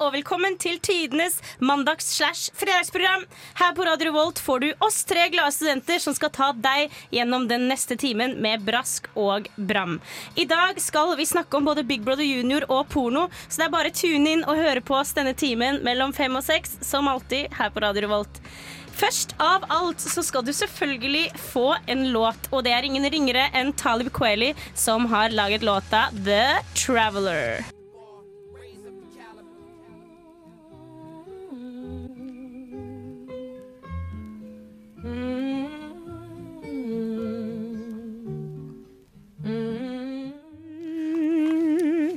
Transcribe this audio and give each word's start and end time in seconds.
Og 0.00 0.12
velkommen 0.14 0.56
til 0.60 0.78
tidenes 0.82 1.38
mandags-slash-fredagsprogram. 1.64 3.24
Her 3.58 3.74
på 3.76 3.84
Radio 3.86 4.10
Revolt 4.10 4.40
får 4.42 4.62
du 4.62 4.68
oss 4.84 5.02
tre 5.08 5.26
glade 5.32 5.54
studenter 5.54 6.00
som 6.02 6.16
skal 6.16 6.32
ta 6.34 6.50
deg 6.52 6.92
gjennom 7.14 7.46
den 7.48 7.66
neste 7.70 7.96
timen 8.00 8.36
med 8.42 8.64
brask 8.66 9.08
og 9.14 9.48
bram. 9.56 9.98
I 10.36 10.46
dag 10.48 10.80
skal 10.82 11.14
vi 11.18 11.28
snakke 11.28 11.58
om 11.58 11.68
både 11.68 11.86
Big 11.86 12.04
Brother 12.04 12.26
Junior 12.26 12.66
og 12.68 12.88
porno, 12.92 13.26
så 13.48 13.62
det 13.62 13.68
er 13.68 13.76
bare 13.76 13.94
tune 13.94 14.34
inn 14.36 14.44
og 14.46 14.60
høre 14.60 14.84
på 14.84 14.98
oss 14.98 15.14
denne 15.16 15.36
timen 15.36 15.82
mellom 15.86 16.16
fem 16.16 16.36
og 16.36 16.44
seks, 16.46 16.78
som 16.84 17.08
alltid 17.10 17.52
her 17.56 17.72
på 17.72 17.84
Radio 17.84 18.06
Revolt. 18.08 18.42
Først 18.96 19.34
av 19.42 19.66
alt 19.68 20.00
så 20.00 20.24
skal 20.24 20.44
du 20.46 20.54
selvfølgelig 20.56 21.28
få 21.52 21.74
en 21.86 22.08
låt, 22.16 22.48
og 22.48 22.64
det 22.64 22.72
er 22.72 22.88
ingen 22.88 23.04
ringere 23.12 23.50
enn 23.52 23.74
Talib 23.76 24.08
Kweli 24.16 24.54
som 24.72 25.08
har 25.12 25.36
laget 25.36 25.66
låta 25.66 26.08
The 26.24 26.62
Traveler. 26.72 27.75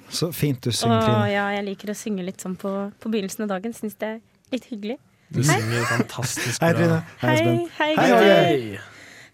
Så 0.09 0.31
fint 0.33 0.61
du 0.65 0.71
synger, 0.71 1.01
Trine. 1.05 1.31
ja, 1.33 1.45
jeg 1.57 1.65
liker 1.69 1.91
å 1.93 1.97
synge 1.97 2.25
litt 2.25 2.41
sånn 2.41 2.55
på, 2.59 2.71
på 2.99 3.09
begynnelsen 3.13 3.45
av 3.45 3.53
dagen. 3.55 3.73
Syns 3.77 3.95
det 4.01 4.07
er 4.15 4.21
litt 4.51 4.65
hyggelig. 4.71 4.97
Du 5.29 5.43
synger 5.45 5.83
fantastisk 5.85 6.61
Hei, 6.61 6.71
bra. 6.73 6.85
Trine. 6.85 7.03
Hei, 7.21 7.35
Hei, 7.37 7.67
hei, 7.77 7.97
Hei, 7.99 8.23
Hei. 8.23 8.79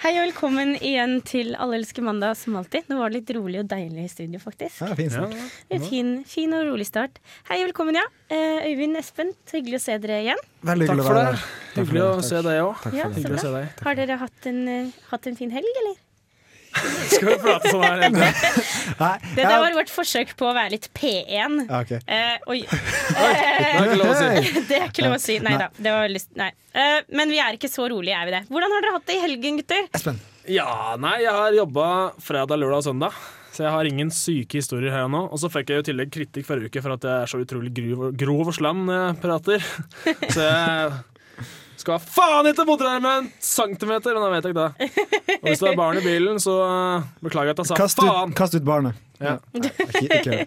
Hei 0.03 0.11
og 0.19 0.25
velkommen 0.27 0.73
igjen 0.83 1.21
til 1.25 1.53
Alle 1.55 1.77
elsker 1.79 2.03
mandag 2.03 2.35
som 2.37 2.57
alltid. 2.59 2.83
Nå 2.91 2.97
var 2.99 3.09
det 3.09 3.21
litt 3.21 3.31
rolig 3.37 3.61
og 3.63 3.69
deilig 3.71 4.03
i 4.03 4.09
studio, 4.11 4.41
faktisk. 4.43 4.81
Ja, 4.83 4.91
fin 4.99 5.07
Ja, 5.07 5.23
start. 5.23 5.55
En 5.71 5.85
fin, 5.87 6.09
fin 6.27 6.53
og 6.53 6.65
rolig 6.67 6.85
start. 6.89 7.21
Hei 7.47 7.61
og 7.63 7.69
velkommen, 7.71 7.95
ja. 7.95 8.03
Eh, 8.29 8.67
Øyvind, 8.73 8.99
Espen, 8.99 9.31
så 9.47 9.57
hyggelig 9.57 9.79
å 9.79 9.83
se 9.85 9.95
dere 10.03 10.19
igjen. 10.27 10.43
Veldig 10.67 10.89
hyggelig 10.89 11.05
å 11.05 11.07
være 11.07 11.23
det. 11.23 11.39
her. 11.39 11.79
Hyggelig 11.79 12.03
å 12.03 12.11
se 12.27 12.41
deg 12.45 12.59
òg. 12.67 12.85
Ja. 12.99 13.63
Har 13.87 13.95
dere 14.03 14.17
hatt 14.21 14.49
en, 14.51 14.61
eh, 14.67 14.91
hatt 15.13 15.27
en 15.31 15.39
fin 15.39 15.55
helg, 15.55 15.79
eller? 15.81 15.95
Skal 17.13 17.29
vi 17.29 17.35
prate 17.41 17.71
sånn 17.71 17.83
her? 17.85 18.03
Nei, 18.99 19.13
Det 19.37 19.45
var 19.47 19.75
vårt 19.75 19.91
forsøk 19.91 20.33
på 20.39 20.49
å 20.49 20.53
være 20.55 20.75
litt 20.75 20.89
P1. 20.95 21.61
Okay. 21.65 21.99
ok. 21.99 22.11
Eh, 22.11 22.51
oi. 22.51 22.61
Si. 24.15 24.61
Det 24.69 24.77
er 24.77 24.87
ikke 24.89 25.05
lov 25.05 25.15
å 25.17 25.21
si. 25.21 25.37
Nei 25.43 25.55
da. 25.59 25.67
Det 25.75 25.91
var 25.91 26.11
lyst, 26.11 26.29
nei. 26.39 26.49
Eh, 26.75 26.99
men 27.15 27.31
vi 27.31 27.39
er 27.41 27.57
ikke 27.57 27.69
så 27.71 27.87
rolige, 27.91 28.15
er 28.17 28.29
vi 28.29 28.35
det? 28.35 28.43
Hvordan 28.51 28.75
har 28.75 28.85
dere 28.85 28.93
hatt 28.95 29.07
det 29.09 29.17
i 29.17 29.23
helgen, 29.23 29.59
gutter? 29.61 29.89
Espen. 29.97 30.19
Ja, 30.51 30.95
nei, 31.01 31.17
jeg 31.23 31.33
har 31.33 31.57
jobba 31.57 31.87
fredag, 32.21 32.61
lørdag 32.61 32.83
og 32.83 32.87
søndag. 32.89 33.17
Så 33.55 33.63
jeg 33.63 33.71
har 33.71 33.87
ingen 33.87 34.11
syke 34.11 34.59
historier 34.59 34.91
her 34.93 35.09
nå. 35.11 35.25
Og 35.31 35.39
så 35.41 35.49
fikk 35.51 35.71
jeg 35.71 35.79
jo 35.79 35.85
i 35.85 35.89
tillegg 35.89 36.11
kritikk 36.11 36.47
forrige 36.47 36.71
uke 36.71 36.83
for 36.83 36.95
at 36.97 37.07
jeg 37.07 37.25
er 37.25 37.31
så 37.31 37.39
utrolig 37.41 37.71
grov, 37.75 38.09
grov 38.19 38.51
og 38.51 38.57
slam 38.57 38.83
når 38.89 38.99
jeg 39.01 39.19
prater. 39.23 39.69
Så 40.27 40.43
jeg 40.43 40.97
skal 41.85 42.01
faen 42.01 42.49
ikke 42.49 42.65
en 43.21 43.31
centimeter, 43.43 44.17
men 44.17 44.25
da 44.25 44.31
vet 44.33 44.47
jeg 44.47 44.55
ikke 44.55 44.65
det. 44.65 45.37
Og 45.37 45.49
hvis 45.49 45.61
det 45.61 45.71
er 45.71 45.79
barn 45.79 45.99
i 46.01 46.05
bilen, 46.05 46.41
så 46.41 46.55
uh, 46.65 47.09
beklager 47.25 47.51
jeg 47.53 47.57
at 47.57 47.63
jeg 47.63 47.71
sa 47.71 47.79
Kast 47.79 48.01
faen. 48.01 48.33
kast 48.37 48.57
ut 48.57 48.65
barnet. 48.65 49.01
Ja. 49.21 49.37
Ikke, 49.55 49.71
ikke 50.03 50.45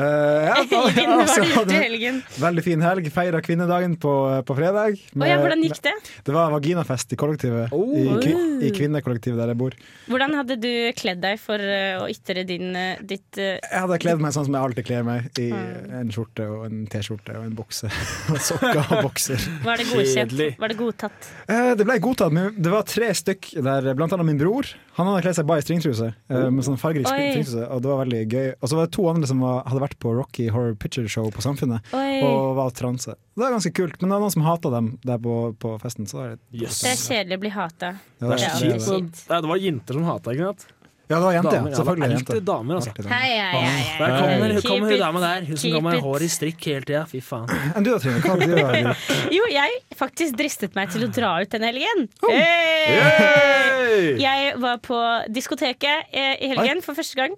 Eh, 0.00 0.48
ja, 0.48 0.54
hva 0.70 0.80
altså, 1.20 1.42
har 1.44 1.44
du 1.44 1.44
gjort 1.44 1.56
hadde 1.58 1.76
i 1.76 1.80
helgen? 1.84 2.20
Veldig 2.40 2.64
fin 2.66 2.84
helg. 2.84 3.08
Feira 3.14 3.40
kvinnedagen 3.44 3.96
på, 4.00 4.14
på 4.48 4.56
fredag. 4.58 4.96
Å 5.16 5.28
ja, 5.28 5.38
hvordan 5.42 5.64
gikk 5.66 5.80
det? 5.84 5.94
Det 6.26 6.34
var 6.34 6.52
vaginafest 6.54 7.12
i 7.14 7.18
kollektivet. 7.20 7.74
Oh. 7.76 7.92
I, 7.94 8.34
I 8.66 8.72
kvinnekollektivet 8.76 9.40
der 9.42 9.52
jeg 9.52 9.60
bor. 9.60 9.76
Hvordan 10.10 10.36
hadde 10.40 10.56
du 10.62 10.70
kledd 10.98 11.20
deg 11.24 11.40
for 11.42 11.60
eh, 11.60 11.98
å 12.00 12.08
ytre 12.10 12.44
din, 12.48 12.70
eh, 12.78 13.00
ditt 13.04 13.38
uh... 13.40 13.56
Jeg 13.60 13.84
hadde 13.84 14.00
kledd 14.02 14.22
meg 14.24 14.34
sånn 14.36 14.48
som 14.48 14.56
jeg 14.56 14.70
alltid 14.70 14.88
kler 14.90 15.06
meg, 15.06 15.30
i 15.38 15.50
Mm. 15.50 15.90
en 15.98 16.10
skjorte 16.14 16.44
og 16.46 16.62
en 16.68 16.84
T-skjorte 16.90 17.34
og 17.36 17.44
en 17.48 17.54
bukse. 17.58 17.88
Og 18.32 18.38
sokker 18.42 18.78
og 18.94 19.02
bokser. 19.08 19.42
Var 19.64 19.80
det 19.82 19.86
godkjent? 19.90 20.34
Var 20.60 20.72
det 20.72 20.76
godtatt? 20.78 21.28
Eh, 21.50 21.72
Det 21.78 21.86
ble 21.88 21.96
godtatt, 22.02 22.32
men 22.34 22.54
det 22.56 22.70
var 22.72 22.86
tre 22.88 23.08
stykk 23.16 23.50
der, 23.66 23.90
blant 23.98 24.14
annet 24.14 24.28
min 24.28 24.38
bror. 24.40 24.68
Han 24.98 25.08
hadde 25.10 25.24
kledd 25.24 25.38
seg 25.40 25.48
bare 25.48 25.62
i 25.62 25.66
stringtruse, 25.66 26.10
eh, 26.30 26.46
med 26.52 26.66
sånn 26.66 26.78
fargerik 26.80 27.08
stringtruse, 27.10 27.64
og 27.66 27.82
det 27.82 27.90
var 27.92 28.00
veldig 28.04 28.22
gøy. 28.30 28.48
Og 28.60 28.70
så 28.70 28.78
var 28.78 28.86
det 28.88 28.94
to 28.96 29.06
andre 29.10 29.30
som 29.30 29.42
var, 29.44 29.62
hadde 29.70 29.82
vært 29.84 29.89
på 29.98 30.12
Rocky 30.14 30.48
Horror 30.52 30.74
Picture 30.78 31.08
Show 31.08 31.30
på 31.34 31.42
Samfunnet, 31.42 31.80
Oi. 31.96 32.22
og 32.22 32.56
var 32.60 32.70
transe. 32.70 33.16
Det 33.36 33.46
er 33.46 33.54
ganske 33.56 33.72
kult, 33.74 33.96
men 34.00 34.10
det 34.10 34.16
er 34.18 34.20
noen 34.26 34.34
som 34.36 34.42
hata 34.46 34.70
dem 34.70 34.92
der 35.02 35.18
på, 35.18 35.36
på 35.58 35.74
festen. 35.82 36.06
Så 36.06 36.18
det 36.20 36.26
var 36.26 36.36
Yes. 36.52 36.80
Det 36.84 36.90
er 36.92 37.00
kjedelig 37.00 37.38
å 37.38 37.40
bli 37.46 37.54
hata. 37.56 37.94
Ja, 38.20 38.26
Det 38.26 38.34
er 38.34 38.44
Ja, 38.44 38.58
det 38.60 39.00
er 39.30 39.40
Det 39.40 39.48
var 39.48 39.56
jenter 39.64 39.98
som 39.98 40.04
hata, 40.04 40.30
ikke 40.36 40.52
sant? 40.52 40.68
Ja, 41.10 41.16
det 41.18 41.24
var 41.24 41.32
jenter, 41.34 41.50
Damer, 41.56 41.70
ja. 41.70 41.76
Selvfølgelig 41.76 42.06
det 42.06 42.14
er 42.14 42.18
jenter. 42.20 42.40
damer, 42.46 42.74
altså. 42.76 42.90
Hei, 43.10 43.30
hei, 43.34 43.62
hei. 43.66 43.86
Der 43.98 44.12
kommer, 44.20 44.52
hun, 44.54 44.62
kommer 44.62 44.92
hun 44.92 45.00
dama 45.00 45.20
der. 45.24 45.46
Hun 45.48 45.56
som 45.58 45.72
går 45.74 45.82
med 45.82 46.04
hår 46.04 46.22
i 46.22 46.28
strikk 46.30 46.66
hele 46.70 46.86
tida. 46.86 47.00
Fy 47.10 47.18
faen. 47.18 47.48
Enn 47.74 47.82
du 47.82 47.90
da, 47.90 47.96
Trine? 47.98 48.20
Hva 48.22 48.36
gjør 48.38 48.76
du? 48.76 48.92
Jo, 49.40 49.48
jeg 49.50 49.80
faktisk 49.98 50.38
dristet 50.38 50.78
meg 50.78 50.92
til 50.94 51.08
å 51.08 51.10
dra 51.10 51.32
ut 51.42 51.50
den 51.50 51.66
helgen. 51.66 52.06
Oh. 52.22 52.30
Hey! 52.30 54.14
Jeg 54.22 54.54
var 54.62 54.78
på 54.86 55.00
diskoteket 55.34 56.14
eh, 56.14 56.36
i 56.46 56.52
helgen 56.54 56.78
for 56.86 56.94
første 56.94 57.18
gang. 57.18 57.34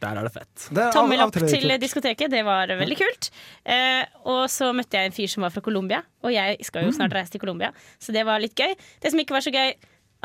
Der 0.00 0.14
er 0.14 0.22
det 0.22 0.32
fett. 0.32 0.68
Det 0.70 0.78
er 0.84 0.92
Tommel 0.94 1.20
opp 1.24 1.32
til 1.34 1.72
diskoteket, 1.82 2.30
det 2.30 2.44
var 2.46 2.70
veldig 2.70 2.96
kult. 3.00 3.30
Eh, 3.66 4.04
og 4.30 4.44
så 4.48 4.70
møtte 4.76 4.94
jeg 4.94 5.10
en 5.10 5.16
fyr 5.16 5.26
som 5.32 5.42
var 5.42 5.50
fra 5.50 5.60
Colombia, 5.60 6.02
og 6.22 6.30
jeg 6.32 6.58
skal 6.62 6.84
jo 6.84 6.90
Mm. 6.92 6.96
snart 7.00 7.12
reise 7.16 7.30
til 7.34 7.40
Colombia, 7.40 7.72
så 7.98 8.12
det 8.14 8.24
var 8.24 8.38
litt 8.38 8.54
gøy. 8.54 8.76
Det 9.02 9.10
som 9.10 9.18
ikke 9.18 9.34
var 9.34 9.40
så 9.42 9.50
gøy, 9.52 9.74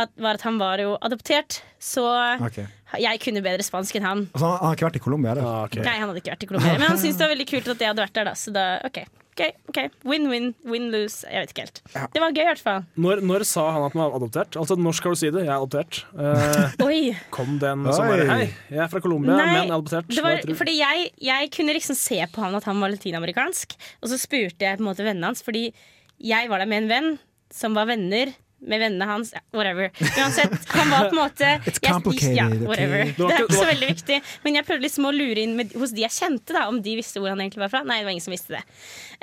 at, 0.02 0.14
var 0.18 0.40
at 0.40 0.46
han 0.46 0.60
var 0.62 0.82
jo 0.82 0.96
adoptert, 1.06 1.62
så 1.82 2.06
okay. 2.42 2.66
jeg 3.02 3.20
kunne 3.22 3.44
bedre 3.46 3.66
spansk 3.66 4.00
enn 4.00 4.08
han. 4.08 4.22
Altså, 4.34 4.54
han 4.56 4.70
har 4.72 4.78
ikke 4.78 4.88
vært 4.90 5.02
i 5.02 5.04
Colombia. 5.04 5.36
Ah, 5.38 5.66
okay. 5.68 5.84
Nei, 5.86 5.98
han 6.00 6.10
hadde 6.10 6.24
ikke 6.24 6.34
vært 6.34 6.46
i 6.46 6.50
Colombia, 6.50 6.78
men 6.80 6.90
han 6.90 7.02
syntes 7.02 7.20
det 7.20 7.28
var 7.28 7.36
veldig 7.36 7.52
kult 7.52 7.76
at 7.76 7.84
jeg 7.84 7.94
hadde 7.94 8.08
vært 8.08 8.16
der, 8.18 8.32
da, 8.32 8.34
så 8.40 8.54
da 8.56 8.64
OK. 8.90 9.00
ok, 9.34 9.44
ok, 9.70 9.80
Win-win, 10.10 10.50
win-lose. 10.66 11.28
Jeg 11.30 11.46
vet 11.46 11.54
ikke 11.54 11.66
helt. 11.68 11.82
Det 11.94 12.24
var 12.24 12.34
gøy, 12.34 12.42
i 12.42 12.50
hvert 12.50 12.64
fall. 12.66 12.88
Når, 13.06 13.22
når 13.30 13.46
sa 13.50 13.68
han 13.76 13.86
at 13.86 13.94
han 13.94 14.02
var 14.02 14.18
adoptert? 14.18 14.58
Altså, 14.64 14.80
Når 14.82 14.98
skal 14.98 15.14
du 15.14 15.22
si 15.22 15.30
det? 15.30 15.46
Jeg 15.46 15.54
er 15.54 15.58
adoptert. 15.60 16.02
Eh, 16.18 16.86
Oi. 16.88 17.02
kom 17.34 17.58
den 17.62 17.86
som 17.92 18.10
bare 18.10 18.30
Hei, 18.32 18.48
jeg 18.74 18.86
er 18.88 18.94
fra 18.94 19.02
Colombia, 19.04 19.38
men 19.38 19.76
adoptert. 19.78 20.10
det 20.10 20.26
var, 20.26 20.42
fordi 20.58 20.80
jeg, 20.80 21.10
jeg 21.22 21.54
kunne 21.54 21.78
liksom 21.78 22.00
se 22.00 22.18
på 22.34 22.42
han 22.46 22.58
at 22.58 22.66
han 22.70 22.82
var 22.82 22.96
latinamerikansk, 22.96 23.78
og 24.02 24.10
så 24.10 24.18
spurte 24.22 24.66
jeg 24.66 24.82
på 24.82 24.86
en 24.86 24.90
måte 24.90 25.06
vennene 25.06 25.30
hans, 25.30 25.46
fordi 25.46 25.68
jeg 26.24 26.50
var 26.50 26.64
der 26.64 26.70
med 26.72 26.86
en 26.86 26.90
venn 26.90 27.14
som 27.54 27.78
var 27.78 27.86
venner 27.90 28.34
med 28.68 28.80
vennene 28.84 29.08
hans. 29.10 29.34
Whatever. 29.54 29.90
Uansett, 30.18 30.54
han 30.74 30.90
var 30.94 31.10
på 31.10 31.16
en 31.16 31.20
måte 31.20 31.50
It's 31.70 31.82
jeg- 31.84 32.36
ja, 32.38 32.48
whatever. 32.64 33.06
Det 33.18 33.28
er 33.30 33.44
ikke- 33.44 33.58
så 33.60 33.66
veldig 33.70 33.90
viktig. 33.94 34.20
Men 34.44 34.56
jeg 34.60 34.66
prøvde 34.68 34.86
liksom 34.88 35.08
å 35.10 35.14
lure 35.16 35.44
inn 35.44 35.56
med, 35.60 35.74
hos 35.80 35.92
de 35.96 36.06
jeg 36.06 36.16
kjente, 36.16 36.54
da, 36.56 36.66
om 36.72 36.82
de 36.84 36.96
visste 37.00 37.20
hvor 37.22 37.34
han 37.34 37.42
egentlig 37.44 37.64
var 37.66 37.72
fra. 37.74 37.84
Nei, 37.88 38.00
det 38.02 38.08
var 38.08 38.16
ingen 38.16 38.26
som 38.26 38.36
visste 38.36 38.56
det. 38.58 38.64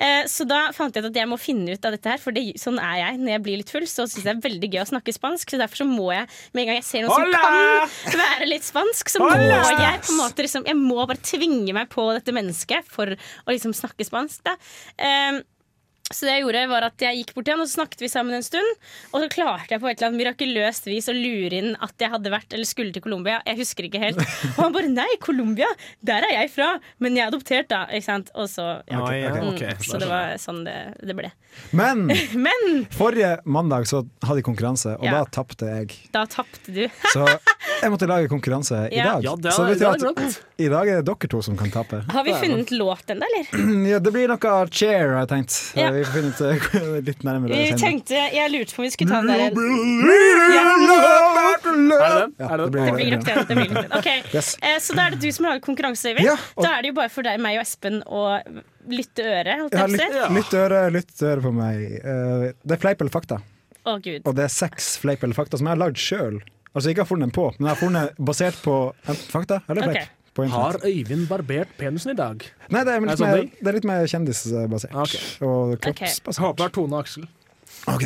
Uh, 0.01 0.25
så 0.33 0.47
da 0.49 0.61
fant 0.77 0.95
jeg 0.97 1.05
ut 1.05 1.11
at 1.11 1.19
jeg 1.21 1.29
må 1.29 1.37
finne 1.41 1.75
ut 1.77 1.85
av 1.85 1.93
dette 1.97 2.09
her, 2.15 2.21
for 2.23 2.33
det, 2.37 2.45
sånn 2.61 2.79
er 2.81 2.97
jeg 3.03 3.21
når 3.21 3.33
jeg 3.35 3.43
blir 3.49 3.61
litt 3.63 3.73
full. 3.75 3.87
Så 3.91 4.07
syns 4.09 4.23
jeg 4.23 4.29
det 4.31 4.37
er 4.37 4.45
veldig 4.49 4.71
gøy 4.75 4.83
å 4.85 4.89
snakke 4.95 5.13
spansk, 5.17 5.51
så 5.55 5.61
derfor 5.61 5.83
så 5.83 5.89
må 5.89 6.11
jeg 6.15 6.27
med 6.55 6.63
en 6.63 6.71
gang 6.71 6.81
jeg 6.81 6.89
ser 6.89 7.05
noen 7.07 7.15
som 7.15 7.27
Hola! 7.29 7.89
kan 8.11 8.21
være 8.25 8.49
litt 8.51 8.65
spansk, 8.69 9.13
så 9.13 9.21
må 9.23 9.31
Hola! 9.33 9.61
jeg 9.77 10.03
på 10.07 10.13
en 10.15 10.21
måte 10.21 10.45
liksom 10.47 10.67
Jeg 10.69 10.77
må 10.79 10.99
bare 11.07 11.21
tvinge 11.25 11.73
meg 11.77 11.89
på 11.93 12.05
dette 12.17 12.33
mennesket 12.37 12.89
for 12.91 13.13
å 13.17 13.49
liksom 13.55 13.73
snakke 13.77 14.05
spansk, 14.07 14.43
da. 14.47 14.57
Eh, 15.01 15.41
så 16.11 16.27
det 16.27 16.33
jeg 16.35 16.43
gjorde 16.43 16.63
var 16.73 16.85
at 16.89 17.03
jeg 17.05 17.21
gikk 17.21 17.29
bort 17.37 17.47
til 17.47 17.55
han, 17.55 17.61
og 17.63 17.69
så 17.71 17.77
snakket 17.79 18.01
vi 18.03 18.09
sammen 18.11 18.35
en 18.35 18.43
stund. 18.43 18.71
Og 19.13 19.23
så 19.23 19.29
klarte 19.31 19.71
jeg 19.71 19.83
på 19.83 19.87
et 19.91 20.01
eller 20.01 20.09
annet 20.11 20.21
mirakuløst 20.21 20.89
vis 20.91 21.07
å 21.11 21.15
lure 21.15 21.61
inn 21.61 21.77
at 21.79 21.95
jeg 22.03 22.11
hadde 22.11 22.33
vært 22.35 22.57
eller 22.57 22.67
skulle 22.67 22.91
til 22.97 23.05
Colombia. 23.05 23.39
Jeg 23.47 23.61
husker 23.61 23.87
ikke 23.87 24.01
helt. 24.03 24.19
Og 24.57 24.59
han 24.65 24.75
bare 24.75 24.91
'nei, 24.91 25.07
Colombia, 25.23 25.69
der 26.03 26.27
er 26.27 26.35
jeg 26.41 26.51
fra', 26.57 26.81
men 26.99 27.15
jeg 27.15 27.25
er 27.25 27.31
adoptert, 27.31 27.69
da. 27.71 27.85
Ikke 27.95 28.09
sant? 28.09 28.33
Og 28.35 28.49
så 28.51 28.83
ja. 28.91 28.99
okay, 28.99 29.23
okay, 29.31 29.47
okay. 29.53 29.73
Mm. 29.79 29.87
Så 29.87 30.01
det 30.03 30.09
var 30.11 30.35
sånn 30.43 30.65
det, 30.67 30.77
det 30.99 31.17
ble. 31.17 31.31
Men 31.73 32.07
Men 32.47 32.85
forrige 32.91 33.39
mandag 33.47 33.87
så 33.87 34.03
hadde 34.27 34.43
jeg 34.43 34.49
konkurranse, 34.51 34.97
og 34.99 35.05
Ja. 35.07 35.21
da 35.21 35.25
tapte 35.31 35.71
jeg. 35.71 35.95
da 36.13 36.27
tapte 36.27 36.75
du. 36.75 36.89
Så 37.15 37.27
jeg 37.81 37.91
måtte 37.93 38.07
lage 38.11 38.29
konkurranse 38.29 38.89
i 38.91 38.99
dag. 38.99 39.23
Ja, 39.25 39.37
det 39.37 39.53
så 39.55 39.65
det 39.67 39.79
betyr 39.79 40.11
at 40.11 40.41
i 40.61 40.69
dag 40.69 40.89
er 40.89 41.01
det 41.01 41.07
dere 41.09 41.29
to 41.33 41.41
som 41.43 41.57
kan 41.57 41.71
tape. 41.73 42.03
Har 42.11 42.25
vi 42.27 42.35
funnet 42.35 42.71
låt 42.75 43.09
ennå, 43.15 43.25
eller? 43.31 43.47
Ja, 43.91 43.99
det 43.99 44.13
blir 44.13 44.29
noe 44.29 44.53
chair, 44.71 45.15
har 45.15 45.25
jeg 45.25 45.31
tenkt. 45.31 45.57
Ja. 45.79 45.89
Vi 46.01 46.05
får 46.09 46.15
finne 46.17 46.31
ut 46.33 46.41
eh, 46.49 46.57
litt 47.11 47.23
nærmere 47.29 47.53
Vi 47.61 47.77
tenkte, 47.81 48.17
Jeg 48.35 48.47
lurte 48.55 48.73
på 48.77 48.81
om 48.83 48.87
vi 48.89 48.93
skulle 48.95 49.11
ta 49.13 49.19
den 49.21 49.31
der 49.31 49.41
Er? 49.45 49.51
Ja, 52.39 52.57
det 52.57 52.71
blir- 52.71 52.87
Det 52.87 52.93
blir 52.97 53.11
nok 53.17 53.25
den. 53.25 53.47
Det 53.49 53.55
blir 53.57 53.71
nok 53.75 53.89
den. 53.89 53.99
Ok, 53.99 54.07
Yes. 54.35 54.57
eh, 54.63 54.79
Så 54.81 54.95
da 54.97 55.03
er 55.07 55.11
det 55.11 55.21
du 55.21 55.33
som 55.33 55.45
lager 55.47 55.61
konkurranse, 55.61 56.09
Øyvind. 56.13 56.25
Ja, 56.27 56.37
og- 56.57 56.65
Da 56.65 56.71
er 56.79 56.83
det 56.83 56.89
jo 56.89 56.95
bare 56.95 57.09
for 57.09 57.23
deg, 57.23 57.41
meg 57.41 57.57
og 57.59 57.63
Espen 57.63 58.03
å 58.07 58.41
lytte 58.89 59.23
øre. 59.23 59.69
Ja, 59.73 59.87
lytt, 59.87 60.31
lytt 60.37 60.55
øre, 60.55 60.91
lytt 60.91 61.23
øre 61.23 61.41
på 61.43 61.53
meg. 61.53 62.01
Eh, 62.05 62.53
det 62.65 62.73
er 62.73 62.77
fleip 62.81 63.01
eller 63.01 63.11
fakta, 63.11 63.41
Oh, 63.87 63.99
gud. 63.99 64.23
og 64.25 64.35
det 64.37 64.45
er 64.45 64.49
seks 64.49 64.97
fleip 64.99 65.23
eller 65.23 65.35
fakta 65.35 65.57
som 65.59 65.67
jeg 65.67 65.77
har 65.77 65.89
lagd 65.89 65.97
sjøl. 65.97 66.41
Altså 66.75 66.89
ikke 66.91 66.99
har 67.03 67.07
funnet 67.07 67.21
den 67.27 67.31
på, 67.33 67.53
men 67.59 67.69
jeg 67.69 67.77
har 67.77 67.89
funnet 67.89 68.11
basert 68.19 68.55
på 68.63 68.93
enten 69.09 69.31
fakta 69.33 69.63
eller 69.69 69.83
fleip. 69.83 69.97
På 69.97 70.03
Har. 70.39 70.77
Øyvind 70.87 71.27
barbert 71.29 71.69
penisen 71.79 72.13
i 72.13 72.17
dag? 72.17 72.45
Nei, 72.71 72.85
det 72.87 72.95
er 72.95 73.03
litt 73.03 73.19
sånn 73.19 73.33
mer, 73.35 73.49
det 73.59 73.69
er 73.69 73.77
litt 73.77 73.89
mer 73.89 74.07
kjendisbasert. 74.09 74.95
Okay. 74.95 75.25
Og 75.45 75.75
kroppsbasert. 75.83 76.31
Okay. 76.31 76.45
håper 76.47 76.63
det 76.63 76.69
er 76.69 76.75
Tone 76.77 76.97
og 76.97 77.03
Aksel. 77.03 77.27
Ok. 77.91 78.05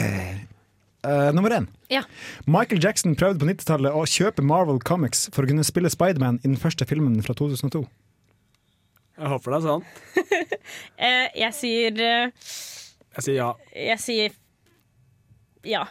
uh, 1.05 1.29
nummer 1.37 1.53
én. 1.59 1.69
Ja. 1.93 2.03
Michael 2.47 2.81
Jackson 2.83 3.15
prøvde 3.15 3.45
på 3.45 3.51
90-tallet 3.51 3.93
å 3.93 4.07
kjøpe 4.09 4.43
Marvel 4.43 4.81
Comics 4.81 5.29
for 5.35 5.45
å 5.45 5.53
kunne 5.53 5.67
spille 5.69 5.93
Spiderman 5.93 6.41
i 6.43 6.49
den 6.49 6.57
første 6.61 6.89
filmen 6.89 7.21
fra 7.23 7.37
2002. 7.37 7.85
Jeg 9.15 9.31
håper 9.31 9.55
det 9.55 9.61
er 9.61 9.67
sant. 9.69 9.85
uh, 10.17 11.29
jeg 11.45 11.53
sier 11.61 12.01
uh, 12.01 12.49
Jeg 13.21 13.29
sier 13.29 13.37
ja. 13.39 13.53
Jeg 13.77 14.01
sier 14.03 14.41
ja. 15.65 15.85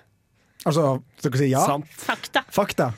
Altså, 0.64 0.98
skal 1.20 1.32
dere 1.34 1.42
si 1.42 1.50
ja? 1.52 1.64
Sant. 1.68 1.88
Fakta. 2.04 2.44
Fakta. 2.54 2.92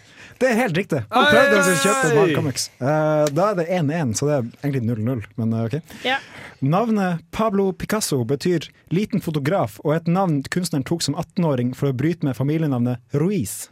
Det 0.46 0.52
er 0.54 0.60
helt 0.60 0.78
riktig. 0.78 1.00
Han 1.10 1.26
prøvde 1.32 1.60
å 1.60 1.76
kjøpe 1.82 2.10
Marvel 2.14 2.36
Comics. 2.38 2.68
Eh, 2.78 3.26
da 3.34 3.48
er 3.52 3.56
det 3.58 3.66
1-1, 3.80 4.12
så 4.20 4.28
det 4.30 4.36
er 4.38 4.50
egentlig 4.68 4.84
0-0. 4.92 5.24
Men 5.42 5.54
eh, 5.58 5.64
ok. 5.66 5.96
Ja. 6.06 6.18
Navnet 6.62 7.24
Pablo 7.36 7.72
Picasso 7.74 8.20
betyr 8.30 8.68
liten 8.94 9.24
fotograf, 9.26 9.80
og 9.84 9.96
et 9.98 10.08
navn 10.12 10.44
kunstneren 10.54 10.86
tok 10.88 11.02
som 11.06 11.18
18-åring 11.18 11.74
for 11.78 11.90
å 11.90 11.98
bryte 11.98 12.28
med 12.30 12.38
familienavnet 12.38 13.02
Ruiz. 13.18 13.66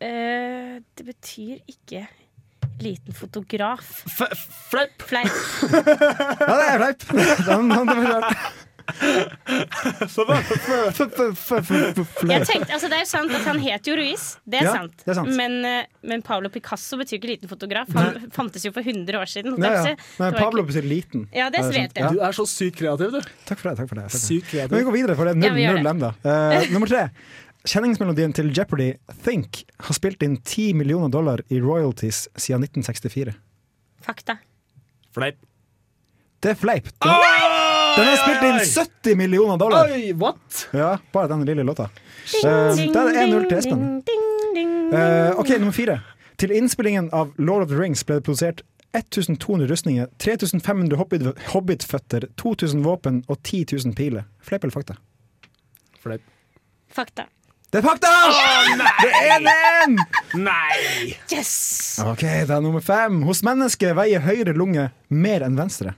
Uh, 0.00 0.80
det 0.96 1.04
betyr 1.06 1.58
ikke 1.68 2.06
liten 2.80 3.12
fotograf. 3.16 4.02
F 4.08 4.22
fleip! 4.70 5.02
Fleip. 5.04 5.28
Ja, 5.70 6.54
det 6.56 6.66
er 6.66 6.78
fleip! 6.80 7.04
Den- 7.46 7.68
den- 7.68 7.90
den 7.94 8.24
Jeg 12.30 12.46
tenkte, 12.46 12.72
altså 12.74 12.88
Det 12.90 12.96
er 12.96 13.02
jo 13.04 13.08
sant 13.10 13.34
at 13.36 13.46
han 13.48 13.60
het 13.64 13.88
jo 13.90 13.96
Ruiz, 13.98 14.24
det 14.44 14.60
er, 14.60 14.68
Ja, 14.68 14.72
sant. 14.78 14.94
det 15.04 15.12
er 15.12 15.18
sant. 15.20 15.32
Men, 15.36 15.58
eh, 15.64 15.84
men 16.02 16.22
Pablo 16.26 16.48
Picasso 16.52 16.98
betyr 17.00 17.18
ikke 17.18 17.30
liten 17.32 17.50
fotograf. 17.50 17.90
Han 17.96 18.30
fantes 18.34 18.64
jo 18.66 18.72
for 18.74 18.82
100 18.86 19.18
år 19.18 19.28
siden. 19.30 19.56
Ja, 19.58 19.72
ja. 19.72 19.82
Det 19.84 19.96
Men 20.18 20.34
Pablo 20.38 20.64
betyr 20.66 20.86
liten. 20.86 21.28
Ja, 21.34 21.50
det 21.50 21.60
Er 21.64 21.70
vet 21.70 21.94
jeg. 21.94 22.04
Ja. 22.04 22.10
Du 22.10 22.20
er 22.20 22.32
så 22.36 22.46
sykt 22.46 22.76
kreativ, 22.80 23.12
du. 23.12 23.20
Takk 23.46 23.58
for 23.58 23.70
det. 23.70 23.76
takk 23.78 23.88
for 23.88 23.96
det, 24.00 24.08
takk 24.10 24.20
for 24.20 24.56
det. 24.56 24.70
Men 24.70 24.78
vi 24.78 24.84
går 24.88 24.96
videre, 24.98 25.16
for 25.16 25.24
det 25.24 25.36
er 25.36 25.40
Ja, 25.40 25.72
null 25.72 25.84
0-0 25.84 25.90
ennå. 25.94 26.14
Eh, 26.24 26.70
nummer 26.74 26.86
tre. 26.90 27.08
Kjenningsmelodien 27.68 28.32
til 28.32 28.48
Jeopardy, 28.56 28.94
Think, 29.22 29.64
har 29.84 29.92
spilt 29.96 30.22
inn 30.24 30.38
10 30.40 30.72
millioner 30.80 31.10
dollar 31.12 31.42
i 31.52 31.60
royalties 31.60 32.26
siden 32.36 32.64
1964. 32.64 33.34
Fakta. 34.00 34.38
Fleip. 35.12 35.36
Det 36.40 36.54
er 36.54 36.56
fleip. 36.56 36.86
Den, 37.04 37.12
den 37.96 38.06
har 38.06 38.16
spilt 38.22 38.42
inn 38.48 38.60
70 38.86 39.16
millioner 39.16 39.56
dollar! 39.60 39.90
Oi, 39.92 40.12
what? 40.18 40.66
Ja, 40.76 40.98
bare 41.12 41.28
den 41.28 41.44
lille 41.48 41.62
låta. 41.66 41.88
Eh, 42.44 42.82
da 42.94 43.04
er 43.08 43.12
det 43.12 43.26
1-0 43.26 43.48
til 43.50 43.58
Espen. 43.58 43.84
Eh, 44.92 45.38
ok, 45.38 45.48
nummer 45.58 45.72
fire. 45.76 46.00
Til 46.40 46.50
innspillingen 46.56 47.10
av 47.12 47.32
Lord 47.38 47.62
of 47.66 47.68
the 47.72 47.78
Rings 47.78 48.02
ble 48.06 48.18
det 48.20 48.24
produsert 48.26 48.62
1200 48.96 49.68
rustninger, 49.70 50.08
3500 50.18 50.96
hobbit- 50.98 51.44
hobbitføtter, 51.52 52.26
2000 52.40 52.82
våpen 52.82 53.20
og 53.28 53.38
10 53.46 53.64
000 53.84 53.94
piler. 53.94 54.24
Fleip 54.42 54.64
eller 54.64 54.74
fakta? 54.74 54.96
Fleip. 56.02 56.24
Fakta. 56.90 57.26
Det 57.70 57.78
er 57.78 57.84
fakta! 57.86 58.08
Det 58.98 59.10
er 59.14 59.36
1-1! 59.38 60.00
Nei! 60.42 61.12
Yes! 61.30 62.00
Ok, 62.02 62.24
det 62.24 62.50
er 62.50 62.64
nummer 62.64 62.82
fem. 62.82 63.20
Hos 63.28 63.44
mennesket 63.46 63.94
veier 63.94 64.24
høyre 64.24 64.56
lunge 64.58 64.88
mer 65.08 65.44
enn 65.46 65.54
venstre. 65.60 65.92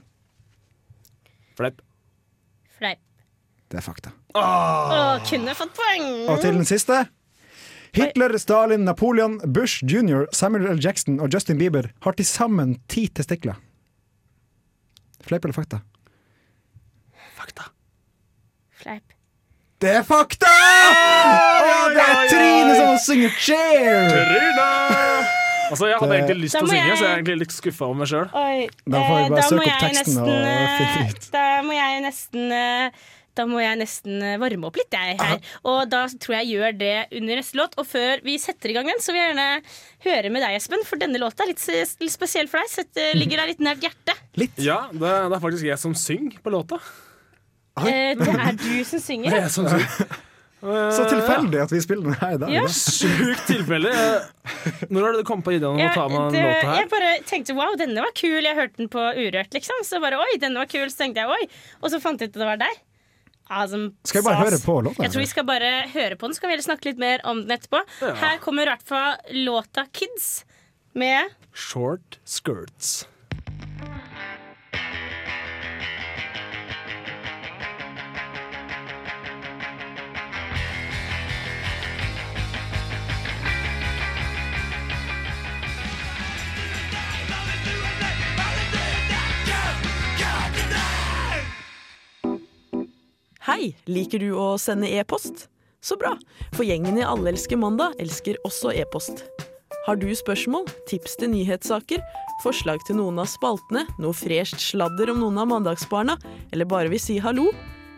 Fleip. 1.57 1.81
Fleip. 2.77 2.99
Det 3.69 3.79
er 3.79 3.85
fakta. 3.85 4.13
Å, 4.37 4.45
kunne 5.27 5.53
fått 5.57 5.73
poeng! 5.77 6.07
Og 6.29 6.41
til 6.41 6.57
den 6.57 6.67
siste. 6.69 7.05
Hitler, 7.93 8.33
Stalin, 8.41 8.85
Napoleon, 8.87 9.37
Bush 9.53 9.85
jr., 9.85 10.25
Samuel 10.33 10.71
L. 10.71 10.81
Jackson 10.81 11.19
og 11.21 11.33
Justin 11.33 11.59
Bieber 11.61 11.91
har 12.01 12.17
til 12.17 12.25
sammen 12.25 12.79
ti 12.89 13.05
testikler. 13.07 13.59
Fleip 15.23 15.45
eller 15.45 15.55
fakta? 15.55 15.83
Fakta. 17.37 17.69
Fleip. 18.81 19.13
Det 19.83 19.93
er 19.99 20.03
fakta! 20.07 20.49
Og 20.49 21.93
det 21.93 22.03
er 22.07 22.27
Trine 22.31 22.75
som 22.79 22.97
synger 23.05 23.29
'Cheer'! 23.37 24.13
Runa! 24.33 25.42
Altså, 25.71 25.87
Jeg 25.89 25.97
hadde 25.99 26.09
Det- 26.11 26.19
egentlig 26.19 26.43
lyst 26.43 26.55
til 26.57 26.67
å 26.67 26.69
synge, 26.69 26.85
jeg- 26.87 26.97
så 26.97 27.03
jeg 27.03 27.11
er 27.11 27.17
egentlig 27.23 27.39
litt 27.39 27.53
skuffa 27.55 27.85
over 27.87 27.95
meg 27.95 28.07
sjøl. 28.07 28.29
Da 28.29 28.99
får 28.99 29.17
vi 29.17 29.23
eh, 29.23 29.29
bare 29.29 29.43
søke 29.43 29.55
må 29.55 29.63
opp 29.63 29.81
jeg 29.81 29.93
nesten, 29.97 30.17
og 30.17 30.27
finne 30.77 31.03
eh, 31.03 31.09
ut. 31.09 31.27
Da 31.31 31.43
må 31.63 31.73
jeg 31.73 32.01
nesten 32.03 32.51
eh, 32.51 32.89
Da 33.35 33.45
må 33.49 33.57
jeg 33.63 33.77
nesten 33.79 34.21
eh, 34.21 34.37
varme 34.37 34.65
opp 34.69 34.75
litt, 34.77 34.91
jeg 34.93 35.17
her. 35.17 35.39
Og 35.65 35.89
da 35.89 36.03
tror 36.05 36.35
jeg 36.37 36.45
jeg 36.45 36.53
gjør 36.53 36.77
det 36.77 37.07
under 37.17 37.35
neste 37.39 37.55
låt. 37.57 37.73
Og 37.81 37.87
før 37.89 38.21
vi 38.21 38.35
setter 38.37 38.69
i 38.69 38.73
gang 38.73 38.85
den, 38.85 38.99
så 39.01 39.09
vil 39.09 39.23
jeg 39.23 39.31
gjerne 39.33 39.63
høre 40.05 40.29
med 40.35 40.43
deg, 40.45 40.53
Espen. 40.59 40.83
For 40.85 40.97
denne 41.01 41.17
låta 41.17 41.41
er 41.41 41.47
litt, 41.49 41.63
litt 41.99 42.13
spesiell 42.13 42.47
for 42.47 42.59
deg. 42.61 42.69
Sett, 42.69 42.91
det 42.93 43.15
ligger 43.17 43.37
deg 43.41 43.47
litt 43.55 43.63
nært 43.65 43.81
hjertet. 43.81 44.21
Litt. 44.37 44.53
Ja, 44.61 44.83
det, 44.91 44.99
det 45.01 45.33
er 45.33 45.41
faktisk 45.41 45.65
jeg 45.65 45.79
som 45.81 45.95
synger 45.97 46.37
på 46.45 46.53
låta. 46.53 46.77
Eh, 47.81 48.13
det 48.13 48.27
er 48.29 48.53
du 48.53 48.83
som 48.85 48.99
synger? 49.01 49.31
Det 49.33 49.39
er 49.39 49.47
jeg 49.47 49.51
som 49.55 49.65
synger. 49.67 50.13
Så 50.63 51.03
tilfeldig 51.11 51.59
at 51.59 51.71
vi 51.75 51.81
spiller 51.83 52.07
den 52.07 52.15
her 52.21 52.37
i 52.37 52.39
dag. 52.39 52.53
Ja. 52.55 52.63
Sjukt 52.71 53.43
tilfelle. 53.49 53.89
Eh, 53.91 54.87
Når 54.93 55.05
har 55.09 55.17
du 55.17 55.23
kommet 55.27 55.43
på 55.47 55.51
ideen 55.57 55.73
om 55.73 55.81
å 55.83 55.89
ta 55.93 56.05
med 56.07 56.31
den 56.31 56.45
låta 56.47 56.69
her? 56.69 56.77
jeg 56.79 56.89
bare 56.93 57.11
tenkte 57.27 57.55
wow, 57.57 57.75
denne 57.79 58.05
var 58.05 58.13
kul. 58.15 58.39
Jeg 58.45 58.55
hørte 58.55 58.79
den 58.79 58.89
på 58.93 59.03
Urørt, 59.19 59.51
liksom. 59.57 59.83
Så 59.83 59.99
bare 60.03 60.21
oi, 60.23 60.37
denne 60.39 60.63
var 60.63 60.71
kul. 60.71 60.87
Så 60.87 61.03
tenkte 61.03 61.25
jeg 61.25 61.35
oi. 61.35 61.49
Og 61.83 61.91
så 61.91 61.99
fant 62.03 62.23
jeg 62.23 62.31
ut 62.31 62.37
at 62.37 62.41
det 62.45 62.49
var 62.53 62.61
deg. 62.63 62.81
Awesome 63.51 63.91
Skal 64.07 64.21
vi 64.23 64.29
bare 64.29 64.39
høre 64.39 64.59
på 64.63 64.77
låta? 64.87 65.03
Jeg 65.03 65.11
tror 65.11 65.25
vi 65.25 65.31
skal 65.33 65.45
bare 65.51 65.71
høre 65.91 66.15
på 66.15 66.29
den, 66.29 66.33
så 66.33 66.39
skal 66.39 66.47
vi 66.47 66.53
heller 66.55 66.65
snakke 66.69 66.87
litt 66.87 67.01
mer 67.03 67.23
om 67.27 67.41
den 67.43 67.57
etterpå. 67.57 67.81
Ja. 67.99 68.13
Her 68.23 68.37
kommer 68.43 68.63
i 68.63 68.71
hvert 68.71 68.85
fall 68.87 69.17
låta 69.43 69.83
Kids 69.91 70.45
med 70.95 71.33
Short 71.51 72.21
skirts. 72.23 73.03
Hei, 93.43 93.73
liker 93.91 94.21
du 94.23 94.29
å 94.39 94.53
sende 94.55 94.87
e-post? 94.87 95.49
Så 95.83 95.97
bra, 95.99 96.13
for 96.55 96.63
gjengen 96.63 96.95
i 96.95 97.03
Alle 97.03 97.33
elsker 97.33 97.59
mandag 97.59 97.97
elsker 97.99 98.37
også 98.47 98.71
e-post. 98.71 99.25
Har 99.83 99.99
du 99.99 100.05
spørsmål, 100.15 100.69
tips 100.87 101.17
til 101.19 101.33
nyhetssaker, 101.33 101.99
forslag 102.45 102.79
til 102.87 103.01
noen 103.01 103.19
av 103.19 103.27
spaltene, 103.27 103.83
noe 103.99 104.15
fresht 104.15 104.63
sladder 104.63 105.11
om 105.11 105.19
noen 105.25 105.41
av 105.43 105.51
mandagsbarna, 105.51 106.15
eller 106.55 106.71
bare 106.71 106.93
vil 106.93 107.03
si 107.03 107.17
hallo? 107.19 107.49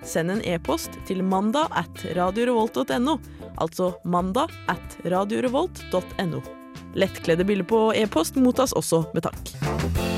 Send 0.02 0.34
en 0.34 0.42
e-post 0.50 0.98
til 1.06 1.22
mandag 1.22 1.70
at 1.78 2.08
radiorevolt.no, 2.18 3.20
altså 3.62 3.94
mandag 4.02 4.50
at 4.74 4.98
radiorevolt.no. 5.06 6.42
Lettkledde 6.98 7.46
bilder 7.46 7.70
på 7.70 7.86
e-post 7.94 8.42
mottas 8.42 8.74
også 8.74 9.06
med 9.14 9.30
takk. 9.30 10.15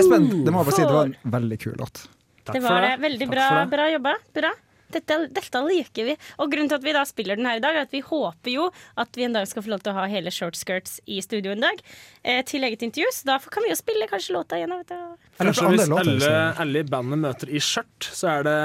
Espen, 0.00 0.28
det 0.44 0.52
må 0.54 0.62
jeg 0.62 0.68
bare 0.70 0.76
si, 0.76 0.82
det 0.82 0.96
var 0.96 1.04
en 1.10 1.16
veldig 1.36 1.58
kul 1.62 1.76
låt. 1.78 2.02
Takk 2.44 2.54
Det 2.56 2.62
for 2.62 2.68
var 2.72 2.80
det. 2.86 2.90
det. 2.96 3.02
Veldig 3.08 3.28
bra, 3.30 3.46
bra 3.70 3.86
jobba. 3.92 4.14
Bra. 4.34 4.50
Dette, 4.92 5.18
dette 5.30 5.62
liker 5.66 6.08
vi. 6.10 6.16
Og 6.38 6.50
grunnen 6.52 6.70
til 6.70 6.78
at 6.80 6.86
vi 6.86 6.94
da 6.96 7.04
spiller 7.08 7.38
den 7.38 7.48
her 7.48 7.60
i 7.60 7.64
dag, 7.64 7.76
er 7.78 7.86
at 7.88 7.94
vi 7.94 8.02
håper 8.04 8.52
jo 8.54 8.68
at 9.00 9.18
vi 9.18 9.26
en 9.28 9.36
dag 9.36 9.48
skal 9.50 9.64
få 9.66 9.72
lov 9.74 9.84
til 9.84 9.94
å 9.94 9.98
ha 10.00 10.06
hele 10.10 10.32
Short 10.34 10.58
Skirts 10.58 10.98
i 11.10 11.20
studio 11.24 11.54
en 11.54 11.64
dag. 11.66 11.82
Eh, 12.22 12.42
til 12.48 12.64
eget 12.66 12.82
intervju. 12.86 13.10
Så 13.16 13.28
da 13.30 13.38
kan 13.50 13.64
vi 13.66 13.72
jo 13.72 13.78
spille 13.78 14.08
kanskje 14.10 14.36
låta 14.36 14.58
igjen. 14.60 14.74
Vet 14.82 14.92
du. 14.92 15.26
Eller 15.40 15.52
Kanskje 15.56 15.68
hvis 15.72 15.90
alle, 16.04 16.38
alle 16.60 16.82
i 16.84 16.88
bandet 16.90 17.22
møter 17.22 17.50
i 17.50 17.60
skjørt, 17.64 18.10
så 18.12 18.28
er 18.38 18.48
det 18.48 18.56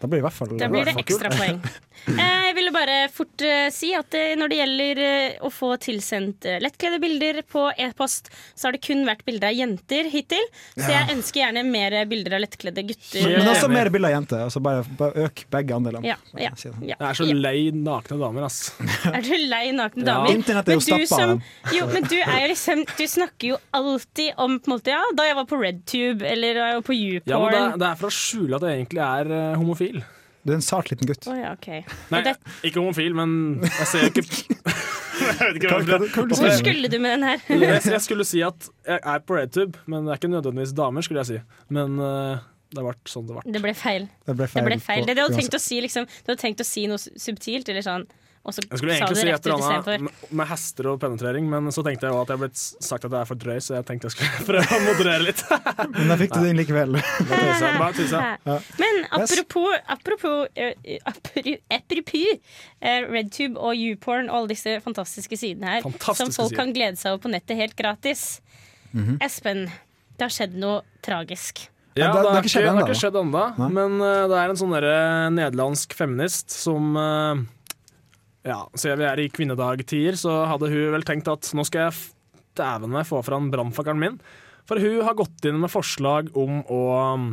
Da 0.00 0.10
blir 0.10 0.20
i 0.20 0.24
hvert 0.26 0.36
fall 0.36 0.52
Da 0.60 0.68
blir 0.70 0.86
det 0.88 0.98
ekstra 1.02 1.32
poeng. 1.34 1.62
Eh, 2.08 2.46
Jeg 2.48 2.54
ville 2.56 2.70
bare 2.72 2.94
fort 3.12 3.42
eh, 3.44 3.66
si 3.74 3.90
at 3.92 4.14
eh, 4.16 4.30
når 4.38 4.48
det 4.48 4.56
gjelder 4.56 5.00
eh, 5.04 5.34
å 5.44 5.50
få 5.52 5.74
tilsendt 5.84 6.46
eh, 6.48 6.56
lettkledde 6.64 6.96
bilder 7.02 7.40
på 7.44 7.66
e-post, 7.76 8.30
så 8.56 8.66
har 8.68 8.72
det 8.76 8.80
kun 8.86 9.04
vært 9.04 9.20
bilder 9.26 9.50
av 9.50 9.58
jenter 9.58 10.08
hittil. 10.08 10.46
Så 10.78 10.88
jeg 10.88 11.10
ønsker 11.12 11.42
gjerne 11.42 11.62
mer 11.68 11.98
bilder 12.08 12.38
av 12.38 12.42
lettkledde 12.46 12.86
gutter. 12.88 13.28
Men 13.36 13.50
også 13.52 13.68
mer 13.68 13.92
bilder 13.92 14.14
av 14.14 14.16
jenter. 14.16 14.42
Altså 14.46 14.62
bare, 14.64 14.86
bare 14.96 15.26
øk 15.28 15.44
begge 15.52 15.69
andelene. 15.76 16.04
Ja, 16.06 16.16
ja, 16.38 16.50
Si 16.58 16.68
det. 16.68 16.76
ja. 16.92 16.96
Jeg 17.00 17.08
er 17.10 17.18
så 17.20 17.26
lei 17.30 17.70
nakne 17.76 18.18
damer, 18.20 18.46
ass. 18.48 18.72
Er 19.14 19.20
du 19.24 19.32
lei 19.50 19.70
nakne 19.76 20.04
Ja. 20.04 20.08
damer? 20.14 20.34
Internett 20.36 20.68
er 20.68 20.78
jo 20.78 20.82
Men 20.82 21.06
stappa 21.06 21.22
av 21.22 21.34
dem. 21.34 21.42
Jo, 21.76 21.86
men 21.92 22.08
du 22.10 22.16
er 22.20 22.38
jo 22.44 22.48
liksom 22.52 22.84
Du 22.98 23.04
snakker 23.06 23.48
jo 23.54 23.58
alltid 23.76 24.32
om 24.36 24.58
på 24.60 24.70
en 24.70 24.76
måte, 24.76 24.94
ja, 24.94 25.02
da 25.16 25.26
jeg 25.30 25.36
var 25.40 25.48
på 25.50 25.60
RedTube 25.62 26.22
eller 26.30 26.54
da 26.60 26.70
jeg 26.72 26.80
var 26.80 26.86
på 26.90 26.96
YouPorn. 26.98 27.30
Ja, 27.34 27.38
men 27.44 27.52
det, 27.54 27.60
er- 27.66 27.78
det 27.84 27.90
er 27.92 28.00
for 28.04 28.10
å 28.12 28.16
skjule 28.20 28.56
at 28.60 28.66
jeg 28.68 28.80
egentlig 28.84 29.04
er 29.08 29.30
uh, 29.34 29.58
homofil. 29.60 30.00
Du 30.40 30.52
er 30.54 30.56
en 30.56 30.64
sart 30.64 30.88
liten 30.88 31.04
gutt. 31.10 31.26
Oh, 31.28 31.36
ja, 31.36 31.50
okay. 31.52 31.82
Nei, 32.08 32.22
det, 32.24 32.36
ikke 32.64 32.80
homofil, 32.80 33.12
men 33.18 33.60
jeg 33.66 33.86
ser 33.90 34.06
jo 34.06 34.12
ikke 34.14 34.24
hvor 35.20 36.54
skulle 36.56 36.88
du 36.88 36.98
med 36.98 37.10
den 37.18 37.24
her? 37.28 37.42
jeg, 37.50 38.00
skulle 38.00 38.24
si 38.24 38.40
at 38.44 38.68
jeg 38.88 39.00
er 39.04 39.18
på 39.26 39.36
RedTube, 39.36 39.78
men 39.90 40.06
det 40.06 40.14
er 40.14 40.20
ikke 40.20 40.30
nødvendigvis 40.32 40.72
damer, 40.76 41.04
skulle 41.04 41.20
jeg 41.24 41.28
si. 41.28 41.40
Men 41.76 41.98
eh, 42.00 42.38
det 42.70 42.82
ble 42.86 42.94
sånn 43.10 43.26
det 43.26 43.34
ble. 43.40 43.52
Det 43.52 43.62
ble 43.66 43.74
feil. 43.74 44.08
Det 44.26 44.36
ble 44.38 44.46
Det 44.54 44.64
ble 44.68 44.78
feil. 44.78 45.04
Det, 45.06 45.14
det 45.18 45.22
hadde 45.26 45.36
tenkt 45.42 45.54
å 45.58 45.60
si 45.60 45.80
liksom, 45.82 46.06
Du 46.06 46.32
hadde 46.32 46.40
tenkt 46.42 46.60
å 46.62 46.66
si 46.66 46.86
noe 46.86 46.98
subtilt, 46.98 47.68
eller 47.68 47.82
sånn, 47.82 48.04
og 48.40 48.54
så 48.56 48.62
Jeg 48.64 48.78
skulle 48.80 48.94
egentlig 48.96 49.16
si 49.20 49.28
et 49.28 49.46
eller 49.46 49.64
annet 49.68 50.00
med- 50.06 50.30
med 50.38 50.46
hester 50.48 50.86
og 50.88 51.00
penetrering, 51.02 51.44
men 51.50 51.66
så 51.76 51.82
tenkte 51.84 52.06
jeg 52.08 52.14
også 52.14 52.22
at 52.22 52.30
jeg 52.32 52.38
ble 52.40 52.48
sagt 52.88 53.04
at 53.04 53.10
jeg 53.10 53.20
er 53.20 53.28
for 53.28 53.34
drøy, 53.42 53.58
så 53.60 53.74
jeg 53.76 53.84
tenkte 53.90 54.08
jeg 54.08 54.14
skulle 54.14 54.46
prøve 54.48 54.78
å 54.78 54.80
moderere 54.86 55.26
litt. 55.26 55.42
Men 55.98 56.08
da 56.08 56.16
fikk 56.16 56.32
du 56.32 56.38
det 56.40 56.50
inn 56.54 56.56
likevel. 56.62 56.96
Bare 56.96 57.92
tøysa. 57.98 58.22
Men 58.80 59.02
apropos 59.10 59.74
apropos, 59.92 60.48
apropos, 61.04 61.58
RedTube 62.80 63.58
og 63.60 63.74
YouPorn 63.76 64.30
og 64.30 64.36
alle 64.40 64.52
disse 64.54 64.76
fantastiske 64.84 65.36
sidene 65.38 65.74
her 65.74 65.82
Fantastiske 65.84 66.16
som 66.16 66.32
folk 66.32 66.52
sider. 66.52 66.60
kan 66.62 66.72
glede 66.76 66.96
seg 67.00 67.12
over 67.14 67.22
på 67.26 67.32
nettet 67.34 67.56
helt 67.60 67.76
gratis. 67.78 68.40
Espen, 69.22 69.66
det 70.16 70.26
har 70.26 70.32
skjedd 70.34 70.56
noe 70.58 70.80
tragisk. 71.04 71.66
Ja, 72.00 72.10
det- 72.14 72.22
det 72.24 72.32
har 72.32 72.42
ikke 72.42 72.52
skjedd 72.54 72.66
det 72.66 72.72
har 72.74 72.88
ikke 72.88 73.00
skjedd 73.00 73.18
ennå, 73.20 73.44
men 73.76 73.96
uh, 74.00 74.26
det 74.30 74.36
er 74.40 74.52
en 74.54 74.60
sånn 74.60 74.74
derre 74.74 75.30
nederlandsk 75.36 75.94
feminist 75.98 76.50
som 76.54 76.94
uh, 76.96 77.34
Ja, 78.46 78.62
siden 78.74 78.98
vi 79.02 79.04
er 79.10 79.20
i 79.20 79.28
kvinnedagtider, 79.28 80.16
så 80.16 80.46
hadde 80.48 80.70
hun 80.72 80.92
vel 80.94 81.02
tenkt 81.04 81.28
at 81.28 81.50
nå 81.52 81.64
skal 81.68 81.90
jeg 81.90 81.98
dæven 82.56 82.88
meg 82.94 83.04
få 83.08 83.20
fram 83.24 83.50
brannfakkelen 83.52 84.00
min. 84.00 84.16
For 84.68 84.80
hun 84.80 85.02
har 85.04 85.14
gått 85.18 85.44
inn 85.44 85.58
med 85.60 85.70
forslag 85.72 86.30
om 86.38 86.62
å 86.72 86.80
um, 87.14 87.26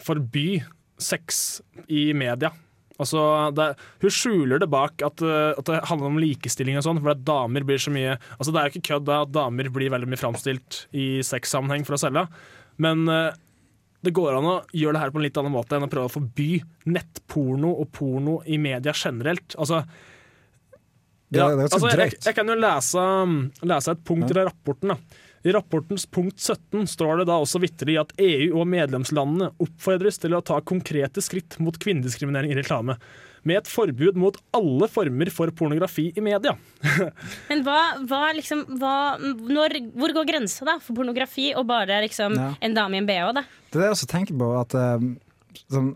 forby 0.00 0.62
sex 0.98 1.60
i 1.88 2.12
media. 2.16 2.50
Altså, 2.96 3.20
det, 3.52 3.72
hun 4.00 4.12
skjuler 4.14 4.60
det 4.62 4.68
bak 4.70 5.02
at, 5.04 5.20
uh, 5.26 5.52
at 5.58 5.66
det 5.68 5.80
handler 5.90 6.06
om 6.12 6.18
likestilling 6.22 6.78
og 6.78 6.84
sånn, 6.86 7.00
for 7.02 7.10
at 7.12 7.24
damer 7.26 7.64
blir 7.66 7.80
så 7.82 7.90
mye 7.92 8.14
Altså, 8.38 8.52
det 8.54 8.60
er 8.60 8.68
jo 8.68 8.74
ikke 8.78 8.88
kødd 8.94 9.10
at 9.10 9.32
damer 9.34 9.68
blir 9.74 9.90
veldig 9.92 10.08
mye 10.12 10.20
framstilt 10.20 10.84
i 10.94 11.18
sexsammenheng 11.26 11.84
for 11.84 11.96
å 11.98 12.02
selge, 12.04 12.24
men 12.80 13.04
uh, 13.10 13.32
det 14.04 14.12
går 14.14 14.38
an 14.38 14.48
å 14.50 14.56
gjøre 14.76 14.96
det 14.96 15.02
her 15.02 15.12
på 15.14 15.20
en 15.20 15.26
litt 15.26 15.38
annen 15.40 15.54
måte 15.54 15.76
enn 15.76 15.86
å 15.86 15.90
prøve 15.92 16.10
å 16.10 16.12
forby 16.12 16.48
nettporno 16.92 17.70
og 17.80 17.88
porno 17.94 18.38
i 18.44 18.58
media 18.60 18.92
generelt. 18.96 19.56
Altså, 19.56 19.80
ja, 21.34 21.48
ja, 21.48 21.52
det 21.56 21.68
altså, 21.70 21.90
jeg, 21.90 22.18
jeg 22.20 22.36
kan 22.36 22.50
jo 22.50 22.56
lese, 22.58 23.04
lese 23.64 23.94
et 23.94 24.02
punkt 24.06 24.30
i 24.30 24.36
rapporten. 24.38 24.92
Da. 24.92 25.22
I 25.44 25.52
rapportens 25.52 26.06
punkt 26.06 26.40
17 26.40 26.86
står 26.88 27.20
det 27.20 27.28
da 27.28 27.36
også 27.42 27.60
vitterlig 27.60 27.98
at 28.00 28.14
EU 28.22 28.60
og 28.60 28.68
medlemslandene 28.70 29.50
oppfordres 29.60 30.20
til 30.22 30.36
å 30.36 30.44
ta 30.44 30.60
konkrete 30.64 31.24
skritt 31.24 31.58
mot 31.60 31.76
kvinnediskriminering 31.80 32.54
i 32.54 32.58
reklame, 32.60 32.96
med 33.44 33.60
et 33.60 33.68
forbud 33.70 34.16
mot 34.20 34.36
alle 34.56 34.88
former 34.88 35.30
for 35.32 35.52
pornografi 35.56 36.06
i 36.16 36.24
media. 36.24 36.54
Men 37.50 37.64
hva, 37.66 37.78
hva 38.08 38.22
liksom 38.36 38.64
hva, 38.80 38.94
når, 39.20 39.76
Hvor 39.94 40.14
går 40.16 40.28
grensa 40.32 40.66
da 40.68 40.78
for 40.82 40.96
pornografi 40.96 41.50
og 41.54 41.66
bare 41.68 42.02
liksom 42.06 42.36
Ja. 42.38 42.50
en 42.60 42.74
dame 42.76 42.98
i 42.98 43.02
en 43.02 43.08
bh? 43.08 43.32
da? 43.36 43.44
Det 43.70 43.78
er 43.78 43.84
det 43.84 43.88
jeg 43.90 43.96
også 43.98 44.10
tenker 44.10 44.38
på, 44.40 44.50
at 44.60 44.76
sånn, 45.70 45.94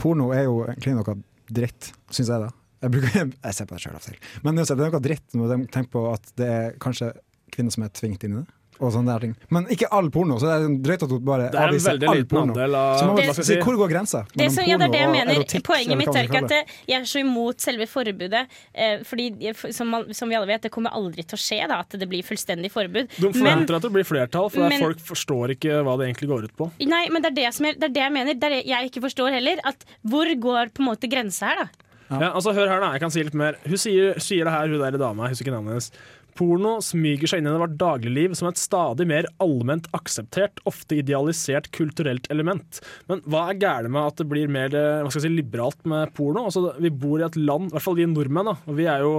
porno 0.00 0.30
er 0.36 0.46
jo 0.48 0.62
egentlig 0.66 0.96
noe 0.98 1.16
dritt, 1.50 1.92
syns 2.10 2.30
jeg 2.30 2.44
da. 2.46 2.50
Jeg, 2.80 2.94
bruker, 2.94 3.32
jeg 3.46 3.56
ser 3.56 3.68
på 3.68 3.76
det 3.76 3.82
sjøl 3.84 3.96
av 3.96 4.00
og 4.02 4.06
til. 4.08 4.20
Men 4.44 4.56
det 4.60 4.68
er 4.70 4.80
noe 4.84 5.02
dritt 5.04 5.36
når 5.36 5.52
de 5.54 5.58
tenker 5.74 5.92
på 5.96 6.06
at 6.12 6.32
det 6.40 6.48
er 6.48 6.78
kanskje 6.82 7.12
kvinner 7.50 7.74
som 7.74 7.84
er 7.86 7.92
tvingt 7.96 8.24
inn 8.24 8.38
i 8.38 8.42
det. 8.42 8.59
Og 8.80 8.92
sånne 8.94 9.12
der 9.12 9.20
ting. 9.26 9.32
Men 9.52 9.66
ikke 9.68 9.88
all 9.92 10.08
porno, 10.10 10.38
så 10.40 10.48
det 10.48 10.54
er 10.56 10.76
drøyt 10.86 11.02
at 11.04 11.10
hun 11.12 11.24
bare 11.24 11.50
Det 11.50 11.58
er 11.58 11.66
en 11.66 11.68
avviser 11.74 11.90
veldig 11.92 12.08
all 12.08 12.16
liten 12.16 12.28
porno. 12.30 12.54
andel 12.54 12.70
Så 12.72 12.78
av 12.80 13.06
man 13.06 13.16
Det- 13.16 13.26
må 13.28 13.44
si, 13.44 13.56
hvor 13.60 13.76
går 13.76 13.90
grensa? 13.92 14.22
Det 14.34 14.46
som, 14.52 14.64
ja, 14.64 14.76
det 14.78 14.86
er 14.88 14.92
det 14.94 15.00
jeg 15.00 15.10
mener. 15.10 15.34
erotikk, 15.34 15.62
Poenget 15.68 15.96
mitt 15.98 16.08
er 16.16 16.24
ikke 16.24 16.44
at 16.44 16.50
jeg 16.88 17.00
er 17.00 17.04
så 17.04 17.20
imot 17.20 17.60
selve 17.60 17.86
forbudet. 17.86 18.46
Eh, 18.74 18.98
fordi, 19.04 19.52
som, 19.72 19.86
man, 19.88 20.14
som 20.14 20.28
vi 20.28 20.34
alle 20.34 20.46
vet, 20.46 20.62
det 20.62 20.70
kommer 20.72 20.90
aldri 20.96 21.26
til 21.26 21.36
å 21.36 21.40
skje 21.40 21.68
da, 21.68 21.80
at 21.80 21.90
det 21.90 22.08
blir 22.08 22.22
fullstendig 22.24 22.70
forbud. 22.72 23.08
De 23.20 23.26
Men, 23.28 23.32
forventer 23.32 23.76
at 23.76 23.82
det 23.82 23.92
blir 23.92 24.04
flertall, 24.08 24.50
for 24.50 24.68
men- 24.68 24.80
folk 24.80 24.98
forstår 24.98 25.50
ikke 25.56 25.84
hva 25.84 25.98
det 25.98 26.08
egentlig 26.08 26.28
går 26.28 26.44
ut 26.44 26.56
på. 26.56 26.70
nei, 26.80 27.08
men 27.10 27.20
det 27.22 27.32
er 27.32 27.44
det, 27.44 27.54
som 27.54 27.66
jeg, 27.66 27.78
det 27.78 27.84
er 27.90 27.92
det 27.92 28.02
jeg 28.02 28.12
mener. 28.12 28.34
Det 28.34 28.44
er 28.44 28.54
det 28.62 28.66
jeg 28.66 28.90
ikke 28.90 29.02
forstår 29.04 29.30
heller. 29.32 29.56
At 29.64 29.84
hvor 30.08 30.24
går 30.40 30.72
på 30.72 30.80
en 30.80 30.86
måte 30.88 31.06
grensa 31.10 31.46
her, 31.52 31.56
da? 31.56 31.68
Ja, 32.10 32.32
altså 32.34 32.52
Hør 32.52 32.66
her, 32.66 32.80
da. 32.80 32.90
Jeg 32.92 33.00
kan 33.00 33.10
si 33.10 33.22
litt 33.22 33.34
mer. 33.34 33.54
Hun 33.64 33.78
sier, 33.78 34.14
sier 34.18 34.42
det 34.44 34.52
her, 34.52 34.66
hun 34.66 34.80
der 34.80 34.98
dama. 34.98 35.28
Jeg 35.28 35.36
husker 35.36 35.46
ikke 35.46 35.54
navnet 35.54 35.70
hennes. 35.76 35.90
Porno 36.38 36.76
smyger 36.84 37.30
seg 37.30 37.42
inn 37.42 37.50
i 37.50 37.58
vårt 37.60 37.76
dagligliv 37.80 38.34
som 38.38 38.48
et 38.50 38.60
stadig 38.60 39.06
mer 39.10 39.28
allment 39.42 39.88
akseptert, 39.96 40.62
ofte 40.68 41.00
idealisert 41.00 41.70
kulturelt 41.76 42.28
element. 42.32 42.80
Men 43.10 43.22
hva 43.30 43.48
er 43.50 43.60
gærent 43.60 43.94
med 43.94 44.08
at 44.12 44.20
det 44.20 44.28
blir 44.30 44.50
mer 44.52 44.74
eh, 44.76 45.12
si, 45.14 45.30
liberalt 45.32 45.80
med 45.88 46.14
porno? 46.16 46.46
Altså, 46.48 46.74
vi 46.80 46.92
bor 46.92 47.20
i 47.20 47.26
et 47.26 47.38
land, 47.40 47.70
i 47.70 47.76
hvert 47.76 47.86
fall 47.86 47.98
vi 47.98 48.08
nordmenn, 48.10 48.52
da, 48.52 48.58
og 48.66 48.78
vi 48.78 48.88
er 48.90 49.06
jo 49.06 49.14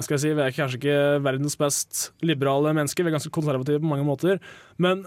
skal 0.00 0.16
jeg 0.16 0.22
si, 0.22 0.30
Vi 0.32 0.40
er 0.40 0.54
kanskje 0.56 0.78
ikke 0.78 1.00
verdens 1.22 1.58
best 1.60 1.98
liberale 2.24 2.72
mennesker, 2.74 3.04
vi 3.04 3.12
er 3.12 3.18
ganske 3.18 3.34
konservative 3.34 3.82
på 3.82 3.90
mange 3.90 4.06
måter. 4.08 4.40
Men 4.80 5.04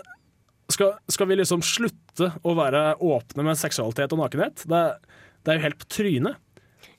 skal, 0.72 0.96
skal 1.12 1.30
vi 1.30 1.40
liksom 1.40 1.64
slutte 1.66 2.32
å 2.46 2.54
være 2.58 2.96
åpne 3.04 3.48
med 3.48 3.60
seksualitet 3.60 4.14
og 4.14 4.22
nakenhet? 4.22 4.66
Det, 4.70 4.84
det 5.42 5.52
er 5.52 5.60
jo 5.60 5.66
helt 5.66 5.82
på 5.82 5.90
trynet. 5.98 6.42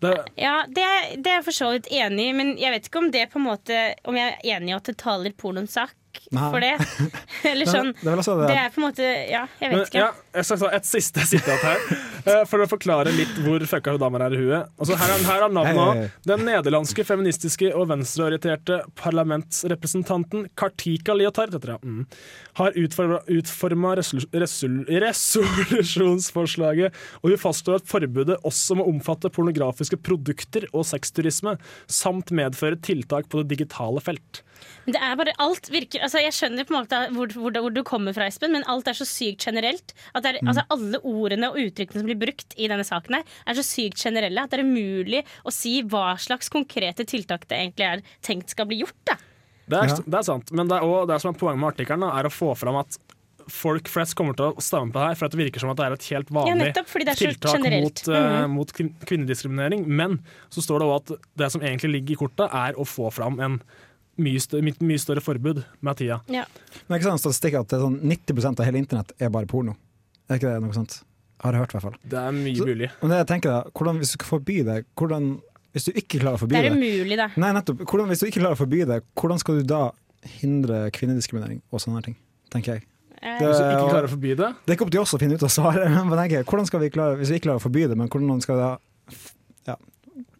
Det, 0.02 0.12
Ja, 0.36 0.64
det, 0.68 0.86
det 1.16 1.30
er 1.30 1.38
jeg 1.38 1.46
for 1.46 1.56
så 1.56 1.70
vidt 1.72 1.88
enig 1.92 2.28
i, 2.28 2.34
men 2.36 2.54
jeg 2.60 2.74
vet 2.74 2.88
ikke 2.88 3.00
om 3.00 3.12
det 3.14 3.28
på 3.32 3.40
en 3.40 3.46
måte 3.48 3.78
Om 4.04 4.18
jeg 4.18 4.34
er 4.34 4.56
enig 4.56 4.74
i 4.74 4.76
at 4.76 4.90
det 4.90 4.98
taler 5.00 5.36
pornoens 5.38 5.76
sak 5.78 5.94
Nei. 6.34 6.46
for 6.50 6.58
det. 6.64 6.74
Eller 7.50 7.66
sånn. 7.70 7.90
det 8.00 8.10
er 8.12 8.16
det, 8.18 8.24
Det 8.50 8.56
er 8.58 8.70
på 8.74 8.78
en 8.80 8.86
måte 8.86 9.04
Ja, 9.06 9.42
jeg 9.60 9.68
Men, 9.70 9.78
vet 9.78 9.88
ikke. 9.90 10.02
ja, 10.02 10.08
jeg 10.36 10.44
skal 10.48 10.58
ta 10.62 10.68
et 10.78 10.86
siste 10.88 11.20
sitat 11.28 11.60
her, 11.62 11.78
eh, 12.32 12.42
for 12.50 12.58
å 12.64 12.66
forklare 12.70 13.10
litt 13.14 13.34
hvor 13.44 13.60
fucka 13.70 13.88
hun 13.94 14.02
dama 14.02 14.16
er 14.26 14.32
i 14.36 14.38
huet. 14.40 14.62
Altså, 14.80 14.92
her, 15.00 15.08
er, 15.14 15.18
her 15.28 15.40
er 15.46 15.50
navnet 15.56 15.82
også. 15.82 16.04
Den 16.32 16.40
nederlandske 16.48 17.02
feministiske 17.06 17.66
og 17.76 17.84
venstreorienterte 17.92 18.76
parlamentsrepresentanten 18.98 20.40
Kartika 20.58 21.12
Liotard 21.16 21.50
heter 21.54 21.68
det, 21.74 21.80
mm, 21.84 22.02
har 22.60 22.70
utforma, 22.82 23.18
utforma 23.38 23.90
resolusjonsforslaget, 24.00 26.88
og 27.22 27.26
hun 27.32 27.40
fastslår 27.40 27.76
at 27.82 27.90
forbudet 27.90 28.36
også 28.46 28.72
må 28.78 28.82
omfatte 28.90 29.30
pornografiske 29.32 29.98
produkter 30.06 30.62
og 30.72 30.82
sexturisme, 30.88 31.52
samt 31.90 32.30
medføre 32.34 32.76
tiltak 32.82 33.24
på 33.30 33.36
det 33.42 33.48
digitale 33.56 34.00
felt. 34.04 34.42
Men 34.86 34.92
Det 34.96 35.02
er 35.02 35.16
bare 35.16 35.32
alt 35.38 35.68
virker 35.70 36.00
altså 36.06 36.22
Jeg 36.22 36.32
skjønner 36.32 36.64
på 36.68 36.74
en 36.74 36.78
måte 36.84 37.00
hvor, 37.14 37.26
hvor, 37.34 37.50
hvor 37.60 37.74
du 37.74 37.82
kommer 37.82 38.14
fra, 38.14 38.26
Espen, 38.26 38.52
men 38.52 38.64
alt 38.70 38.86
er 38.88 38.92
så 38.98 39.06
sykt 39.06 39.44
generelt. 39.46 39.92
At 40.14 40.22
det 40.22 40.34
er, 40.36 40.42
Mm. 40.42 40.48
altså 40.52 40.62
Alle 40.70 40.98
ordene 41.02 41.48
og 41.50 41.56
uttrykkene 41.56 42.00
som 42.02 42.06
blir 42.06 42.18
brukt 42.20 42.54
i 42.56 42.68
denne 42.68 42.84
saken, 42.84 43.14
her 43.14 43.24
er 43.46 43.54
så 43.54 43.64
sykt 43.66 43.98
generelle 44.02 44.42
at 44.42 44.50
det 44.50 44.60
er 44.60 44.64
umulig 44.64 45.24
å 45.44 45.52
si 45.52 45.82
hva 45.82 46.16
slags 46.18 46.48
konkrete 46.48 47.04
tiltak 47.06 47.48
det 47.48 47.56
egentlig 47.58 47.86
er 47.86 48.02
tenkt 48.22 48.50
skal 48.50 48.66
bli 48.66 48.80
gjort. 48.82 48.94
da 49.04 49.16
Det 49.68 49.76
er, 49.78 49.86
Ja. 49.88 49.96
det 50.06 50.14
er 50.14 50.22
sant, 50.22 50.52
men 50.52 50.68
det, 50.68 50.76
er 50.76 50.82
også, 50.86 51.06
det 51.08 51.20
som 51.20 51.34
er 51.34 51.38
poenget 51.38 51.58
med 51.58 51.74
artikkelen, 51.74 52.06
er 52.06 52.24
å 52.24 52.30
få 52.30 52.56
fram 52.56 52.76
at 52.76 52.98
folk 53.48 53.86
flest 53.88 54.14
kommer 54.16 54.34
til 54.34 54.46
å 54.52 54.60
stemme 54.62 54.90
på 54.90 54.98
det 54.98 55.06
her, 55.06 55.14
for 55.14 55.26
at 55.26 55.30
det 55.32 55.38
virker 55.38 55.60
som 55.62 55.70
at 55.70 55.76
det 55.78 55.84
er 55.86 55.92
et 55.94 56.06
helt 56.10 56.30
Ja, 56.30 56.34
vanlig 56.34 56.74
så 56.74 57.14
tiltak 57.14 57.82
mot, 57.82 58.02
Mhm. 58.06 58.50
mot 58.50 58.72
kvinnediskriminering. 59.06 59.86
Men 59.86 60.18
så 60.50 60.62
står 60.62 60.80
det 60.80 60.86
òg 60.86 60.96
at 60.96 61.20
det 61.36 61.52
som 61.52 61.60
egentlig 61.60 61.92
ligger 61.92 62.12
i 62.12 62.20
kortet, 62.26 62.48
er 62.52 62.72
å 62.74 62.84
få 62.86 63.12
fram 63.12 63.38
en 63.40 63.60
mye 64.18 64.40
større, 64.40 64.62
mye, 64.64 64.76
mye 64.80 65.00
større 65.02 65.20
forbud 65.24 65.64
med 65.84 65.96
tida. 66.00 66.20
Ja. 66.32 66.44
Men 66.88 66.96
er 66.96 67.00
ikke 67.02 67.10
sånn 67.10 67.20
statistikk 67.20 67.58
at 67.60 67.68
det 67.68 67.76
er 67.78 67.84
sånn 67.84 67.98
90% 68.00 68.60
av 68.62 68.66
hele 68.68 68.80
internett 68.80 69.12
er 69.20 69.28
bare 69.34 69.46
porno? 69.50 69.74
Er 70.30 70.38
ikke 70.40 70.48
det 70.54 70.62
noe 70.64 70.72
sånt? 70.76 71.02
Har 71.44 71.52
jeg 71.52 71.60
hørt, 71.60 71.74
i 71.74 71.76
hvert 71.76 71.84
fall. 71.84 71.96
Det 72.08 72.18
er 72.18 72.32
mye 72.32 72.56
Så- 72.56 72.64
mulig. 72.66 72.90
Men 73.02 73.10
det 73.12 73.18
jeg 73.20 73.26
tenker 73.28 73.50
da, 73.52 73.70
hvordan, 73.76 73.98
hvis 74.00 74.12
du 74.12 74.16
skal 74.16 74.26
forby 74.38 74.62
det, 74.64 74.86
hvordan, 74.96 75.40
hvis 75.76 75.84
du 75.84 75.92
ikke 75.92 76.20
klarer 76.22 76.38
å 76.38 76.40
forby 76.40 76.56
Det 76.56 76.64
er 76.64 76.72
umulig, 76.72 77.16
det. 77.20 77.30
Nei, 77.36 77.52
nettopp. 77.52 77.84
Hvordan, 77.84 78.08
hvis 78.08 78.20
du 78.20 78.26
ikke 78.26 78.40
klarer 78.40 78.56
å 78.56 78.62
forby 78.64 78.84
det, 78.88 79.02
hvordan 79.20 79.38
skal 79.38 79.54
du 79.60 79.62
da 79.68 79.90
hindre 80.40 80.90
kvinnediskriminering 80.96 81.60
og 81.70 81.80
sånne 81.84 82.02
ting? 82.02 82.16
Tenker 82.50 82.74
jeg. 82.78 82.86
Eh, 83.20 83.38
Det- 83.38 83.48
Hvis 83.48 83.58
du 83.58 83.64
ikke 83.64 83.90
klarer 83.92 84.04
å 84.08 84.12
forby 84.16 84.28
det 84.36 84.54
Det 84.64 84.70
er 84.72 84.76
ikke 84.76 84.86
opp 84.86 84.90
til 84.92 85.00
oss 85.00 85.12
å 85.14 85.18
finne 85.18 85.34
ut 85.34 85.42
av 85.42 85.48
svaret, 85.50 85.88
men 86.08 86.18
jeg 86.18 86.30
tenker, 86.30 86.44
hvordan 86.44 86.66
skal 86.66 86.80
vi 86.80 86.90
klare, 86.90 87.16
hvis 87.18 87.28
vi 87.28 87.38
ikke 87.38 87.48
klarer 87.50 87.60
å 87.60 87.66
forby 87.68 87.86
det, 87.88 87.96
men 87.96 88.08
hvordan 88.08 88.40
skal 88.42 88.56
vi 88.56 88.60
da 88.62 89.76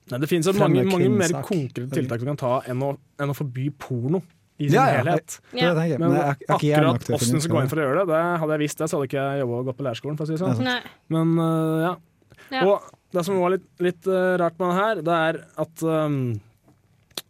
Nei, 0.07 0.19
Det 0.23 0.29
finnes 0.31 0.49
mange, 0.61 0.85
mange 0.87 1.11
mer 1.11 1.33
konkrete 1.43 1.91
tiltak 1.91 2.23
du 2.23 2.27
kan 2.29 2.39
ta 2.39 2.53
enn 2.71 2.83
å, 2.87 2.93
enn 3.19 3.33
å 3.33 3.37
forby 3.37 3.71
porno 3.75 4.23
i 4.57 4.69
sin 4.69 4.77
Ja, 4.79 4.87
ja, 4.89 5.01
helhet. 5.03 5.39
Det 5.51 5.59
det 5.59 5.65
jeg 5.67 5.77
tenker. 5.77 5.99
Men 6.01 6.13
Men 6.13 6.21
jeg, 6.21 6.37
jeg 6.41 6.57
ikke 6.57 6.69
hjerne 6.71 6.87
nok 6.87 7.01
akkurat 7.01 7.19
åssen 7.19 7.37
du 7.37 7.45
skal 7.45 7.57
gå 7.57 7.63
inn 7.65 7.73
for 7.73 7.81
å 7.81 7.87
gjøre 7.87 8.05
det, 8.05 8.07
det 8.13 8.21
hadde 8.43 8.57
jeg 8.57 8.63
visst 8.63 8.79
det, 8.83 8.89
så 8.89 8.99
hadde 8.99 9.09
ikke 9.11 9.25
jeg 9.25 9.41
jobba 9.43 9.59
og 9.59 9.71
gått 9.71 9.81
på 9.81 9.87
lærerskolen. 9.89 10.19
For 10.21 10.25
å 10.25 10.31
si 10.31 10.37
det 10.37 10.43
sånn. 10.45 10.63
Nei. 10.65 10.79
Men 11.17 11.35
uh, 11.43 11.79
ja. 11.83 11.93
Ja. 12.55 12.63
Og 12.63 13.17
det 13.17 13.25
som 13.27 13.41
var 13.43 13.57
litt, 13.57 13.67
litt 13.83 14.09
uh, 14.09 14.37
rart 14.41 14.57
med 14.63 14.71
det 14.71 14.79
her, 14.79 15.03
det 15.07 15.17
er 15.29 15.41
at 15.67 15.83
øhm, 15.83 16.21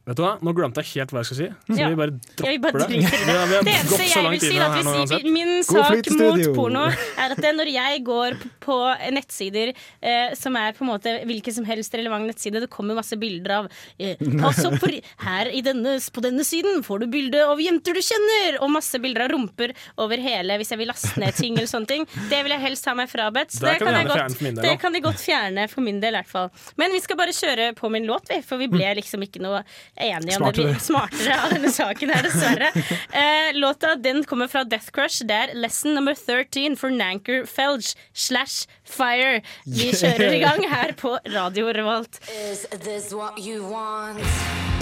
Vet 0.06 0.20
du 0.20 0.22
hva, 0.22 0.36
nå 0.38 0.52
glemte 0.54 0.82
jeg 0.84 1.00
helt 1.00 1.10
hva 1.10 1.22
jeg 1.25 1.26
skal 1.26 1.38
si. 1.40 1.46
Så 1.66 1.78
Ja. 1.80 1.88
vi 1.90 1.96
bare 1.98 2.12
Ja, 2.38 2.50
vi 2.52 2.58
bare 2.62 2.72
dropper 2.78 2.94
det. 2.94 3.10
det. 3.10 3.26
Ja, 3.26 3.62
Det 3.66 3.72
eneste 3.75 4.04
jeg 4.06 4.30
vil 4.30 4.40
si, 4.40 4.54
da, 4.54 4.66
at 4.70 4.84
hvis 4.86 5.25
vi, 5.25 5.30
min 5.34 5.64
sak 5.66 6.10
mot 6.14 6.54
porno 6.54 6.84
er 6.86 7.34
at 7.34 7.42
når 7.42 7.72
jeg 7.72 8.04
går 8.06 8.36
på 8.62 8.76
nettsider 9.10 9.72
eh, 10.00 10.34
som 10.38 10.54
er 10.54 10.76
på 10.78 10.84
en 10.86 10.90
måte 10.92 11.10
hvilken 11.26 11.52
som 11.52 11.64
helst 11.66 11.92
relevant 11.98 12.22
nettside, 12.30 12.60
det 12.62 12.70
kommer 12.70 12.94
masse 12.94 13.18
bilder 13.18 13.50
av 13.56 13.68
eh, 13.98 14.14
altså 14.46 14.70
for 14.78 14.94
her 15.26 15.50
i 15.50 15.60
denne, 15.66 15.98
på 15.98 16.22
denne 16.22 16.46
siden 16.46 16.84
får 16.86 17.02
du 17.02 17.06
bilde 17.10 17.42
av 17.42 17.58
jenter 17.58 17.92
du 17.92 18.00
kjenner, 18.00 18.60
og 18.62 18.70
masse 18.70 19.02
bilder 19.02 19.26
av 19.26 19.34
rumper 19.34 19.75
over 19.98 20.22
hele 20.22 20.60
hvis 20.60 20.70
jeg 20.70 20.78
vil 20.78 20.90
laste 20.92 21.18
ned 21.18 21.34
ting 21.34 21.58
eller 21.58 21.66
sånne 21.66 21.90
ting. 21.90 22.06
Det 22.30 22.44
vil 22.46 22.54
jeg 22.54 22.62
helst 22.62 22.86
ha 22.86 22.94
meg 22.94 23.10
frabedt. 23.10 23.58
Det 23.58 23.75
kan 23.82 23.90
kan, 23.90 24.06
godt, 24.06 24.38
fjerne 24.38 24.54
del, 24.54 24.62
det 24.62 24.78
kan 24.78 24.94
de 24.94 25.02
godt 25.02 25.18
fjerne 25.18 25.66
for 25.72 25.82
min 25.82 25.98
del, 25.98 26.14
i 26.14 26.22
hvert 26.22 26.30
fall. 26.30 26.50
Men 26.78 26.94
vi 26.94 27.02
skal 27.02 27.18
bare 27.18 27.34
kjøre 27.34 27.72
på 27.75 27.90
min 27.90 28.06
låt, 28.06 28.30
vi, 28.30 28.38
for 28.46 28.62
vi 28.62 28.70
ble 28.70 28.94
liksom 29.00 29.26
ikke 29.26 29.42
noe 29.42 29.64
enige 29.96 30.36
om 30.36 30.46
det. 30.46 30.52
blir 30.52 30.74
Smartere. 30.74 30.74
er 30.74 30.84
smartere 30.84 31.38
av 31.44 31.54
denne 31.56 31.72
saken 31.72 32.12
her, 32.14 32.22
dessverre. 32.28 32.70
Eh, 33.16 33.50
låta 33.54 33.94
den 33.96 34.24
kommer 34.24 34.48
fra 34.48 34.64
Death 34.64 34.90
Crush. 34.92 35.24
Det 35.26 35.34
er 35.34 35.54
lesson 35.54 35.94
number 35.94 36.14
13 36.14 36.76
for 36.76 36.90
Nanker 36.90 37.46
Felge 37.46 37.94
slash 38.12 38.66
Fire. 38.84 39.40
Vi 39.66 39.92
kjører 39.92 40.36
i 40.36 40.40
gang 40.44 40.64
her 40.70 40.92
på 40.98 41.16
Radio 41.32 41.72
Revolt. 41.72 42.20
Is 42.50 42.66
this 42.84 43.12
what 43.12 43.38
you 43.38 43.64
want? 43.64 44.75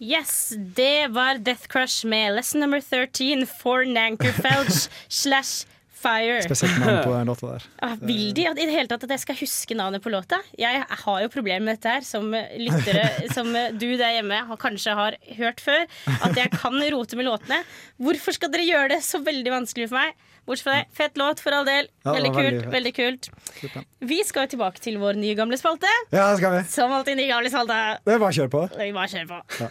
Yes, 0.00 0.54
det 0.56 1.10
var 1.12 1.38
Death 1.44 1.68
Crush 1.68 2.06
med 2.08 2.32
lesson 2.38 2.60
number 2.64 2.80
13 2.80 3.44
for 3.46 3.84
Nanker 3.84 4.32
Felge 4.32 4.88
slash 5.08 5.66
Fire. 6.00 6.38
Spesielt 6.40 6.78
navn 6.80 7.02
på 7.04 7.10
den 7.12 7.26
låta 7.28 7.46
der. 7.50 7.64
Ah, 7.84 7.96
vil 8.00 8.30
de 8.32 8.46
at, 8.48 8.56
i 8.56 8.64
det 8.64 8.72
hele 8.72 8.88
tatt 8.88 9.02
at 9.04 9.10
jeg 9.12 9.20
skal 9.20 9.36
huske 9.36 9.76
navnet 9.76 10.00
på 10.00 10.08
låta? 10.08 10.38
Jeg 10.56 10.80
har 10.88 11.18
jo 11.20 11.28
problemer 11.28 11.60
med 11.66 11.76
dette 11.76 11.92
her, 11.92 12.06
som 12.08 12.30
lyttere 12.32 13.02
som 13.36 13.50
du 13.76 13.84
der 14.00 14.14
hjemme 14.16 14.38
har, 14.48 14.56
kanskje 14.62 14.94
har 14.96 15.18
hørt 15.36 15.60
før. 15.60 15.84
At 16.24 16.40
jeg 16.40 16.48
kan 16.54 16.80
rote 16.94 17.18
med 17.20 17.28
låtene. 17.28 17.58
Hvorfor 18.00 18.32
skal 18.32 18.48
dere 18.54 18.64
gjøre 18.64 18.94
det 18.94 19.02
så 19.04 19.20
veldig 19.26 19.52
vanskelig 19.58 19.90
for 19.92 20.00
meg? 20.00 20.16
Bortsett 20.48 20.64
fra 20.70 20.78
det, 20.78 20.88
fett 20.96 21.20
låt 21.20 21.44
for 21.44 21.52
all 21.58 21.68
del. 21.68 21.92
Ja, 22.00 22.16
Veldig 22.16 22.32
kult. 22.32 22.48
veldig 22.48 22.72
veldig 22.72 22.92
kult 22.96 23.28
Vi 24.08 24.22
skal 24.24 24.46
jo 24.48 24.54
tilbake 24.54 24.80
til 24.80 24.96
vår 25.04 25.20
nye 25.20 25.36
gamle 25.36 25.60
spalte. 25.60 25.92
Ja, 26.16 26.30
det 26.32 26.40
skal 26.40 26.56
vi. 26.56 26.64
Som 26.72 26.96
alltid 26.96 27.20
ny 27.20 27.28
gamle 27.28 27.52
spalte. 27.52 27.76
Det 28.08 28.16
er 28.16 28.24
bare 28.24 28.32
å 28.32 28.38
kjøre 28.40 28.54
på. 28.56 28.64
Vi 28.80 28.88
bare 28.96 29.12
kjører 29.12 29.32
på. 29.36 29.70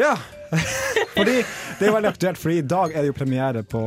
Ja, 0.00 0.14
fordi 1.16 1.38
det 1.78 1.86
er 1.88 1.94
veldig 1.94 2.10
aktuelt, 2.12 2.38
for 2.40 2.52
i 2.54 2.60
dag 2.64 2.92
er 2.94 3.02
det 3.04 3.12
jo 3.12 3.16
premiere 3.16 3.62
på 3.64 3.86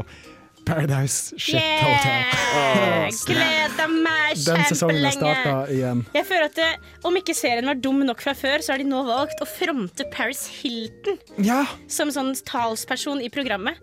Paradise 0.66 1.36
Shit 1.38 1.62
Hotel. 1.82 2.24
Yeah! 2.56 3.10
Gleder 3.28 3.90
meg 3.92 4.38
kjempelenge. 4.40 6.06
Jeg 6.16 6.26
føler 6.26 6.46
at 6.48 6.56
det, 6.56 6.68
Om 7.06 7.18
ikke 7.20 7.34
serien 7.36 7.68
var 7.68 7.76
dum 7.84 8.00
nok 8.08 8.22
fra 8.24 8.32
før, 8.38 8.64
så 8.64 8.72
har 8.74 8.80
de 8.82 8.86
nå 8.88 9.02
valgt 9.08 9.42
å 9.44 9.48
fronte 9.50 10.06
Paris 10.14 10.46
Hilton 10.62 11.18
Ja! 11.44 11.66
som 11.92 12.10
sånn 12.16 12.32
talsperson 12.48 13.20
i 13.26 13.28
programmet. 13.34 13.78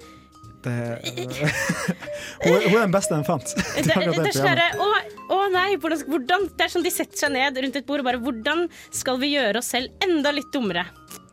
Det, 0.64 0.72
hun, 2.46 2.54
er- 2.54 2.64
hun 2.70 2.78
er 2.78 2.84
den 2.86 2.94
beste 2.94 3.14
den 3.18 3.26
fant. 3.28 3.52
Det, 3.52 3.84
det, 3.84 4.08
det 4.14 4.32
er 4.32 4.40
sånn 4.40 4.82
å, 4.86 4.88
å 5.36 5.40
nei, 5.52 5.68
hvordan, 5.82 6.04
hvordan 6.08 6.48
Det 6.56 6.66
er 6.68 6.72
sånn 6.78 6.86
de 6.86 6.92
setter 6.94 7.24
seg 7.26 7.34
ned 7.36 7.60
rundt 7.64 7.78
et 7.82 7.86
bord 7.88 8.02
og 8.04 8.08
bare 8.08 8.20
Hvordan 8.22 8.66
skal 8.94 9.20
vi 9.22 9.34
gjøre 9.36 9.60
oss 9.62 9.72
selv 9.74 9.92
enda 10.06 10.32
litt 10.34 10.48
dummere? 10.54 10.86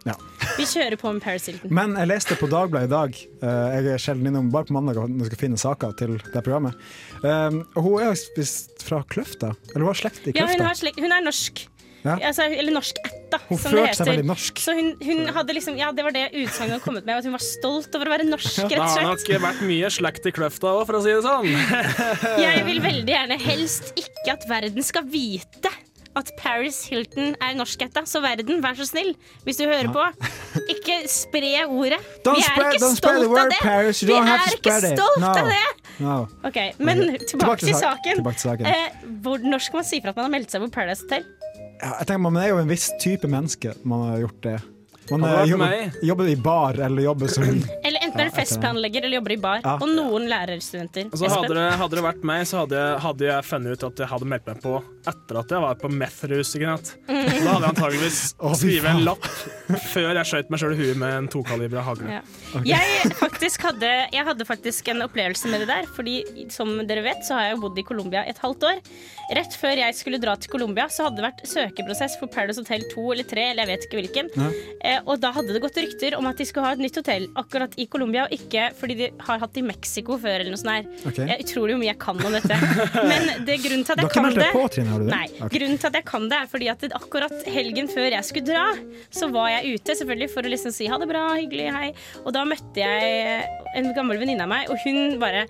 Ja. 0.08 0.18
Vi 0.58 0.66
kjører 0.70 0.98
på 1.00 1.12
med 1.16 1.24
Paris 1.24 1.48
Hilton. 1.50 1.72
Men 1.76 1.96
jeg 2.00 2.10
leste 2.10 2.38
på 2.40 2.50
Dagbladet 2.52 2.90
i 2.90 2.94
dag, 2.94 3.18
eh, 3.44 3.74
jeg 3.78 3.94
er 3.94 4.04
sjelden 4.04 4.32
innom 4.32 4.52
bare 4.54 4.70
på 4.70 4.76
mandag 4.76 5.00
når 5.00 5.26
jeg 5.26 5.32
skal 5.34 5.44
finne 5.46 5.60
saker 5.62 5.98
til 6.00 6.16
det 6.20 6.44
programmet. 6.46 6.78
Um, 7.24 7.62
og 7.76 7.84
hun 7.86 8.06
er 8.08 8.16
spist 8.20 8.86
fra 8.88 9.04
Kløfta, 9.10 9.54
eller 9.74 9.86
hun 9.86 9.92
har 9.94 10.00
slekt 10.02 10.28
i 10.28 10.34
Ja, 10.34 10.48
hun, 10.48 10.56
Kløfta. 10.56 10.72
har 10.72 10.80
slekt, 10.84 11.04
hun 11.04 11.16
er 11.16 11.26
norsk. 11.26 11.68
Ja. 12.00 12.14
Altså, 12.30 12.46
eller 12.48 12.72
norsk-ætta, 12.72 13.42
Hun 13.50 13.60
som 13.60 13.74
det 13.76 13.90
seg 13.98 14.08
veldig 14.08 14.28
norsk. 14.30 14.62
Så 14.64 14.72
hun, 14.78 14.94
hun 15.04 15.26
hadde 15.36 15.56
liksom, 15.58 15.76
ja, 15.76 15.90
Det 15.92 16.06
var 16.06 16.16
det 16.16 16.30
utsagnet 16.32 16.78
hun 16.78 16.84
kom 16.86 16.96
ut 16.96 17.04
med, 17.04 17.18
at 17.18 17.28
hun 17.28 17.36
var 17.36 17.44
stolt 17.44 17.98
over 17.98 18.08
å 18.08 18.14
være 18.14 18.28
norsk. 18.30 18.62
Rett 18.64 18.80
og 18.80 18.94
slett. 18.94 18.96
Det 18.96 19.04
har 19.04 19.10
nok 19.10 19.44
vært 19.50 19.66
mye 19.68 19.92
slakt 19.92 20.30
i 20.30 20.34
kløfta 20.36 20.72
òg, 20.78 20.86
for 20.88 21.00
å 21.00 21.04
si 21.04 21.12
det 21.12 21.26
sånn. 21.28 21.52
Jeg 22.40 22.64
vil 22.70 22.80
veldig 22.88 23.16
gjerne 23.16 23.40
helst 23.44 23.92
ikke 24.00 24.38
at 24.38 24.48
verden 24.48 24.86
skal 24.86 25.08
vite 25.12 25.74
at 26.18 26.32
Paris 26.38 26.86
Hilton 26.90 27.36
er 27.42 27.54
norskætta. 27.58 28.02
Så 28.10 28.22
verden, 28.24 28.62
vær 28.64 28.74
så 28.80 28.86
snill, 28.90 29.14
hvis 29.46 29.58
du 29.60 29.66
hører 29.70 29.92
på, 29.94 30.06
ikke 30.74 31.02
spre 31.12 31.52
ordet. 31.68 32.00
Don't 32.26 32.40
Vi 32.40 32.46
er 32.48 32.72
ikke 32.74 32.90
stolt 32.96 33.28
av 33.40 33.52
det. 33.54 33.60
Paris. 33.62 34.02
Vi 34.04 34.14
er 34.18 34.48
ikke 34.56 34.78
stolt 34.82 35.20
No. 35.22 35.28
av 35.28 35.52
det. 35.54 35.68
No. 36.00 36.18
Ok, 36.48 36.58
Men 36.80 37.04
okay. 37.10 37.26
tilbake 37.34 37.60
til 37.66 37.76
saken. 37.76 38.16
tilbake 38.22 38.40
til 38.40 38.50
saken. 38.50 38.66
Eh, 38.66 39.06
hvor, 39.24 39.38
når 39.44 39.60
skal 39.68 39.82
man 39.82 39.88
si 39.90 40.02
fra 40.02 40.10
at 40.14 40.16
man 40.20 40.30
har 40.30 40.34
meldt 40.38 40.52
seg 40.56 40.64
på 40.64 40.72
Paradise 40.72 41.04
Hotel? 41.06 41.26
Ja, 41.82 41.94
jeg 42.00 42.08
tenker, 42.08 42.18
Man 42.26 42.38
er 42.42 42.50
jo 42.54 42.58
en 42.60 42.70
viss 42.72 42.90
type 43.00 43.28
menneske 43.28 43.74
man 43.88 44.06
har 44.10 44.20
gjort 44.26 44.42
det. 44.44 44.58
Man 45.10 45.24
eh, 45.26 45.44
jobber, 45.50 45.76
jobber 46.06 46.28
i 46.30 46.36
bar 46.36 46.78
eller 46.86 47.02
jobber 47.08 47.28
som 47.34 47.44
Eller 47.84 48.04
enten 48.10 48.24
er 48.26 48.32
du 48.32 48.36
festplanlegger 48.36 49.08
eller 49.08 49.20
jobber 49.20 49.36
i 49.36 49.40
bar. 49.46 49.62
Ja. 49.64 49.76
Og 49.80 49.94
noen 49.94 50.28
lærerstudenter. 50.32 51.10
Altså, 51.10 51.32
hadde, 51.36 51.54
det, 51.56 51.68
hadde 51.82 52.00
det 52.00 52.06
vært 52.06 52.26
meg, 52.28 52.46
så 52.50 52.64
hadde 52.64 52.82
jeg, 52.82 53.02
hadde 53.06 53.30
jeg 53.30 53.48
funnet 53.50 53.76
ut 53.78 53.88
at 53.90 54.04
jeg 54.04 54.12
hadde 54.14 54.30
meldt 54.34 54.50
meg 54.50 54.64
på 54.64 54.76
etter 55.10 55.40
at 55.42 55.54
jeg 55.56 55.64
var 55.64 55.80
på 55.80 55.92
meth-rus. 55.94 56.56
Mm. 56.60 56.66
Da 57.08 57.20
hadde 57.20 57.64
jeg 57.64 57.70
antageligvis 57.70 58.20
skrevet 58.60 58.90
en 58.92 59.04
lapp 59.08 59.30
før 59.90 60.18
jeg 60.18 60.30
skjøt 60.32 60.52
meg 60.52 60.62
sjøl 60.62 60.76
i 60.76 60.80
huet 60.80 61.00
med 61.00 61.16
en 61.16 61.30
tokalibra 61.32 61.84
hagle. 61.86 62.20
Ja. 62.20 62.22
Jeg, 62.66 63.14
faktisk 63.20 63.66
hadde, 63.70 63.90
jeg 64.14 64.26
hadde 64.26 64.48
faktisk 64.48 64.92
en 64.94 65.06
opplevelse 65.06 65.52
med 65.52 65.64
det 65.64 65.70
der. 65.72 65.90
Fordi 65.96 66.20
som 66.54 66.74
dere 66.90 67.06
vet, 67.06 67.24
så 67.26 67.38
har 67.38 67.48
jeg 67.48 67.58
jo 67.58 67.64
bodd 67.66 67.80
i 67.80 67.86
Colombia 67.86 68.26
et 68.30 68.42
halvt 68.42 68.68
år. 68.72 68.84
Rett 69.38 69.56
før 69.62 69.78
jeg 69.78 69.98
skulle 69.98 70.20
dra 70.22 70.34
til 70.42 70.50
Colombia, 70.50 70.88
så 70.90 71.06
hadde 71.06 71.20
det 71.20 71.28
vært 71.28 71.44
søkeprosess 71.50 72.18
for 72.18 72.32
Paradise 72.34 72.64
Hotel 72.64 72.86
2 72.90 73.04
eller 73.14 73.28
3, 73.30 73.46
eller 73.52 73.66
jeg 73.66 73.72
vet 73.72 73.86
ikke 73.86 74.00
hvilken. 74.00 74.32
Ja. 74.40 74.50
Eh, 74.90 75.02
og 75.06 75.22
da 75.22 75.34
hadde 75.36 75.54
det 75.54 75.62
gått 75.62 75.78
rykter 75.78 76.18
om 76.18 76.30
at 76.30 76.40
de 76.40 76.48
skulle 76.50 76.66
ha 76.66 76.74
et 76.78 76.82
nytt 76.82 76.98
hotell 76.98 77.28
akkurat 77.38 77.76
i 77.78 77.86
Colombia, 77.86 77.99
og 78.06 78.34
ikke 78.36 78.70
fordi 78.80 78.96
de 79.00 79.10
har 79.26 79.42
hatt 79.42 79.54
det 79.56 79.62
i 79.64 79.68
Mexico 79.68 80.18
før 80.22 80.44
eller 80.44 80.54
noe 80.54 80.62
sånt. 80.62 80.72
her. 80.74 81.10
Okay. 81.10 81.26
Jeg 81.26 81.36
er 81.36 81.44
utrolig 81.46 81.76
hvor 81.76 81.82
mye 81.82 81.90
jeg 81.92 82.00
kan 82.02 82.24
om 82.30 82.38
dette. 82.38 82.60
Men 83.12 83.30
det 83.48 83.58
grunnen 83.64 83.86
til 83.88 83.96
at 83.96 84.04
jeg 84.04 84.14
kan 84.14 84.30
det 84.36 84.50
på, 84.56 84.64
Trine? 84.76 84.94
Har 84.94 85.04
du 85.04 85.08
det? 85.10 85.16
Nei, 85.16 85.28
okay. 85.40 85.52
grunnen 85.58 85.82
til 85.82 85.92
at 85.92 86.00
jeg 86.00 86.08
kan 86.10 86.30
det 86.30 86.40
er 86.40 86.52
fordi 86.54 86.70
at 86.74 86.86
det, 86.86 86.92
akkurat 87.00 87.50
helgen 87.50 87.92
før 87.92 88.10
jeg 88.10 88.28
skulle 88.30 88.50
dra, 88.50 88.66
så 89.20 89.32
var 89.34 89.50
jeg 89.56 89.76
ute 89.80 89.98
selvfølgelig 90.02 90.32
for 90.36 90.46
å 90.46 90.54
liksom 90.54 90.76
si 90.76 90.90
ha 90.92 91.02
det 91.02 91.10
bra, 91.10 91.26
hyggelig, 91.36 91.68
hei. 91.76 91.90
Og 92.26 92.34
da 92.36 92.46
møtte 92.48 92.84
jeg 92.84 93.44
en 93.80 93.92
gammel 93.98 94.22
venninne 94.22 94.46
av 94.46 94.52
meg, 94.52 94.72
og 94.72 94.80
hun 94.86 95.20
bare 95.22 95.48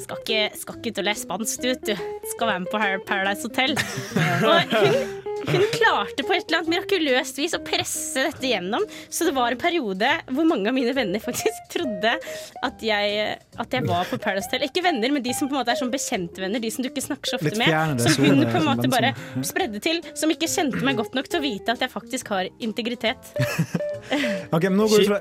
skal 0.00 0.20
ikke, 0.20 0.42
skal 0.60 0.78
ikke 0.78 0.92
ut 0.92 1.02
og 1.02 1.08
lære 1.08 1.22
spansk, 1.22 1.62
du, 1.62 1.68
vet 1.72 1.88
du. 1.90 2.06
Skal 2.34 2.52
være 2.52 2.64
med 2.64 2.72
på 2.72 2.82
Paradise 3.08 3.48
Hotel. 3.48 3.76
Og 4.50 4.74
hun, 4.74 5.29
hun 5.48 5.66
klarte 5.74 6.24
på 6.26 6.34
et 6.34 6.46
eller 6.46 6.60
annet 6.60 6.72
mirakuløst 6.74 7.40
vis 7.40 7.56
å 7.56 7.62
presse 7.64 8.26
dette 8.28 8.50
gjennom. 8.52 8.84
Så 9.08 9.28
det 9.28 9.34
var 9.36 9.54
en 9.54 9.60
periode 9.60 10.10
hvor 10.30 10.48
mange 10.48 10.70
av 10.70 10.76
mine 10.76 10.94
venner 10.96 11.22
faktisk 11.22 11.70
trodde 11.72 12.16
at 12.66 12.84
jeg, 12.84 13.36
at 13.62 13.76
jeg 13.76 13.86
var 13.88 14.08
på 14.10 14.18
Paradise 14.20 14.48
Hotel. 14.50 14.66
Ikke 14.68 14.82
venner, 14.84 15.12
men 15.14 15.22
de 15.24 15.34
som 15.36 15.48
på 15.50 15.54
en 15.56 15.60
måte 15.62 15.74
er 15.74 15.80
sånn 15.80 15.92
bekjente 15.92 16.42
venner, 16.42 16.62
de 16.62 16.70
som 16.72 16.84
du 16.84 16.90
ikke 16.90 17.04
snakker 17.04 17.32
så 17.34 17.38
ofte 17.40 17.50
Litt 17.52 17.60
med. 17.60 18.00
Som 18.04 18.24
hun 18.26 18.44
på 18.48 18.60
en 18.60 18.66
måte 18.68 18.90
bare 18.92 19.12
spredde 19.46 19.80
til, 19.84 20.00
som 20.18 20.32
ikke 20.32 20.48
kjente 20.50 20.82
meg 20.86 20.98
godt 21.00 21.16
nok 21.18 21.28
til 21.30 21.40
å 21.40 21.44
vite 21.44 21.74
at 21.76 21.84
jeg 21.84 21.92
faktisk 21.92 22.32
har 22.34 22.50
integritet. 22.58 23.32
Ok, 24.50 24.64
men 24.64 24.78
nå 24.80 24.86
går 24.90 25.02
vi 25.02 25.06
fra, 25.06 25.18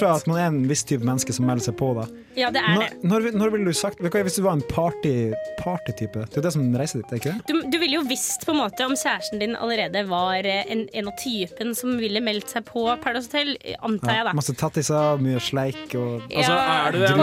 fra 0.00 0.12
at 0.16 0.24
man 0.26 0.38
er 0.40 0.46
en 0.48 0.62
viss 0.66 0.80
type 0.88 1.04
menneske 1.06 1.30
som 1.36 1.44
melder 1.46 1.66
seg 1.68 1.76
på. 1.78 1.90
da 1.94 2.06
Ja, 2.34 2.48
det 2.50 2.62
er 2.64 2.72
Når, 2.74 2.86
det. 2.88 3.08
når, 3.10 3.26
når 3.38 3.52
ville 3.52 3.70
du 3.70 3.76
sagt 3.76 4.00
hva, 4.02 4.10
Hvis 4.26 4.38
du 4.40 4.42
var 4.46 4.56
en 4.56 4.64
party, 4.66 5.12
partytype 5.60 6.24
Det 6.32 6.40
er 6.40 6.46
det 6.48 6.52
som 6.56 6.64
reiser 6.74 7.02
dit, 7.02 7.12
er 7.12 7.20
ikke 7.20 7.34
det? 7.36 7.44
Du, 7.50 7.60
du 7.70 7.76
ville 7.82 7.98
jo 8.00 8.02
visst 8.08 8.42
på 8.48 8.54
en 8.54 8.58
måte 8.62 8.86
om 8.88 8.96
kjæresten 8.98 9.42
din 9.42 9.54
allerede 9.54 10.02
var 10.10 10.48
en, 10.48 10.86
en 10.88 11.10
av 11.12 11.14
typen 11.20 11.74
som 11.78 11.94
ville 12.00 12.22
meldt 12.24 12.50
seg 12.56 12.64
på 12.66 12.86
Paradise 13.04 13.28
Hotel, 13.30 13.54
antar 13.86 14.18
jeg 14.18 14.26
da. 14.30 14.34
Masse 14.40 14.56
tattiser, 14.58 15.20
mye 15.22 15.42
sleik 15.44 15.94
og 16.00 16.24
Altså, 16.32 16.56
er 16.56 16.96
du 16.96 17.04
en- 17.04 17.22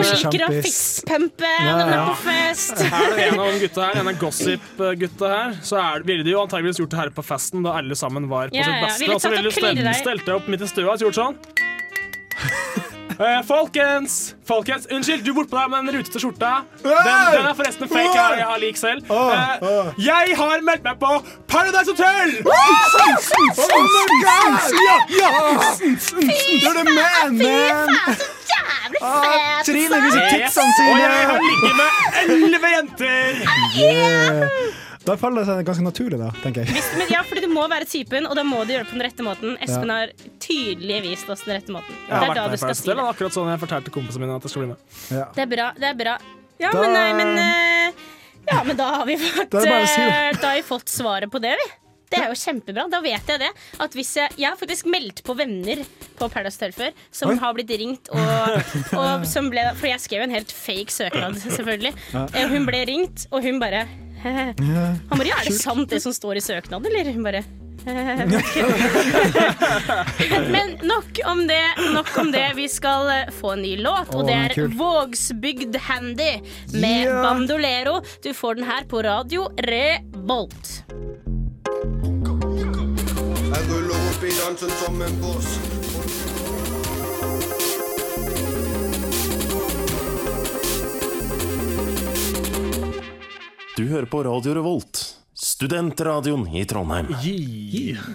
å 0.51 1.29
Ja, 1.41 1.77
den 1.79 1.93
er 1.95 2.05
på 2.11 2.17
fest. 2.25 2.75
Er 2.81 3.15
det 3.15 3.27
en 3.29 3.39
av 3.39 3.51
de 3.51 3.59
gutta 3.63 3.87
her, 3.87 3.99
en 4.01 4.11
av 4.11 4.19
gossip-gutta 4.21 5.31
her, 5.35 5.57
så 5.63 5.79
er, 5.81 6.05
ville 6.07 6.23
de 6.27 6.35
jo 6.35 6.43
antageligvis 6.43 6.79
gjort 6.83 6.93
det 6.95 7.01
her 7.05 7.09
på 7.15 7.23
festen 7.25 7.63
da 7.65 7.77
alle 7.81 7.95
sammen 7.95 8.29
var 8.31 8.51
på 8.51 8.59
Ja, 8.59 8.63
sitt 8.67 8.75
ja, 8.75 8.85
beste. 8.85 9.03
ville 9.05 9.15
Og 9.15 9.21
så 9.21 9.29
ville 9.29 9.43
de 9.43 9.49
du 9.49 9.55
stelt, 9.55 10.25
deg. 10.25 10.35
opp 10.35 10.47
midt 10.51 10.61
i 10.61 10.71
stua 10.71 10.93
og 10.95 11.05
gjort 11.07 11.19
sånn. 11.21 11.37
Eh, 13.21 13.41
folkens! 13.45 14.35
Folkens, 14.47 14.87
Unnskyld, 14.89 15.21
du 15.21 15.33
bortpå 15.35 15.53
deg 15.59 15.69
med 15.69 15.85
den 15.91 15.99
rutete 15.99 16.17
skjorta. 16.23 16.51
Den, 16.81 16.95
den 17.35 17.45
er 17.51 17.53
forresten 17.53 17.89
fake. 17.91 18.15
Jeg, 18.15 18.39
jeg 18.39 18.47
har 18.49 18.61
lik 18.63 18.79
selv. 18.79 19.11
Eh, 19.13 19.91
jeg 20.01 20.37
har 20.39 20.63
meldt 20.65 20.87
meg 20.87 20.97
på 21.03 21.11
Paradise 21.51 21.91
Hotel! 21.91 22.33
Oh 22.41 23.77
my 23.77 24.17
god! 24.25 24.73
Ja, 24.87 24.97
ja! 25.19 25.31
Fy 25.77 26.63
the 26.65 26.83
man, 26.89 27.37
man! 27.37 27.91
Jævlig 28.61 29.01
Ah, 29.01 29.23
fet! 29.25 29.65
Trine 29.71 29.97
viser 30.05 30.37
Yes. 30.37 30.53
sine! 30.53 30.85
Og 30.91 30.99
jeg 31.01 31.27
har 31.31 31.43
ligget 31.47 31.75
med 31.81 31.89
elleve 32.21 32.71
jenter! 32.75 33.43
Yeah. 33.79 34.49
Da 35.01 35.15
faller 35.17 35.41
det 35.41 35.47
seg 35.49 35.65
ganske 35.65 35.83
naturlig, 35.85 36.17
da, 36.21 36.27
tenker 36.43 36.61
jeg. 36.69 36.81
Men 36.99 37.07
ja, 37.09 37.23
fordi 37.25 37.41
du 37.41 37.49
må 37.49 37.63
være 37.71 37.87
typen, 37.89 38.27
og 38.29 38.35
da 38.37 38.43
må 38.45 38.59
du 38.67 38.73
gjøre 38.75 38.83
det 38.85 38.91
på 38.91 38.97
den 38.99 39.05
rette 39.07 39.25
måten. 39.25 39.55
Espen 39.65 39.89
har 39.89 40.11
tydelig 40.43 40.99
vist 41.07 41.29
oss 41.33 41.41
den 41.47 41.55
rette 41.57 41.73
måten. 41.73 41.95
Det 42.05 42.19
er 42.21 42.35
da 42.37 42.43
du 42.51 42.57
skal 42.61 42.75
si 42.77 42.85
det. 42.85 42.91
det. 42.93 42.97
var 43.01 43.09
akkurat 43.15 43.33
sånn 43.33 43.49
jeg 43.49 43.61
fortalte 43.63 43.93
kompisene 43.95 44.27
mine 44.27 44.37
at 44.37 44.45
jeg 44.45 44.53
skulle 44.53 44.67
bli 44.67 44.75
med. 44.75 45.01
Ja. 45.17 45.25
Det 45.33 45.41
er 45.47 45.49
bra. 45.55 45.71
det 45.81 45.89
er 45.89 45.97
bra 46.03 46.17
Ja, 46.61 46.69
Da- 46.71 46.81
men 46.85 46.93
nei, 46.93 47.13
men 47.17 47.37
eh, 47.41 47.91
Ja, 48.51 48.61
men 48.67 48.77
da 48.77 48.91
har 48.99 49.05
vi 49.09 49.15
fått 49.17 49.57
si 49.57 49.69
eh, 49.73 50.37
Da 50.37 50.51
har 50.51 50.55
vi 50.59 50.61
fått 50.67 50.85
svaret 50.93 51.31
på 51.33 51.41
det, 51.41 51.55
vi. 51.57 51.67
Det 52.11 52.19
er 52.19 52.27
jo 52.31 52.35
kjempebra. 52.41 52.87
Da 52.91 52.99
vet 53.03 53.31
jeg 53.31 53.39
det. 53.41 53.51
At 53.83 53.95
hvis 53.95 54.11
jeg, 54.19 54.35
jeg 54.41 54.49
har 54.51 54.57
faktisk 54.59 54.89
meldt 54.91 55.23
på 55.27 55.35
venner 55.39 55.79
på 56.19 56.27
Paradise 56.31 56.59
Hotel 56.59 56.73
før 56.75 56.91
som 57.15 57.31
Oi. 57.31 57.37
har 57.41 57.55
blitt 57.57 57.71
ringt. 57.81 58.11
Og, 58.11 58.19
og 58.99 59.25
som 59.29 59.47
ble, 59.53 59.63
for 59.79 59.87
jeg 59.91 60.03
skrev 60.03 60.25
en 60.27 60.35
helt 60.35 60.51
fake 60.51 60.91
søknad, 60.93 61.39
selvfølgelig. 61.45 61.93
Eh, 62.35 62.45
Hun 62.51 62.67
ble 62.67 62.83
ringt, 62.89 63.27
og 63.31 63.43
hun 63.47 63.59
bare 63.63 63.85
Han 64.21 64.53
bare 65.17 65.25
Ja, 65.31 65.39
er 65.39 65.47
det 65.49 65.57
sant 65.57 65.89
det 65.89 66.01
som 66.03 66.13
står 66.13 66.37
i 66.37 66.43
søknaden, 66.45 66.85
eller? 66.91 67.11
Hun 67.15 67.23
bare 67.25 67.43
Men 70.51 70.75
nok 70.85 71.19
om 71.25 71.47
det. 71.47 71.63
Nok 71.95 72.17
om 72.21 72.31
det. 72.31 72.51
Vi 72.55 72.67
skal 72.69 73.09
eh, 73.09 73.31
få 73.33 73.55
en 73.55 73.61
ny 73.65 73.73
låt, 73.81 74.13
og 74.13 74.27
det 74.29 74.35
er. 74.37 74.67
Vågsbygd 74.77 75.75
Handy 75.87 76.31
med 76.73 77.09
Bandolero. 77.09 78.01
Du 78.23 78.33
får 78.37 78.55
den 78.61 78.69
her 78.69 78.85
på 78.85 79.01
radio 79.01 79.49
Revolt. 79.65 80.83
Ruller 84.31 84.51
opp 84.51 84.71
som 84.71 85.01
en 85.01 85.21
boss. 85.21 85.59
Du 93.77 93.87
hører 93.87 94.05
på 94.05 94.23
Radio 94.23 94.53
Revolt, 94.53 95.17
studentradioen 95.33 96.47
i 96.47 96.65
Trondheim. 96.65 97.07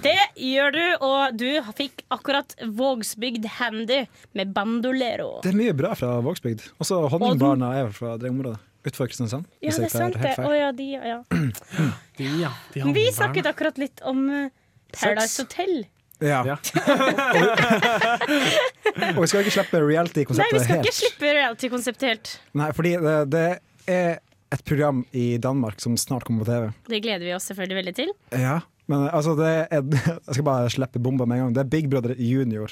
Det 0.03 0.19
gjør 0.37 0.71
du, 0.73 0.85
og 1.01 1.37
du 1.37 1.49
fikk 1.77 2.05
akkurat 2.09 2.55
Vågsbygd 2.63 3.49
Handy 3.59 4.05
med 4.33 4.55
Bandolero. 4.55 5.41
Det 5.43 5.53
er 5.53 5.59
mye 5.59 5.75
bra 5.77 5.95
fra 5.99 6.21
Vågsbygd. 6.25 6.69
Også 6.79 7.03
Honningbarna 7.13 7.75
er 7.81 7.91
fra 7.97 8.15
det 8.21 8.31
området. 8.31 8.61
Utenfor 8.87 9.11
Kristiansand. 9.11 9.49
Ja, 9.59 9.73
det 9.75 9.89
er 9.89 9.91
sant, 9.91 10.15
det. 10.23 10.37
Å 10.39 10.47
oh, 10.47 10.55
ja, 10.55 10.71
de, 10.71 10.93
ja. 10.95 11.19
De, 12.17 12.31
ja. 12.39 12.53
De 12.71 12.87
Vi 12.95 13.09
snakket 13.13 13.49
akkurat 13.51 13.81
litt 13.83 13.99
om 14.07 14.29
Paradise 14.95 15.33
Sex. 15.35 15.43
Hotel. 15.43 15.87
Ja. 16.25 16.39
Ja. 16.49 16.57
Og 19.17 19.21
vi 19.21 19.27
skal 19.29 19.41
ikke 19.43 19.57
slippe 19.59 19.77
reality-konseptet 19.85 20.39
helt. 20.39 20.39
Nei, 20.39 20.47
vi 20.53 20.61
skal 20.65 20.77
helt. 20.79 20.87
ikke 20.87 20.97
slippe 20.97 21.27
reality-konseptet 21.37 22.05
helt. 22.09 22.27
Nei, 22.57 22.69
fordi 22.77 22.93
det, 23.03 23.17
det 23.35 23.43
er 23.93 24.11
et 24.55 24.63
program 24.65 25.05
i 25.17 25.37
Danmark 25.43 25.81
som 25.83 25.97
snart 26.01 26.25
kommer 26.25 26.45
på 26.45 26.51
TV. 26.51 26.71
Det 26.89 27.01
gleder 27.05 27.25
vi 27.27 27.35
oss 27.37 27.47
selvfølgelig 27.51 27.77
veldig 27.83 27.95
til. 27.99 28.11
Ja, 28.33 28.57
men 28.91 28.99
altså 29.11 29.35
det 29.39 29.51
er, 29.51 29.83
Jeg 30.07 30.35
skal 30.39 30.47
bare 30.47 30.71
slippe 30.73 30.99
bomba 31.03 31.25
med 31.27 31.37
en 31.39 31.43
gang. 31.47 31.55
Det 31.57 31.63
er 31.65 31.71
Big 31.77 31.87
Brother 31.93 32.13
Junior. 32.17 32.69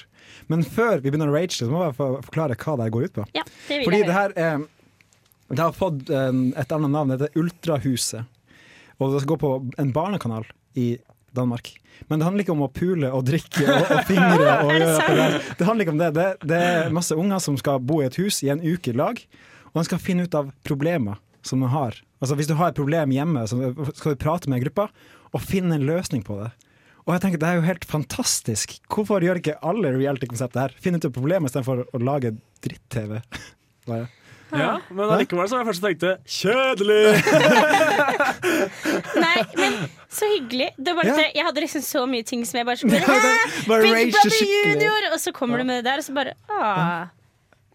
Men 0.53 0.61
før 0.65 0.97
vi 1.03 1.11
begynner 1.11 1.31
å 1.33 1.35
rage, 1.35 1.55
så 1.59 1.65
må 1.71 1.79
jeg 1.89 1.95
forklare 1.99 2.57
hva 2.57 2.73
det 2.81 2.93
går 2.95 3.03
ut 3.09 3.17
på. 3.19 3.23
Ja, 3.37 3.45
det 3.69 3.77
vil 3.81 3.87
Fordi 3.91 4.01
jeg 4.05 4.09
det 4.09 4.19
her 4.19 4.31
er 4.39 4.55
Det 5.51 5.61
har 5.61 5.73
fått 5.77 6.01
et 6.09 6.73
annet 6.73 6.91
navn. 6.95 7.09
Det 7.11 7.17
heter 7.19 7.41
Ultrahuset. 7.43 8.23
Og 9.03 9.07
det 9.13 9.21
skal 9.25 9.33
gå 9.35 9.39
på 9.43 9.51
en 9.83 9.91
barnekanal 9.93 10.45
i 10.79 10.95
Danmark. 11.37 11.73
Men 12.09 12.21
det 12.21 12.27
handler 12.27 12.45
ikke 12.45 12.55
om 12.55 12.65
å 12.67 12.71
pule 12.75 13.11
og 13.15 13.27
drikke 13.29 13.65
og, 13.65 13.91
og 13.95 14.01
fingre. 14.09 14.55
Og, 14.67 14.73
det, 14.75 15.43
det 15.59 15.69
handler 15.69 15.87
ikke 15.87 15.95
om 15.95 16.01
det. 16.03 16.11
det. 16.17 16.29
Det 16.43 16.63
er 16.71 16.95
masse 16.95 17.17
unger 17.19 17.43
som 17.43 17.59
skal 17.61 17.83
bo 17.83 18.01
i 18.03 18.09
et 18.09 18.19
hus 18.21 18.43
i 18.45 18.51
en 18.53 18.63
uke 18.65 18.93
i 18.93 18.97
lag, 18.97 19.21
og 19.71 19.79
de 19.79 19.87
skal 19.89 20.03
finne 20.03 20.27
ut 20.27 20.37
av 20.39 20.51
problemer 20.67 21.21
som 21.47 21.63
de 21.63 21.71
har. 21.71 21.97
Altså 22.23 22.37
Hvis 22.39 22.49
du 22.49 22.57
har 22.59 22.73
et 22.73 22.79
problem 22.79 23.13
hjemme, 23.15 23.47
så 23.51 23.59
skal 23.95 24.15
du 24.15 24.21
prate 24.21 24.51
med 24.51 24.65
gruppa 24.65 24.89
og 25.35 25.43
finne 25.43 25.77
en 25.77 25.87
løsning 25.87 26.23
på 26.27 26.39
det. 26.41 26.51
Og 27.05 27.13
jeg 27.13 27.21
tenker 27.21 27.41
Det 27.43 27.49
er 27.49 27.59
jo 27.59 27.67
helt 27.67 27.85
fantastisk. 27.85 28.79
Hvorfor 28.89 29.25
gjør 29.25 29.41
ikke 29.41 29.59
alle 29.61 29.93
reality-konseptet 29.93 30.61
her? 30.63 30.77
Finne 30.81 31.01
ut 31.01 31.09
av 31.09 31.13
problemet 31.13 31.51
istedenfor 31.51 31.85
å 31.85 32.01
lage 32.01 32.33
dritt-TV. 32.65 33.19
Bare. 33.91 34.09
Ja, 34.61 34.73
men 34.91 35.11
allikevel 35.11 35.49
så 35.51 35.57
var 35.57 35.65
jeg 35.65 35.69
først 35.71 35.83
og 35.83 35.89
tenkte 35.89 36.11
kjedelig! 36.27 37.03
Nei, 39.25 39.37
men 39.59 39.77
så 40.13 40.29
hyggelig. 40.31 40.69
Det 40.79 40.95
var 40.95 41.03
bare 41.03 41.11
Ja. 41.11 41.17
det, 41.23 41.27
jeg 41.35 41.45
hadde 41.49 41.61
liksom 41.65 41.83
så 41.83 42.05
mye 42.11 42.23
ting 42.27 42.45
som 42.47 42.59
jeg 42.61 42.67
bare 42.69 42.77
skulle 42.77 42.93
Big 43.01 44.15
Brother. 44.15 44.39
Junior! 44.45 45.11
Og 45.13 45.21
så 45.21 45.33
kommer 45.33 45.59
du 45.59 45.65
med 45.65 45.77
det 45.83 45.85
der, 45.91 45.99
og 46.03 46.05
så 46.05 46.15
bare 46.15 46.35
ah. 46.51 47.07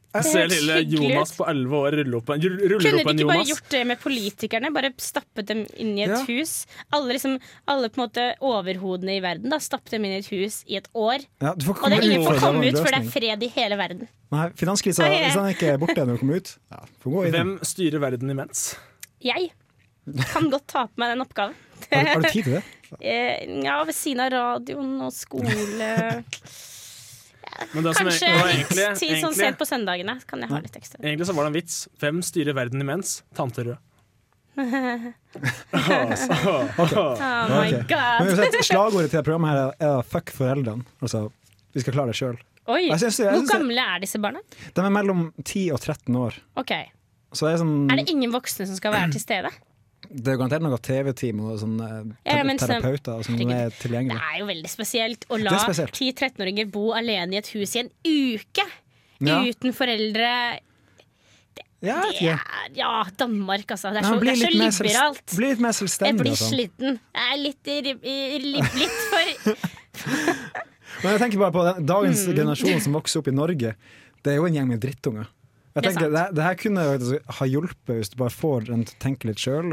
Jeg 0.09 0.25
ser 0.25 0.47
lille 0.49 0.75
Jonas 0.89 1.31
på 1.37 1.45
11 1.45 1.75
år 1.77 1.95
rulle 1.99 2.17
opp 2.17 2.29
en, 2.33 2.41
Jonas. 2.41 2.63
Kunne 2.81 3.03
de 3.03 3.13
ikke 3.13 3.27
bare 3.29 3.43
gjort 3.45 3.67
det 3.69 3.81
med 3.91 3.99
politikerne? 4.01 4.71
Bare 4.73 4.89
stappet 4.97 5.45
dem 5.51 5.61
inn 5.77 5.91
i 5.99 6.03
et 6.07 6.15
Ja. 6.15 6.21
hus? 6.25 6.53
Alle, 6.91 7.13
liksom, 7.13 7.35
alle 7.69 7.89
på 7.93 8.01
en 8.01 8.05
måte 8.07 8.25
overhodene 8.41 9.19
i 9.19 9.21
verden 9.21 9.53
da, 9.53 9.59
stappet 9.61 9.91
dem 9.93 10.07
inn 10.09 10.15
i 10.17 10.21
et 10.23 10.31
hus 10.33 10.63
i 10.65 10.79
et 10.81 10.87
år. 10.97 11.27
Ja, 11.45 11.53
du 11.53 11.67
får 11.67 11.83
Og 11.83 11.89
det 11.93 11.99
er 11.99 12.07
ingen 12.09 12.25
får 12.25 12.39
komme 12.41 12.65
ut 12.65 12.79
før 12.81 12.89
det 12.95 13.01
er 13.03 13.11
fred 13.13 13.43
i 13.45 13.51
hele 13.53 13.77
verden. 13.77 14.07
Nei, 14.33 14.49
finanskrisa 14.57 15.05
Oi, 15.05 15.21
hvis 15.27 15.37
han 15.37 15.53
ikke 15.53 15.71
er 15.75 15.77
borte 15.81 16.01
når 16.05 16.17
du 16.17 16.23
kommer 16.23 16.41
ut, 16.41 16.51
ja, 16.71 16.81
får 17.03 17.11
gå 17.15 17.23
i. 17.27 17.31
Hvem 17.37 17.53
styrer 17.65 17.99
verden 18.01 18.29
imens? 18.33 18.65
Jeg 19.21 19.51
kan 20.33 20.49
godt 20.49 20.65
ta 20.73 20.87
på 20.89 20.97
meg 20.97 21.13
den 21.13 21.21
oppgaven. 21.21 21.53
Har, 21.91 22.05
har 22.15 22.21
du 22.21 22.29
tid 22.33 22.43
til 22.49 22.53
det? 22.57 22.63
Eh, 23.05 23.45
Ja, 23.61 23.83
ved 23.85 23.93
siden 23.93 24.19
av 24.25 24.31
radioen 24.33 24.95
og 25.05 25.13
skole. 25.13 26.23
Men 27.73 27.83
det 27.83 27.93
som 27.97 28.07
Kanskje 28.07 28.27
egentlig, 28.29 28.55
egentlig, 28.55 28.99
tid 28.99 29.09
sånn 29.09 29.15
egentlig, 29.15 29.35
sent 29.43 29.59
på 29.59 29.67
søndagene 29.67 30.15
kan 30.29 30.43
jeg 30.43 30.49
ha 30.51 30.59
litt 30.63 30.77
ekstra. 30.79 30.99
egentlig 31.03 31.27
så 31.29 31.35
var 31.37 31.47
det 31.47 31.51
en 31.51 31.57
vits. 31.59 31.77
Hvem 32.01 32.21
styrer 32.25 32.53
verden 32.57 32.81
imens? 32.85 33.23
Tante 33.35 33.65
Rød. 33.67 33.77
Oh 36.99 37.55
my 37.55 37.71
god. 37.87 38.25
Men 38.25 38.63
slagordet 38.63 39.11
til 39.11 39.23
programmet 39.23 39.49
her 39.53 39.59
er, 39.63 39.73
er 39.79 40.01
'fuck 40.03 40.31
foreldrene'. 40.35 40.85
Altså, 41.01 41.29
vi 41.73 41.83
skal 41.83 41.93
klare 41.93 42.13
det 42.13 42.19
sjøl. 42.19 42.37
Hvor 42.69 43.47
gamle 43.49 43.81
er 43.81 43.99
disse 44.03 44.19
barna? 44.21 44.41
De 44.75 44.81
er 44.85 44.93
mellom 44.93 45.29
10 45.43 45.71
og 45.73 45.79
13 45.81 46.15
år. 46.15 46.37
Okay. 46.59 46.91
Så 47.33 47.45
det 47.45 47.55
er, 47.55 47.61
sånn, 47.61 47.89
Er 47.91 48.01
det 48.01 48.09
ingen 48.09 48.31
voksne 48.33 48.65
som 48.69 48.77
skal 48.77 48.93
være 48.93 49.11
til 49.13 49.21
stede? 49.21 49.49
Det 50.09 50.27
er 50.27 50.35
jo 50.37 50.39
garantert 50.39 50.63
noe 50.63 50.77
TV-team 50.81 51.39
og 51.43 51.59
sånne 51.59 51.87
Ja, 52.25 52.37
te 52.39 52.43
men 52.47 52.57
terapeuter 52.57 53.23
som 53.25 53.35
Herregud. 53.35 53.51
er 53.53 53.69
Det 54.15 54.23
er 54.33 54.39
jo 54.39 54.45
veldig 54.47 54.69
spesielt 54.71 55.25
å 55.29 55.37
la 55.43 55.51
er 55.83 55.91
10-13-åringer 55.91 56.71
bo 56.71 56.91
alene 56.93 57.33
i 57.33 57.37
et 57.37 57.47
hus 57.53 57.75
i 57.75 57.79
en 57.83 57.89
uke 58.05 58.65
Ja. 59.19 59.41
uten 59.43 59.73
foreldre. 59.75 60.59
Ja, 61.81 62.01
Det 62.11 62.21
er, 62.27 62.39
ja, 62.75 63.03
Danmark, 63.17 63.65
altså. 63.71 63.91
Det 63.93 64.01
er 64.01 64.07
så, 64.09 64.15
men 64.15 64.19
det 64.19 64.33
er 64.33 64.71
så 64.71 64.83
liberalt. 64.83 65.35
Bli 65.37 65.47
litt 65.47 65.59
mer 65.63 65.71
Jeg 65.71 66.17
blir 66.19 66.35
sånn. 66.35 66.49
sliten. 66.51 66.99
Jeg 67.15 67.33
er 67.33 67.37
litt, 67.37 67.67
i- 67.67 67.79
i- 68.03 68.39
litt, 68.39 68.75
litt 68.75 68.99
for 69.11 69.55
Men 71.03 71.13
jeg 71.15 71.19
tenker 71.21 71.39
bare 71.39 71.51
på 71.55 71.63
den, 71.75 71.85
dagens 71.85 72.25
Mm. 72.27 72.35
generasjon 72.35 72.81
som 72.81 72.93
vokser 72.93 73.19
opp 73.19 73.27
i 73.27 73.31
Norge. 73.31 73.75
Det 74.23 74.33
er 74.33 74.35
jo 74.35 74.45
en 74.45 74.53
gjeng 74.53 74.67
med 74.67 74.81
drittunger. 74.81 75.27
Jeg 75.75 75.83
er 75.83 75.85
tenker, 75.91 76.09
det, 76.15 76.23
det 76.35 76.43
her 76.43 76.55
kunne 76.57 76.83
faktisk 76.89 77.35
ha 77.39 77.45
hjulpet 77.45 77.99
hvis 77.99 78.09
du 78.09 78.17
bare 78.19 78.33
får 78.33 78.65
den 78.71 78.85
til 78.89 78.95
å 78.97 79.01
tenke 79.03 79.29
litt 79.29 79.41
sjøl. 79.41 79.69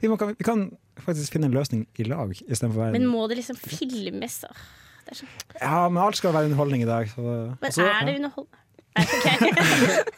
Vi, 0.00 0.08
må, 0.08 0.16
vi 0.32 0.46
kan 0.46 0.66
faktisk 1.04 1.36
finne 1.36 1.50
en 1.50 1.56
løsning 1.56 1.84
i 2.00 2.06
lag 2.08 2.32
istedenfor 2.46 2.78
å 2.80 2.84
være 2.86 2.96
Men 2.96 3.08
må 3.12 3.26
det 3.28 3.36
liksom 3.42 3.58
filmes? 3.60 4.38
Åh, 4.48 4.62
Det 5.06 5.18
sånn. 5.20 5.28
Ja, 5.60 5.82
men 5.92 6.00
alt 6.02 6.16
skal 6.18 6.32
være 6.34 6.48
underholdning 6.50 6.82
i 6.82 6.88
dag. 6.88 7.10
Så. 7.12 7.22
Men 7.60 7.72
Så- 7.76 7.84
er 7.84 8.08
det 8.08 8.16
underhold... 8.20 8.48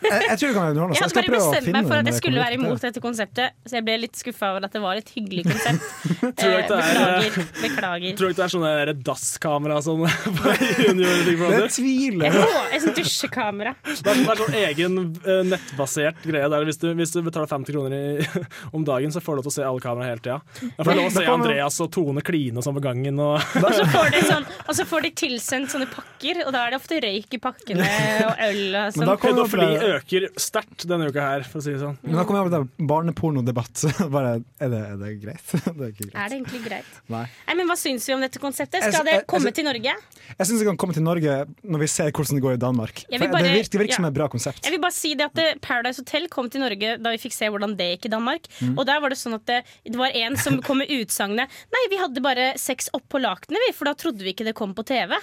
Jeg, 0.08 0.22
jeg 0.24 0.38
tror 0.38 0.48
det 0.48 0.54
kan 0.54 0.62
være 0.62 0.70
underholdende. 0.72 0.96
Jeg, 0.96 1.02
Jeg 1.02 1.10
skal 1.10 1.18
bare 1.18 1.28
prøve 1.28 1.48
å 1.48 1.62
finne 1.62 1.80
meg 1.82 1.88
for 1.90 2.00
at 2.00 2.06
jeg 2.08 2.16
skulle 2.18 2.40
være 2.40 2.56
imot 2.58 2.84
dette 2.84 3.00
konseptet, 3.04 3.56
så 3.68 3.76
jeg 3.78 3.84
ble 3.84 3.96
litt 4.04 4.16
skuffa 4.16 4.50
over 4.54 4.64
at 4.68 4.72
det 4.76 4.80
var 4.80 5.00
et 5.00 5.10
hyggelig 5.12 5.44
konsept. 5.48 5.82
Tror 6.38 6.54
du 6.54 6.56
Eh, 6.58 6.68
det 6.68 6.78
er- 6.78 6.86
Beklager. 6.88 7.48
Beklager. 7.62 8.14
Tror 8.18 8.30
du 8.30 8.32
ikke 8.32 8.38
det 8.38 8.44
er 8.46 8.52
sånne 8.54 8.70
der 8.78 8.92
DAS-kamera 9.08 9.78
sånn 9.84 10.04
på 10.38 10.54
Junior 10.84 11.18
Big 11.26 11.28
Det 11.28 11.36
Brother? 11.42 11.66
tviler 11.74 12.28
jeg 12.28 12.36
på. 12.38 12.62
et 12.78 12.84
sånt 12.86 13.00
dusjekamera. 13.02 13.74
Det 13.84 13.96
er, 13.98 14.22
det 14.22 14.32
er 14.32 14.42
sånn 14.42 14.56
egen 14.62 14.98
eh, 15.26 15.42
nettbasert 15.52 16.22
greie 16.28 16.48
der 16.54 16.66
hvis 16.68 16.80
du, 16.82 16.88
hvis 16.98 17.12
du 17.14 17.20
betaler 17.26 17.50
50 17.50 17.74
kroner 17.76 17.96
i, 17.98 18.44
om 18.78 18.86
dagen, 18.88 19.12
så 19.14 19.20
får 19.24 19.36
du 19.36 19.40
lov 19.42 19.48
til 19.48 19.52
å 19.52 19.56
se 19.58 19.66
alle 19.68 19.84
kameraene 19.84 20.12
hele 20.14 20.24
tida. 20.24 20.38
Da 20.78 20.86
får 20.86 20.92
du 20.94 21.00
lov 21.02 21.10
til 21.10 21.12
å 21.12 21.24
se 21.26 21.34
Andreas 21.34 21.80
og 21.84 21.92
Tone 21.98 22.24
kline 22.24 22.64
sånn 22.64 22.78
på 22.78 22.84
gangen. 22.88 23.20
Og 23.20 23.36
Og 23.38 23.70
så 23.76 23.84
får 23.92 24.12
de, 24.14 24.24
sånn, 24.30 24.48
og 24.64 24.72
så 24.78 24.88
får 24.88 25.06
de 25.08 25.12
tilsendt 25.24 25.74
sånne 25.74 25.90
pakker, 25.92 26.44
og 26.46 26.54
da 26.56 26.64
er 26.66 26.74
det 26.74 26.80
ofte 26.80 27.00
røyk 27.04 27.36
i 27.38 27.42
pakkene 27.42 27.88
og 28.28 28.42
øl 28.48 28.67
Men 28.72 28.90
da 28.90 28.90
sånn. 28.92 29.18
kommer 29.22 29.46
pedofili 29.48 29.66
det 29.78 29.90
øker 29.98 30.26
sterkt 30.40 30.86
denne 30.90 31.08
uka 31.08 31.20
her, 31.24 31.42
for 31.48 31.58
å 31.60 31.62
si 31.64 31.72
det 31.72 31.80
sånn. 31.80 31.96
men 32.02 32.16
da 32.18 32.24
kommer 32.28 32.40
jeg 32.42 32.48
opp 32.48 32.54
til 32.78 32.86
barnepornodebatt. 32.92 33.84
Bare, 34.16 34.32
er, 34.60 34.68
det, 34.72 34.80
er 34.92 34.96
det 35.00 35.12
greit? 35.22 35.46
Det 35.78 35.84
er 35.84 35.92
ikke 35.92 36.08
greit. 36.08 36.16
Er 36.18 36.28
det 36.32 36.36
egentlig 36.38 36.62
greit? 36.64 36.92
Nei. 37.12 37.24
Nei, 37.48 37.54
men 37.60 37.68
Hva 37.70 37.76
syns 37.78 38.06
vi 38.08 38.14
om 38.16 38.20
dette 38.24 38.38
konseptet? 38.42 38.80
Jeg- 38.82 38.92
Skal 38.92 39.04
det 39.06 39.12
jeg- 39.14 39.22
jeg- 39.22 39.28
komme 39.30 39.52
til 39.54 39.64
Norge? 39.68 39.94
Jeg 40.38 40.46
syns 40.50 40.58
det 40.62 40.66
kan 40.68 40.76
komme 40.80 40.94
til 40.96 41.02
Norge 41.06 41.34
når 41.64 41.78
vi 41.84 41.88
ser 41.92 42.10
hvordan 42.12 42.34
det 42.38 42.42
går 42.44 42.54
i 42.58 42.62
Danmark. 42.62 43.04
Jeg 43.08 43.18
vil 43.18 43.18
For 43.18 43.26
det 43.26 43.32
bare- 43.38 43.54
virker, 43.56 43.70
det 43.70 43.80
virker 43.84 43.94
som 44.00 44.04
ja. 44.04 44.10
et 44.12 44.18
bra 44.18 44.28
konsept. 44.28 44.62
Jeg 44.64 44.72
vil 44.76 44.80
bare 44.82 44.96
si 44.98 45.14
det 45.14 45.26
at 45.30 45.38
eh, 45.38 45.54
Paradise 45.62 46.02
Hotel 46.02 46.28
kom 46.28 46.50
til 46.50 46.60
Norge 46.64 46.96
da 47.02 47.10
vi 47.14 47.18
fikk 47.22 47.32
se 47.36 47.48
hvordan 47.48 47.76
det 47.78 47.88
gikk 47.96 48.06
i 48.10 48.14
Danmark. 48.16 48.48
Mm. 48.60 48.74
Og 48.78 48.86
der 48.88 49.00
var 49.00 49.08
det 49.14 49.18
sånn 49.20 49.34
at 49.38 49.44
det, 49.46 49.62
det 49.86 49.96
var 49.98 50.10
en 50.14 50.36
som 50.36 50.60
kom 50.66 50.78
med 50.82 50.88
utsagnet 50.90 51.48
Nei, 51.72 51.84
vi 51.90 51.98
hadde 52.00 52.20
bare 52.24 52.50
sex 52.58 52.88
oppå 52.96 53.20
lakenet, 53.22 53.60
vi, 53.66 53.72
for 53.76 53.84
da 53.88 53.94
trodde 53.98 54.24
vi 54.24 54.32
ikke 54.34 54.44
det 54.48 54.54
kom 54.58 54.74
på 54.74 54.84
TV. 54.88 55.14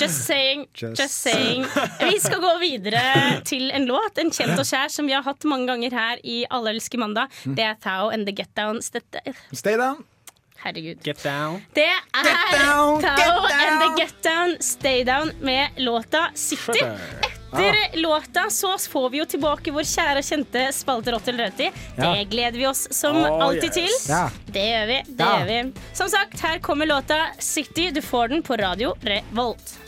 Just 0.00 0.24
saying. 0.26 0.66
Just 0.74 0.98
Just, 0.98 1.14
saying. 1.32 1.64
Vi 2.12 2.20
skal 2.20 2.40
gå 2.42 2.52
videre 2.62 3.02
til 3.48 3.70
en 3.70 3.86
låt, 3.88 4.18
en 4.18 4.30
kjent 4.30 4.58
og 4.58 4.66
kjær, 4.66 4.88
som 4.90 5.06
vi 5.06 5.12
har 5.16 5.22
hatt 5.26 5.44
mange 5.50 5.66
ganger 5.70 5.90
her 6.00 6.20
i 6.24 6.42
Alle 6.50 6.74
elsker 6.76 6.98
mandag. 7.02 7.28
Mm. 7.46 7.54
Det 7.58 7.64
er 7.70 7.74
Thao 7.82 8.10
and 8.10 8.26
the 8.26 8.32
Get 8.42 8.54
Down. 8.56 8.80
Stay 8.82 9.76
down. 9.76 10.04
herregud. 10.60 10.98
Get 11.02 11.22
down. 11.24 11.62
Det 11.74 11.86
er 11.88 12.58
down, 12.58 13.00
Thao 13.02 13.40
get 13.46 13.56
and 13.64 13.80
the 13.80 14.02
Get 14.02 14.22
Down, 14.22 14.56
Stay 14.60 15.04
Down 15.04 15.32
med 15.40 15.68
låta 15.80 16.26
City. 16.34 16.82
Etter 17.50 17.96
låta 17.98 18.44
så 18.50 18.76
får 18.78 19.08
vi 19.10 19.18
jo 19.18 19.24
tilbake 19.26 19.72
vår 19.74 19.82
kjære 19.88 20.20
og 20.20 20.26
kjente 20.28 20.60
spalte 20.76 21.10
Rottel 21.10 21.40
røti. 21.40 21.66
Ja. 21.96 22.12
Det 22.12 22.28
gleder 22.30 22.58
vi 22.60 22.66
oss 22.68 22.84
som 22.94 23.16
Oh, 23.16 23.40
alltid 23.48 23.72
til. 23.80 23.88
Ja. 24.08 24.28
Det 24.46 24.66
gjør 24.68 24.86
vi. 24.92 25.00
det 25.08 25.24
Ja. 25.26 25.32
gjør 25.40 25.46
vi 25.50 25.72
Som 25.98 26.08
sagt, 26.08 26.40
her 26.40 26.58
kommer 26.62 26.86
låta 26.86 27.18
City. 27.38 27.90
Du 27.90 28.00
får 28.02 28.28
den 28.28 28.42
på 28.46 28.56
radio 28.56 28.94
Revolt. 29.02 29.78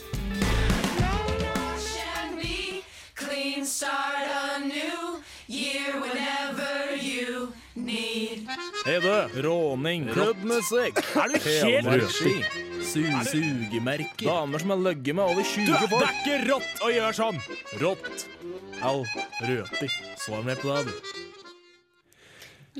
Hei, 8.85 8.99
du. 9.01 9.43
Råning. 9.47 10.09
Klubbmusikk. 10.13 10.99
Er 10.99 11.29
du 11.31 11.39
helt 11.47 11.87
røti? 11.87 12.35
Sugemerker. 12.83 14.27
Damer 14.27 14.59
som 14.59 14.75
har 14.75 14.81
løgget 14.89 15.15
med 15.15 15.25
over 15.25 15.43
20 15.43 15.89
folk. 15.93 15.93
Det 15.93 16.09
er 16.09 16.17
ikke 16.19 16.39
rått 16.51 16.83
å 16.83 16.91
gjøre 16.93 17.13
sånn! 17.21 17.39
Rått. 17.83 18.27
Au. 18.83 19.05
Røti. 19.47 19.91
Svar 20.25 20.43
meg 20.47 20.59
på 20.63 20.75
det, 20.75 20.83
du. 20.91 20.93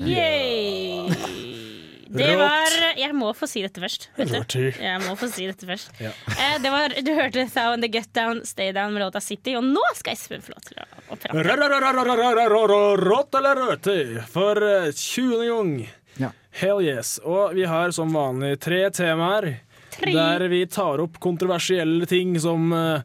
Yay! 0.09 1.82
Det 2.13 2.27
Rått. 2.29 2.37
var 2.37 2.75
Jeg 2.99 3.15
må 3.17 3.31
få 3.33 3.47
si 3.49 3.63
dette 3.65 3.81
først. 3.81 4.03
Vet 4.19 4.53
du? 4.53 4.59
Jeg 4.69 4.99
må 5.01 5.15
få 5.17 5.29
si 5.33 5.47
dette 5.49 5.65
først. 5.65 5.89
Ja. 6.03 6.11
Eh, 6.35 6.55
det 6.61 6.69
var, 6.69 6.93
du 7.01 7.09
hørte 7.17 7.45
Thou 7.49 7.71
and 7.73 7.81
the 7.81 7.89
Get 7.89 8.11
Down, 8.13 8.43
Stay 8.45 8.71
Down 8.75 8.93
med 8.93 9.01
låta 9.01 9.21
City, 9.23 9.55
og 9.57 9.65
nå 9.65 9.81
skal 9.97 10.13
Espen 10.13 10.43
få 10.45 10.53
lov 10.53 10.61
til 10.67 10.77
å, 10.83 11.17
prate. 11.17 12.45
Rått 13.07 13.35
eller 13.39 13.55
røti 13.65 13.97
for 14.29 14.61
eh, 14.67 14.91
20. 14.91 15.45
gang. 15.49 15.73
Ja. 16.21 16.29
Hell 16.61 16.83
yes. 16.85 17.15
Og 17.25 17.55
vi 17.57 17.65
har 17.65 17.91
som 17.95 18.13
vanlig 18.13 18.59
tre 18.61 18.83
temaer 18.93 19.55
Tre. 19.93 20.13
der 20.13 20.47
vi 20.49 20.63
tar 20.69 21.01
opp 21.01 21.17
kontroversielle 21.21 22.05
ting 22.09 22.37
som 22.41 22.69
eh, 22.73 23.01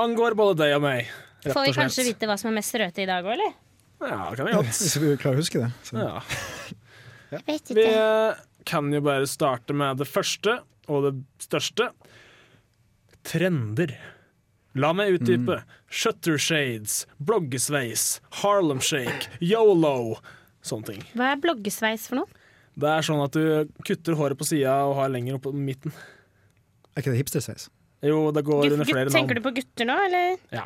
angår 0.00 0.36
både 0.36 0.58
deg 0.64 0.76
og 0.76 0.84
meg. 0.84 1.08
Rett 1.40 1.54
Får 1.56 1.64
vi 1.64 1.72
og 1.72 1.74
slett. 1.74 1.80
kanskje 1.86 2.06
vite 2.10 2.28
hva 2.28 2.36
som 2.40 2.50
er 2.52 2.58
mest 2.60 2.76
røte 2.76 3.00
i 3.04 3.08
dag 3.08 3.24
òg, 3.24 3.32
eller? 3.38 3.56
Ja, 4.00 4.20
det 4.30 4.36
kan 4.40 4.46
vi 4.48 4.52
godt. 4.58 4.70
Hvis 4.84 4.96
vi 5.00 5.16
klarer 5.20 5.40
å 5.40 5.40
huske 5.40 5.64
det. 5.64 5.70
Så. 5.88 5.96
Ja. 5.96 6.20
Jeg 7.30 7.44
vet 7.46 7.72
Vi 7.76 7.84
eh, 7.86 8.38
kan 8.68 8.90
jo 8.92 9.00
bare 9.04 9.26
starte 9.30 9.74
med 9.76 10.00
det 10.00 10.08
første 10.10 10.58
og 10.90 11.04
det 11.06 11.12
største. 11.44 11.90
Trender. 13.26 13.92
La 14.78 14.92
meg 14.94 15.16
utdype. 15.18 15.60
Shutter 15.90 16.38
shades, 16.38 17.04
bloggesveis, 17.18 18.20
Harlem 18.42 18.80
shake, 18.84 19.28
yolo. 19.42 20.16
Sånne 20.62 20.92
ting. 20.92 21.02
Hva 21.16 21.32
er 21.34 21.40
bloggesveis 21.42 22.06
for 22.10 22.20
noe? 22.22 22.40
Det 22.80 22.88
er 22.88 23.04
sånn 23.04 23.20
at 23.24 23.34
du 23.34 23.72
kutter 23.84 24.16
håret 24.16 24.38
på 24.38 24.46
sida 24.46 24.76
og 24.86 24.94
har 25.00 25.10
lenger 25.12 25.36
opp 25.38 25.48
på 25.48 25.52
midten. 25.56 25.92
Er 26.94 27.02
ikke 27.02 27.12
det 27.16 27.22
hipstersveis? 27.24 27.66
Jo, 28.06 28.30
det 28.32 28.44
går 28.46 28.62
Gutt, 28.64 28.74
under 28.76 28.88
flere 28.88 29.08
navn. 29.08 29.16
tenker 29.16 29.36
du 29.36 29.42
på 29.44 29.52
gutter 29.58 29.88
nå, 29.88 29.96
eller? 30.06 30.38
Ja. 30.54 30.64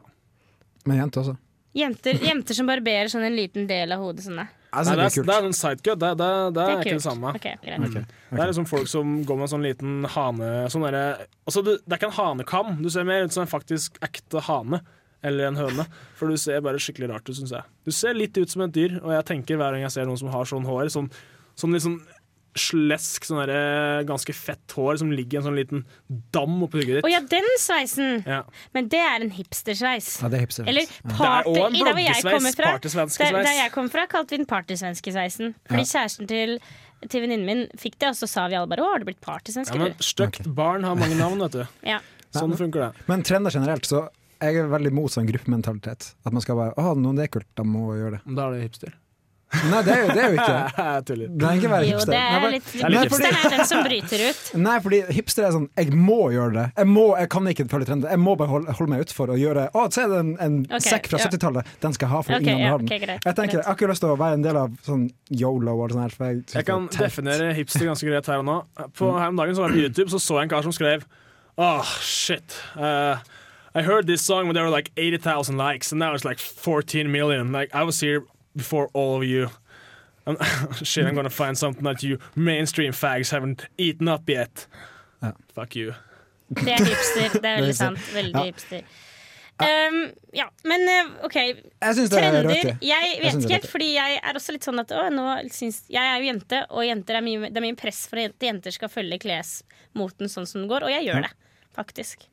Men 0.87 1.01
jenter 1.01 1.25
også. 1.25 1.35
Jenter, 1.75 2.21
jenter 2.23 2.55
som 2.55 2.69
barberer 2.71 3.09
sånn 3.11 3.25
en 3.27 3.35
liten 3.35 3.65
del 3.67 3.91
av 3.97 4.05
hodet 4.05 4.27
sånn. 4.29 4.39
da. 4.39 4.47
Nei, 4.75 4.83
det, 4.85 4.95
det 4.99 5.07
er, 5.07 5.27
det 5.29 5.37
er 5.37 5.47
en 5.49 5.57
sidecut. 5.57 6.01
Det, 6.03 6.11
det, 6.21 6.31
det, 6.57 6.65
er 6.65 6.83
ikke 6.83 6.99
det 6.99 7.05
samme. 7.07 7.33
Okay, 7.39 7.55
greit. 7.63 7.87
okay. 7.89 8.05
Det 8.31 8.43
er 8.43 8.51
liksom 8.51 8.67
folk 8.69 8.91
som 8.91 9.15
går 9.27 9.39
med 9.39 9.47
en 9.47 9.53
sånn 9.55 9.67
liten 9.67 10.09
hane 10.17 10.51
sånn 10.73 10.87
der, 10.89 11.25
altså, 11.47 11.63
du, 11.63 11.73
Det 11.79 11.97
er 11.97 12.01
ikke 12.01 12.11
en 12.11 12.19
hanekam, 12.19 12.75
du 12.83 12.91
ser 12.93 13.07
mer 13.09 13.27
ut 13.27 13.35
som 13.37 13.45
en 13.45 13.51
faktisk 13.51 14.01
ekte 14.05 14.43
hane. 14.49 14.83
Eller 15.25 15.49
en 15.49 15.57
høne. 15.57 15.87
For 16.19 16.29
du 16.29 16.37
ser 16.37 16.61
bare 16.61 16.81
skikkelig 16.83 17.09
rart 17.09 17.31
ut, 17.31 17.37
syns 17.39 17.55
jeg. 17.55 17.65
Du 17.87 17.95
ser 17.97 18.13
litt 18.13 18.37
ut 18.37 18.51
som 18.51 18.67
et 18.67 18.75
dyr, 18.77 18.99
og 19.01 19.15
jeg 19.15 19.25
tenker 19.31 19.57
hver 19.57 19.73
gang 19.73 19.87
jeg 19.87 19.95
ser 19.95 20.05
noen 20.05 20.21
som 20.21 20.29
har 20.35 20.45
sånn 20.51 20.67
hår, 20.69 20.91
sånn, 20.93 21.09
sånn 21.57 21.73
litt 21.73 21.87
sånn 21.87 21.97
slesk, 22.59 23.27
sånn 23.27 23.41
der, 23.43 24.05
ganske 24.09 24.35
fett 24.37 24.75
hår 24.77 25.01
som 25.03 25.11
ligger 25.15 25.39
i 25.39 25.41
en 25.41 25.47
sånn 25.49 25.59
liten 25.59 25.83
dam 26.35 26.57
oppi 26.65 26.81
hugget 26.81 27.01
ditt. 27.01 27.09
ja, 27.11 27.21
den 27.31 27.49
sveisen! 27.61 28.23
Ja. 28.29 28.43
Men 28.77 28.89
det 28.93 29.01
er 29.03 29.25
en 29.27 29.33
hipstersveis. 29.35 30.11
Ja, 30.23 30.31
det 30.33 30.39
er 30.39 30.47
hipstersveis. 30.47 30.71
Eller 30.71 31.19
party... 31.19 31.19
Det 31.19 31.27
er 31.27 31.51
også 31.51 31.67
en 31.67 31.77
i 31.77 31.85
der 31.85 31.99
hvor 31.99 32.05
jeg 32.05 32.25
kommer 32.29 32.57
fra, 32.59 32.73
partysvenskesveis. 32.79 33.35
der, 33.35 33.49
der 33.51 33.61
jeg 33.61 33.75
kommer 33.75 33.95
fra, 33.97 34.07
kalte 34.15 34.37
vi 34.37 34.41
den 34.43 34.51
partysvenskesveisen. 34.51 35.55
Fordi 35.71 35.87
kjæresten 35.91 36.31
til, 36.31 36.57
til 37.09 37.25
venninnen 37.27 37.47
min 37.49 37.65
fikk 37.81 37.99
det, 37.99 38.15
og 38.15 38.19
så 38.23 38.31
sa 38.31 38.49
vi 38.51 38.59
alle 38.59 38.71
bare 38.71 38.85
'Å, 38.85 38.91
har 38.95 39.03
du 39.03 39.09
blitt 39.11 39.25
Ja, 39.25 39.79
men 39.79 39.95
du?» 39.99 40.05
stygt 40.05 40.47
barn 40.55 40.85
har 40.87 40.95
mange 40.99 41.19
navn, 41.19 41.43
vet 41.47 41.59
du. 41.59 41.65
Ja. 41.95 42.01
Sånn 42.35 42.55
funker 42.59 42.89
det. 42.89 43.07
Men 43.07 43.23
trender 43.23 43.51
generelt, 43.55 43.87
så 43.87 44.09
jeg 44.43 44.59
er 44.59 44.67
veldig 44.71 44.91
mot 44.95 45.13
sånn 45.13 45.29
gruppementalitet. 45.29 46.15
At 46.27 46.35
man 46.35 46.43
skal 46.43 46.59
bare 46.59 46.75
Å, 46.81 46.95
noen 46.99 47.19
det 47.19 47.29
er 47.29 47.35
kult, 47.39 47.51
da 47.55 47.67
må 47.67 47.93
vi 47.93 48.01
gjøre 48.03 48.19
det. 48.19 48.35
Da 48.35 48.49
er 48.49 48.57
det 48.57 48.67
hipster. 48.67 48.97
Nei, 49.71 49.81
det 49.87 49.93
er 49.95 50.01
jo, 50.03 50.09
det 50.15 50.23
er 50.25 50.29
jo 50.33 50.37
ikke 50.39 50.57
Jeg 50.95 51.05
tuller. 51.09 51.29
Det 51.35 51.47
er 51.49 51.59
ikke 51.61 51.71
være 51.73 51.87
Jo, 51.89 51.97
hipster. 51.99 52.13
det 52.13 52.21
Nei, 52.21 52.35
er 52.35 52.41
bare- 52.45 52.55
litt 52.55 52.69
Hipsteren 53.05 53.39
er 53.39 53.53
den 53.55 53.67
som 53.71 53.83
bryter 53.87 54.25
ut. 54.29 54.43
Nei, 54.67 54.75
fordi 54.85 55.01
hipster 55.17 55.47
er 55.49 55.55
sånn 55.57 55.69
Jeg 55.79 55.93
må 55.95 56.19
gjøre 56.35 56.53
det. 56.57 56.65
Jeg, 56.81 56.89
må, 56.91 57.05
jeg 57.21 57.31
kan 57.35 57.51
ikke 57.53 57.67
følge 57.73 57.89
trenden. 57.91 58.11
Jeg 58.11 58.23
må 58.25 58.35
bare 58.41 58.51
holde, 58.55 58.75
holde 58.79 58.91
meg 58.95 59.05
utfor 59.07 59.33
og 59.35 59.41
gjøre 59.43 59.67
Å, 59.75 59.85
se 59.95 60.07
det 60.11 60.19
er 60.19 60.25
en, 60.25 60.33
en 60.49 60.59
Ok, 60.69 60.85
sekk 60.89 61.11
fra 61.13 61.21
ja. 61.23 61.29
70-tallet. 61.31 61.73
Den 61.85 61.97
skal 61.99 62.07
jeg 62.09 62.13
ha, 62.15 62.23
for 62.29 62.37
Ok, 62.39 62.43
ingen 62.45 62.55
andre 62.55 62.65
ja, 62.65 62.73
har 62.75 62.85
den. 62.85 62.89
ok, 62.91 63.05
greit, 63.07 63.29
jeg 63.31 63.39
tenker, 63.41 63.57
greit. 63.57 63.61
jeg 63.63 63.69
har 63.71 63.79
ikke 63.79 63.91
lyst 63.93 64.05
til 64.07 64.15
å 64.15 64.19
være 64.25 64.39
en 64.41 64.47
del 64.49 64.61
av 64.65 64.79
sånn 64.89 65.05
yolo 65.45 65.77
og 65.85 65.95
sånn 65.95 66.03
her. 66.05 66.15
For 66.19 66.31
jeg, 66.33 66.43
synes 66.45 66.59
Jeg 66.61 66.69
kan 66.71 66.89
det 66.89 66.95
er 66.95 66.99
teit. 66.99 67.07
definere 67.11 67.53
hipster 67.61 67.87
ganske 67.91 68.11
greit 68.11 68.33
her 68.33 68.43
og 68.43 68.49
nå. 68.51 68.59
På 68.99 69.13
Her 69.19 69.31
om 69.33 69.39
dagen 69.41 69.55
så 69.59 69.65
var 69.65 69.73
jeg 69.75 69.79
på 69.81 69.87
YouTube 69.89 70.11
så 70.15 70.21
så 70.25 70.41
jeg 70.41 70.49
en 70.49 70.55
kar 70.57 70.67
som 70.67 70.75
skrev 70.75 71.07
Oh, 71.57 71.87
shit. 72.03 72.57
Uh, 72.75 73.15
I 73.77 73.83
heard 73.83 74.07
this 74.09 74.23
song 74.23 74.47
when 74.49 74.55
there 74.55 74.65
were 74.65 74.71
like 74.75 74.91
80,000 74.97 75.57
likes, 75.57 75.93
and 75.93 76.01
now 76.01 76.13
it's 76.15 76.25
like 76.25 76.39
14 76.41 77.11
million. 77.13 77.53
Like, 77.53 77.71
I 77.75 77.85
was 77.85 78.01
here 78.01 78.25
before 78.57 78.89
all 78.95 79.17
of 79.17 79.25
you. 79.25 79.49
I'm, 80.27 80.37
shit, 80.83 81.05
I'm 81.07 81.15
gonna 81.15 81.31
find 81.31 81.57
something 81.59 81.85
that 81.85 82.03
you 82.03 82.19
mainstream 82.35 82.93
fags 82.93 83.31
haven't 83.31 83.67
eaten 83.79 84.09
up 84.09 84.29
yet. 84.29 84.67
Ja. 85.23 85.33
Fuck 85.55 85.77
you. 85.77 85.93
Det 86.49 86.69
er 86.69 86.85
hipster. 86.85 87.41
Det 87.41 87.45
er 87.51 87.57
veldig 87.61 87.75
sant. 87.77 87.99
Veldig 88.15 88.33
Ja. 88.35 88.45
hipster. 88.51 88.85
Um, 89.63 90.11
ja, 90.35 90.49
men 90.67 90.83
eh, 90.91 91.11
OK. 91.25 91.35
Jeg 91.37 91.95
syns 91.95 92.11
det 92.11 92.19
er 92.19 92.33
Trender. 92.33 92.49
rødt. 92.51 92.81
Jeg 92.83 93.11
vet 93.23 93.37
ikke 93.39 93.53
helt, 93.55 93.69
fordi 93.71 93.91
jeg 93.95 94.17
er 94.19 94.35
også 94.41 94.53
litt 94.57 94.67
sånn 94.67 94.81
at 94.83 94.91
å, 94.91 95.05
nå 95.15 95.27
syns, 95.55 95.85
Jeg 95.95 96.03
er 96.03 96.19
jo 96.19 96.27
jente, 96.27 96.65
og 96.75 96.83
jenter 96.89 97.21
er 97.21 97.23
mye, 97.23 97.51
det 97.53 97.61
er 97.61 97.67
mye 97.69 97.77
press 97.79 98.01
for 98.11 98.19
at 98.19 98.35
jenter 98.43 98.75
skal 98.75 98.91
følge 98.91 99.21
klesmoten 99.23 100.27
sånn 100.33 100.49
som 100.51 100.65
den 100.65 100.69
går, 100.73 100.83
og 100.89 100.91
jeg 100.91 101.07
gjør 101.07 101.21
Ja. 101.23 101.29
det, 101.29 101.53
faktisk. 101.79 102.27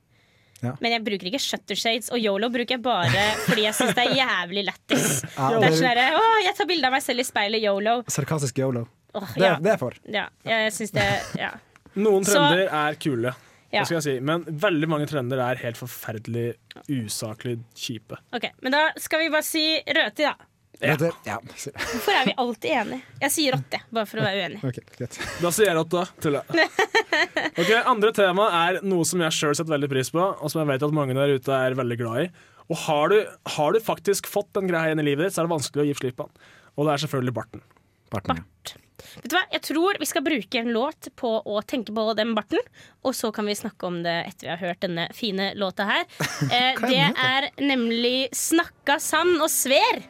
Ja. 0.62 0.76
Men 0.80 0.91
jeg 0.93 1.04
bruker 1.04 1.28
ikke 1.32 1.39
shutter 1.41 1.76
shades, 1.80 2.12
og 2.13 2.19
yolo 2.21 2.50
bruker 2.54 2.76
jeg 2.78 2.82
bare 2.86 3.24
fordi 3.47 3.63
jeg 3.65 3.74
syns 3.78 3.95
det 3.97 4.04
er 4.08 4.15
jævlig 4.21 4.63
lættis. 4.67 5.08
Ja, 5.38 5.47
Det 5.60 5.69
er 5.71 5.78
sånn 5.80 6.02
Å, 6.21 6.26
jeg 6.45 6.56
tar 6.60 6.69
bilde 6.69 6.86
av 6.91 6.93
meg 6.97 7.02
selv 7.06 7.19
i 7.24 7.28
speilet, 7.28 7.63
yolo. 7.65 7.95
sarkastisk 8.08 8.60
yolo. 8.62 8.88
Oh, 9.13 9.26
Det, 9.36 9.41
ja. 9.43 9.56
det 9.60 9.71
er 9.74 9.80
for. 9.82 9.95
ja, 10.08 10.28
jeg 10.47 10.71
syns 10.78 10.91
det 10.95 11.08
Ja. 11.39 11.50
Noen 11.95 12.24
Så- 12.24 12.38
trender 12.38 12.69
er 12.71 12.95
kule, 12.95 13.34
Ja. 13.74 13.84
skal 13.84 13.97
jeg 13.97 14.04
si. 14.04 14.19
men 14.19 14.43
veldig 14.45 14.88
mange 14.88 15.08
trender 15.08 15.39
er 15.39 15.56
helt 15.60 15.76
forferdelig 15.78 16.54
usaklig 16.88 17.58
kjipe. 17.76 18.17
Ok, 18.34 18.50
Men 18.62 18.71
da 18.71 18.91
skal 18.97 19.19
vi 19.19 19.30
bare 19.30 19.43
si 19.43 19.82
røti, 19.88 20.24
da. 20.24 20.36
Ja. 20.82 20.95
Ja. 21.26 21.38
Hvorfor 21.43 22.12
er 22.15 22.26
vi 22.26 22.34
alltid 22.38 22.71
enige? 22.71 23.02
Jeg 23.21 23.32
sier 23.32 23.54
rotte, 23.54 23.82
bare 23.91 24.06
for 24.10 24.17
å 24.17 24.24
være 24.24 24.47
uenig. 24.47 24.63
Okay. 24.63 25.08
Da 25.41 25.52
sier 25.54 25.67
jeg 25.67 25.76
rotta. 25.78 26.06
Tulla. 26.24 26.41
Ok, 27.62 27.71
Andre 27.82 28.12
tema 28.15 28.47
er 28.63 28.80
noe 28.86 29.08
som 29.08 29.21
jeg 29.26 29.38
sjøl 29.38 29.58
setter 29.58 29.76
veldig 29.76 29.91
pris 29.91 30.12
på, 30.13 30.21
og 30.21 30.52
som 30.52 30.63
jeg 30.63 30.71
vet 30.74 30.88
at 30.88 30.95
mange 30.95 31.17
der 31.17 31.36
ute 31.38 31.58
er 31.58 31.78
veldig 31.78 32.00
glad 32.00 32.26
i. 32.26 32.30
Og 32.71 32.80
har 32.86 33.12
du, 33.12 33.17
har 33.58 33.76
du 33.76 33.82
faktisk 33.84 34.30
fått 34.32 34.52
den 34.56 34.69
greia 34.71 34.91
igjen 34.91 35.04
i 35.04 35.10
livet 35.12 35.28
ditt, 35.28 35.36
så 35.36 35.43
er 35.43 35.50
det 35.50 35.56
vanskelig 35.58 35.84
å 35.84 35.89
gi 35.89 35.97
slipp 36.00 36.21
på 36.21 36.30
den. 36.30 36.47
Og 36.78 36.88
det 36.88 36.93
er 36.93 37.04
selvfølgelig 37.04 37.36
barten. 37.36 37.65
Barten, 38.12 38.39
ja. 38.39 38.78
Vet 39.02 39.32
du 39.32 39.36
hva? 39.36 39.41
Jeg 39.52 39.63
tror 39.65 39.97
vi 40.00 40.08
skal 40.08 40.24
bruke 40.26 40.62
en 40.62 40.71
låt 40.76 41.10
på 41.19 41.32
å 41.41 41.62
tenke 41.67 41.93
på 41.95 42.06
den 42.17 42.36
barten, 42.38 42.62
og 43.04 43.15
så 43.17 43.32
kan 43.36 43.50
vi 43.50 43.58
snakke 43.58 43.89
om 43.89 44.02
det 44.06 44.13
etter 44.30 44.45
vi 44.47 44.52
har 44.54 44.62
hørt 44.62 44.82
denne 44.86 45.08
fine 45.17 45.52
låta 45.60 45.89
her. 45.89 46.08
Eh, 46.52 46.76
det 46.84 46.97
er 47.00 47.45
nemlig 47.63 48.32
Snakka 48.36 48.97
sand 49.00 49.39
og 49.39 49.50
sver. 49.52 50.02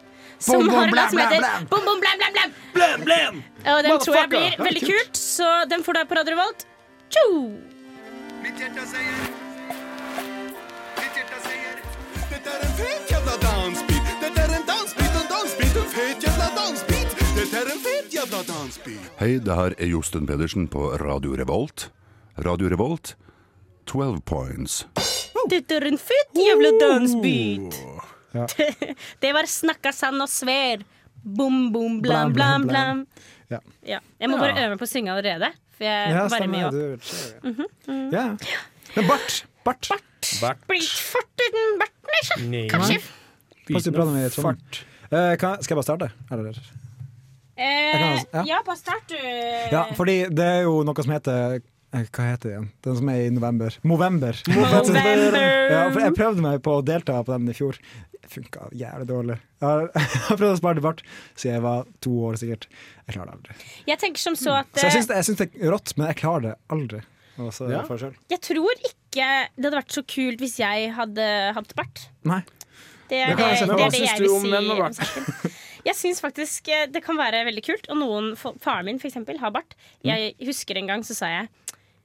Som 0.41 0.69
har 0.73 0.87
en 0.87 0.95
låt 0.95 1.13
som 1.13 1.21
heter. 1.21 1.45
Bom, 1.69 1.83
bom, 1.85 1.99
blam, 2.01 2.17
blam, 2.17 2.33
blam. 2.33 2.55
Blam, 2.73 3.05
blam! 3.05 3.41
Og 3.75 3.83
den 3.85 3.99
tror 4.01 4.17
jeg 4.17 4.31
blir 4.31 4.57
veldig 4.57 4.83
kult, 4.87 5.19
så 5.19 5.49
den 5.69 5.85
får 5.85 5.93
du 5.97 6.01
her 6.01 6.09
på 6.09 6.17
Radio 6.17 6.33
Revolt. 6.33 6.65
Tjo! 7.12 7.28
Mitt 8.41 8.56
hjerte 8.60 8.84
sier 8.88 9.24
Mitt 10.95 11.17
hjerte 11.17 11.39
sier 11.45 11.80
Dette 12.32 12.54
er 12.56 12.62
en 12.63 12.76
fet 12.78 13.12
jævla 13.12 13.34
dansbit 13.41 14.13
Dette 14.21 14.43
er 14.45 14.54
en 14.56 14.63
dansbit, 14.69 15.17
en 15.19 15.28
dansbit, 15.32 15.80
en 15.82 15.89
fet 15.91 16.24
jævla 16.28 16.47
dansbit 16.56 17.17
Dette 17.36 17.60
er 17.63 17.71
en 17.74 17.82
fet 17.84 18.15
jævla 18.15 18.39
dansbit 18.47 19.10
Hei, 19.19 19.32
det 19.43 19.58
her 19.60 19.76
er 19.76 19.91
Josten 19.91 20.30
Pedersen 20.30 20.69
på 20.71 20.86
Radio 21.02 21.36
Revolt. 21.38 21.89
Radio 22.41 22.71
Revolt, 22.71 23.15
12 23.91 24.21
points. 24.26 24.78
Dette 25.52 25.78
er 25.82 25.86
en 25.91 26.00
fet 26.00 26.39
jævla 26.39 26.71
dansbit. 26.82 27.76
Ja. 28.34 28.47
det 29.24 29.34
var 29.36 29.50
Snakka 29.52 29.91
sand 29.93 30.24
og 30.24 30.32
sver. 30.32 30.86
Bom, 31.21 31.67
bom, 31.76 32.00
blam, 32.02 32.32
Blam, 32.32 32.34
blam, 32.34 32.67
blam, 32.67 33.04
blam. 33.04 33.28
Ja. 33.52 33.60
Ja. 33.86 34.00
Jeg 34.17 34.32
må 34.32 34.39
bare 34.41 34.56
øve 34.56 34.71
meg 34.74 34.80
på 34.82 34.88
å 34.88 34.89
synge 34.89 35.12
allerede, 35.13 35.52
for 35.81 35.87
jeg 35.89 36.13
Ja, 36.13 36.27
varmer 36.29 36.61
jo 36.61 36.69
Mm 37.41 37.63
opp. 37.65 37.73
mm. 37.89 38.05
ja. 38.13 38.25
Men 38.95 39.07
bart! 39.09 39.39
Bart! 39.65 39.89
Bart. 40.41 40.61
Blir 40.69 40.81
ikke 40.83 41.01
fart 41.15 41.41
uten 41.47 41.73
barten, 41.81 42.13
ikke? 42.21 42.69
Kanskje. 42.75 42.99
Pass 43.71 43.87
bra 43.95 44.05
når 44.05 44.15
med 44.19 44.31
Trondheim. 44.35 44.85
Eh, 45.11 45.33
kan, 45.41 45.57
skal 45.63 45.73
jeg 45.75 45.79
bare 45.81 45.87
starte? 45.89 46.07
Eller? 46.31 46.61
Eh, 47.61 48.21
kan- 48.31 48.47
ja, 48.47 48.61
bare 48.65 48.77
start, 48.79 49.09
du. 49.11 49.17
Ja, 49.73 49.83
fordi 49.97 50.15
det 50.33 50.45
er 50.45 50.61
jo 50.67 50.81
noe 50.87 51.03
som 51.03 51.11
heter 51.13 51.57
eh, 51.59 52.05
Hva 52.07 52.25
heter 52.31 52.45
det 52.47 52.53
igjen? 52.55 52.69
Den 52.87 52.95
som 53.01 53.09
er 53.11 53.25
i 53.25 53.29
november. 53.33 53.75
Movember. 53.83 54.37
November. 54.47 55.39
Ja, 55.71 55.85
for 55.91 56.01
jeg 56.03 56.15
prøvde 56.17 56.43
meg 56.43 56.61
på 56.65 56.77
å 56.79 56.83
delta 56.83 57.15
på 57.23 57.31
den 57.35 57.47
i 57.51 57.55
fjor. 57.55 57.77
Det 58.21 58.29
funka 58.29 58.67
jævlig 58.77 59.07
dårlig. 59.10 59.38
Jeg 59.62 59.69
har, 59.69 60.36
prøvd 60.38 60.51
å 60.51 60.57
spare 60.60 60.77
til 60.79 60.86
bart 60.86 61.01
siden 61.36 61.55
jeg 61.55 61.63
var 61.65 61.88
to 62.05 62.12
år 62.27 62.38
sikkert. 62.41 62.67
Jeg 63.07 63.15
klarer 63.15 63.29
det 63.31 63.36
aldri. 63.38 63.55
Jeg 63.89 64.01
tenker 64.01 64.21
som 64.23 64.38
så 64.38 64.55
at 64.62 64.69
Så 64.73 64.88
jeg 64.88 64.89
eh, 64.91 64.95
syns 64.97 65.10
det, 65.12 65.17
jeg 65.19 65.27
syns 65.29 65.41
det 65.41 65.47
er 65.62 65.73
rått, 65.73 65.93
men 65.97 66.07
jeg 66.12 66.17
klarer 66.21 66.45
det 66.47 66.53
aldri. 66.73 67.01
Også, 67.41 67.67
Ja. 67.71 67.81
for 67.88 68.01
selv. 68.01 68.17
Jeg 68.29 68.41
tror 68.45 68.73
ikke 68.81 69.27
det 69.55 69.65
hadde 69.65 69.77
vært 69.77 69.95
så 69.95 70.03
kult 70.05 70.41
hvis 70.43 70.57
jeg 70.62 70.91
hadde 70.97 71.27
hatt 71.57 71.75
bart. 71.77 72.03
Nei. 72.29 72.41
Det 73.12 73.19
er 73.21 73.34
Det 73.34 73.38
det, 73.38 73.45
det, 73.67 73.77
er 73.86 73.91
det 73.91 74.01
jeg 74.05 74.19
vil 74.21 74.34
om 74.38 74.45
si. 74.45 74.53
om 74.55 74.93
saken. 74.97 75.55
Jeg 75.86 75.97
syns 75.97 76.21
faktisk 76.21 76.69
eh, 76.69 76.86
det 76.93 77.01
kan 77.03 77.17
være 77.17 77.43
veldig 77.47 77.63
kult. 77.65 77.89
Og 77.89 77.97
noen, 78.01 78.31
faren 78.38 78.86
min 78.89 79.01
eksempel, 79.01 79.39
har 79.41 79.53
bart. 79.53 79.73
Jeg 80.05 80.36
husker 80.45 80.77
en 80.77 80.88
gang 80.93 81.05
så 81.07 81.17
sa 81.17 81.29
jeg 81.31 81.49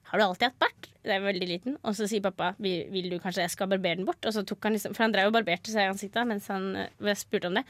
har 0.07 0.21
du 0.21 0.25
alltid 0.25 0.47
hatt 0.49 0.59
bart? 0.63 0.87
Det 1.07 1.15
er 1.15 1.23
veldig 1.23 1.47
liten. 1.47 1.77
Og 1.87 1.95
så 1.99 2.07
sier 2.11 2.23
pappa 2.23 2.53
vil, 2.63 3.09
du 3.11 3.17
kanskje 3.23 3.45
jeg 3.45 3.53
skal 3.55 3.69
barbere 3.71 3.99
den 3.99 4.07
bort? 4.09 4.23
Og 4.27 4.35
så 4.35 4.43
tok 4.47 4.67
han 4.67 4.75
liksom, 4.75 4.95
For 4.95 5.07
han 5.07 5.15
drev 5.15 5.31
og 5.31 5.37
barberte 5.37 5.71
seg 5.73 5.87
i 5.87 5.91
ansiktet 5.93 6.27
mens 6.27 6.49
han 6.51 6.69
eh, 6.79 7.15
spurte 7.19 7.51
om 7.51 7.59
det. 7.59 7.63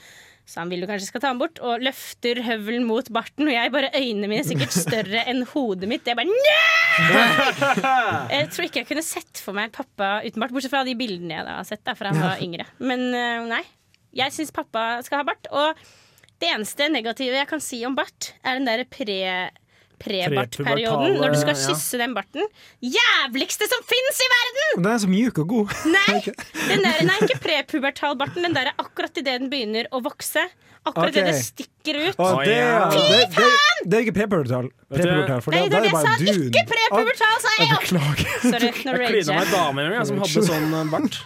Så 0.46 0.60
han 0.62 0.70
vil 0.72 0.84
du 0.84 0.88
kanskje 0.88 1.08
skal 1.08 1.24
ta 1.24 1.32
den 1.32 1.40
bort? 1.40 1.60
Og 1.64 1.82
løfter 1.84 2.40
høvelen 2.46 2.86
mot 2.88 3.08
barten, 3.12 3.48
og 3.48 3.54
jeg 3.56 3.72
bare 3.74 3.90
øynene 3.96 4.30
mine 4.30 4.44
sikkert 4.46 4.76
større 4.76 5.24
enn 5.28 5.42
hodet 5.52 5.88
mitt. 5.90 6.08
Jeg 6.08 6.18
bare 6.18 6.28
Nei! 6.30 6.62
Jeg 8.36 8.48
tror 8.54 8.66
ikke 8.68 8.80
jeg 8.80 8.88
kunne 8.88 9.04
sett 9.04 9.40
for 9.44 9.56
meg 9.56 9.72
pappa 9.74 10.22
uten 10.24 10.40
bart, 10.40 10.54
bortsett 10.54 10.72
fra 10.72 10.80
de 10.86 10.94
bildene 10.96 11.34
jeg 11.34 11.44
da 11.44 11.58
har 11.58 11.66
sett 11.68 11.82
da, 11.84 11.92
fra 11.98 12.08
han 12.08 12.22
var 12.22 12.40
yngre. 12.40 12.64
Men 12.80 13.04
eh, 13.12 13.44
nei. 13.50 13.62
Jeg 14.16 14.32
syns 14.32 14.54
pappa 14.54 15.02
skal 15.04 15.20
ha 15.20 15.26
bart. 15.28 15.48
Og 15.52 15.82
det 16.40 16.48
eneste 16.54 16.88
negative 16.92 17.36
jeg 17.36 17.48
kan 17.50 17.60
si 17.64 17.82
om 17.88 17.96
bart, 17.98 18.32
er 18.44 18.56
den 18.56 18.68
derre 18.68 18.88
pre 18.88 19.18
Prebartperioden, 20.02 21.16
når 21.20 21.32
du 21.34 21.38
skal 21.40 21.56
ja. 21.56 21.76
den 22.02 22.14
barten. 22.16 22.46
Jævligste 22.84 23.68
som 23.70 23.82
fins 23.88 24.20
i 24.20 24.28
verden! 24.34 24.84
Den 24.84 24.92
er 24.92 25.00
så 25.02 25.10
mjuk 25.10 25.40
og 25.42 25.48
god. 25.54 25.74
Nei, 25.88 26.20
den 26.70 26.84
der, 26.84 27.02
nei 27.08 27.16
ikke 27.24 27.40
prepubertal 27.42 28.16
barten. 28.20 28.44
Den 28.46 28.56
der 28.56 28.72
er 28.72 28.80
akkurat 28.82 29.16
idet 29.16 29.40
den 29.40 29.52
begynner 29.52 29.88
å 29.94 30.02
vokse. 30.04 30.44
Akkurat 30.86 31.10
Ok. 31.10 31.16
idet 31.16 31.32
det 31.32 31.40
stikker 31.42 31.98
ut. 31.98 32.20
Oh, 32.22 32.36
det, 32.44 32.52
ja. 32.54 32.84
det, 32.92 33.24
det, 33.34 33.48
det 33.82 33.98
er 33.98 34.04
ikke 34.06 34.16
prepubertal. 34.20 34.70
Prepubertal 34.92 35.42
for 35.42 35.56
Nei, 35.56 35.64
det 35.66 35.80
er 35.80 35.88
er 35.88 35.88
det 35.88 35.90
det 35.90 35.96
jeg 35.96 36.06
sa. 36.06 36.14
dun. 36.20 36.46
Ikke 36.46 36.64
prepubertal, 36.70 37.36
sa 37.42 37.56
jeg 37.56 37.66
Jeg 37.66 37.80
beklager. 37.80 38.30
Sorry, 38.46 38.70
nå 38.70 38.70
Jeg 38.70 38.76
klina 38.76 38.96
meg 39.00 39.16
med 39.16 39.34
ei 39.40 39.50
dame 39.56 39.86
en 39.86 39.96
gang 39.96 40.08
som 40.12 40.22
hadde 40.22 40.46
sånn 40.52 40.76
eh, 40.76 40.88
bart. 40.92 41.20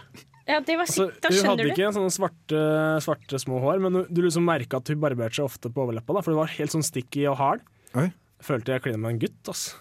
Ja, 0.50 0.58
det 0.66 0.76
var 0.80 0.88
Altså. 0.88 1.10
Da 1.22 1.30
hun 1.30 1.50
hadde 1.52 1.66
du. 1.66 1.70
ikke 1.74 1.90
sånne 1.94 2.14
svarte, 2.14 2.62
svarte 3.04 3.38
små 3.42 3.60
hår, 3.62 3.82
men 3.84 4.00
du 4.08 4.22
liksom 4.24 4.46
merka 4.48 4.80
at 4.80 4.90
hun 4.90 5.02
barberte 5.02 5.38
seg 5.38 5.46
ofte 5.46 5.70
på 5.70 5.84
overleppa, 5.84 6.16
da, 6.16 6.24
for 6.24 6.34
det 6.34 6.40
var 6.40 6.54
helt 6.56 6.74
sånn 6.74 6.86
sticky 6.86 7.28
og 7.30 7.38
hard. 7.38 7.62
Oi. 8.00 8.08
Følte 8.42 8.72
jeg 8.76 8.82
klina 8.86 8.98
med 8.98 9.14
en 9.16 9.22
gutt. 9.26 9.48
ass. 9.52 9.74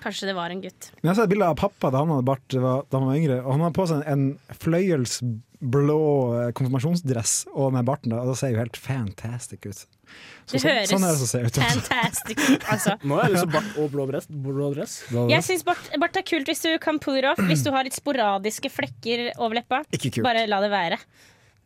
Kanskje 0.00 0.30
det 0.30 0.34
var 0.34 0.48
en 0.48 0.62
gutt. 0.64 0.86
Men 1.02 1.10
jeg 1.10 1.16
så 1.18 1.24
et 1.26 1.30
bilde 1.34 1.44
av 1.52 1.58
pappa 1.60 1.90
da 1.92 2.00
han 2.00 2.08
hadde 2.08 2.24
bart 2.24 2.54
var, 2.56 2.86
da 2.88 2.98
han 3.02 3.10
var 3.10 3.18
yngre. 3.20 3.34
Og 3.44 3.50
han 3.52 3.60
hadde 3.66 3.76
på 3.76 3.84
seg 3.90 4.06
en 4.08 4.22
fløyelsblå 4.56 5.96
eh, 6.40 6.52
konfirmasjonsdress 6.56 7.34
og 7.52 7.74
med 7.74 7.84
barten. 7.88 8.14
Da, 8.14 8.22
og 8.24 8.30
det 8.32 8.38
ser 8.40 8.54
jo 8.54 8.60
helt 8.62 8.78
fantastic 8.80 9.66
ut. 9.68 9.82
Så, 9.82 10.56
Det 10.56 10.62
sånn- 10.62 10.70
høres 10.72 10.90
sånn 10.94 11.04
er 11.04 11.12
det 11.12 11.18
som 11.20 11.28
ser 11.30 11.44
ut. 11.46 11.60
fantastic 11.60 12.38
ut, 12.48 12.64
altså. 12.72 12.96
Nå 13.04 13.18
har 13.20 13.28
jeg 13.28 13.34
lyst 13.36 13.44
til 13.44 13.52
bart 13.58 13.76
og 13.84 13.90
blå 13.92 14.06
dress. 14.10 14.26
Blå 14.32 14.56
dress. 14.78 14.94
Jeg 15.30 15.44
syns 15.46 15.66
bart, 15.68 15.90
bart 16.00 16.16
er 16.16 16.22
kult 16.32 16.48
hvis 16.48 16.62
du 16.64 16.78
kan 16.82 16.98
pull 16.98 17.20
it 17.20 17.28
off. 17.28 17.38
Hvis 17.38 17.62
du 17.62 17.70
har 17.70 17.84
litt 17.84 17.94
sporadiske 18.00 18.72
flekker 18.72 19.30
over 19.38 19.60
leppa. 19.60 19.84
Ikke 19.92 20.10
kult. 20.16 20.24
Bare 20.24 20.46
la 20.48 20.60
det 20.64 20.70
være. 20.72 20.98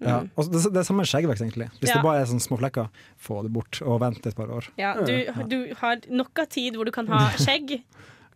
Ja. 0.02 0.16
Og 0.37 0.48
det, 0.50 0.61
det 0.74 0.80
er 0.83 0.87
samme 0.88 1.04
skjeggvekst, 1.07 1.44
egentlig. 1.44 1.68
Hvis 1.80 1.90
Ja. 1.92 2.00
det 2.00 2.02
bare 2.04 2.22
er 2.24 2.26
sånne 2.28 2.42
små 2.44 2.59
flekker, 2.59 2.88
få 3.16 3.42
det 3.46 3.52
bort 3.54 3.78
og 3.87 4.00
vent 4.02 4.26
et 4.26 4.35
par 4.37 4.50
år. 4.50 4.66
Ja, 4.80 4.94
du, 5.00 5.14
du 5.48 5.59
har 5.80 6.00
nok 6.11 6.38
av 6.42 6.50
tid 6.52 6.74
hvor 6.76 6.85
du 6.85 6.92
kan 6.92 7.07
ha 7.12 7.28
skjegg. 7.44 7.78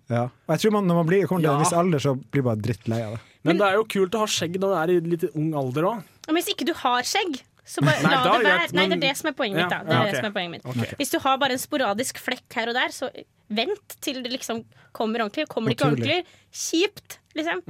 Ja. 0.08 0.22
Og 0.46 0.54
jeg 0.54 0.62
tror 0.62 0.72
man, 0.78 0.86
når 0.88 1.00
man 1.02 1.10
blir, 1.10 1.26
kommer 1.28 1.44
til 1.44 1.50
en 1.52 1.60
viss 1.60 1.74
alder, 1.76 2.00
så 2.00 2.14
blir 2.16 2.42
man 2.46 2.54
bare 2.54 2.64
drittlei 2.64 3.02
av 3.04 3.18
det. 3.18 3.20
Men 3.44 3.58
det 3.60 3.66
er 3.68 3.76
jo 3.76 3.84
kult 3.90 4.14
å 4.16 4.22
ha 4.22 4.28
skjegg 4.30 4.56
når 4.62 4.72
du 4.72 4.78
er 4.80 4.92
i 4.94 5.00
litt 5.16 5.26
ung 5.34 5.50
alder 5.58 5.88
òg. 5.90 6.06
Hvis 6.32 6.48
ikke 6.54 6.66
du 6.68 6.72
har 6.80 7.04
skjegg, 7.08 7.36
så 7.68 7.82
bare 7.84 8.00
Nei, 8.06 8.12
la 8.14 8.22
det 8.22 8.38
det 8.38 8.52
være. 8.54 8.70
Nei, 8.78 8.86
det 8.88 8.96
er 8.96 9.02
det 9.04 9.12
som 9.20 9.28
er 9.28 9.36
poenget 9.36 9.60
mitt. 9.60 9.72
Da. 9.74 9.82
Det 9.84 9.92
er 9.92 9.98
ja, 9.98 10.06
det 10.08 10.22
som 10.22 10.30
er 10.30 10.34
poenget 10.38 10.54
mitt. 10.56 10.64
Okay. 10.72 10.96
Hvis 11.02 11.12
du 11.12 11.18
har 11.26 11.36
bare 11.42 11.58
en 11.58 11.60
sporadisk 11.60 12.22
flekk 12.24 12.56
her 12.56 12.72
og 12.72 12.78
der, 12.78 12.94
så 12.96 13.10
vent 13.52 13.98
til 14.04 14.22
det 14.24 14.32
liksom 14.32 14.62
kommer 14.96 15.26
ordentlig. 15.26 15.44
Kommer 15.52 15.72
det 15.72 15.76
ikke 15.78 15.90
ordentlig, 15.90 16.18
kjipt, 16.56 17.18
liksom. 17.36 17.60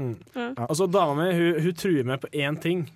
Altså, 0.68 0.86
Dama 0.90 1.18
mi 1.24 1.32
hun, 1.34 1.58
hun 1.66 1.74
truer 1.82 2.06
meg 2.06 2.22
på 2.22 2.30
én 2.38 2.58
ting. 2.62 2.86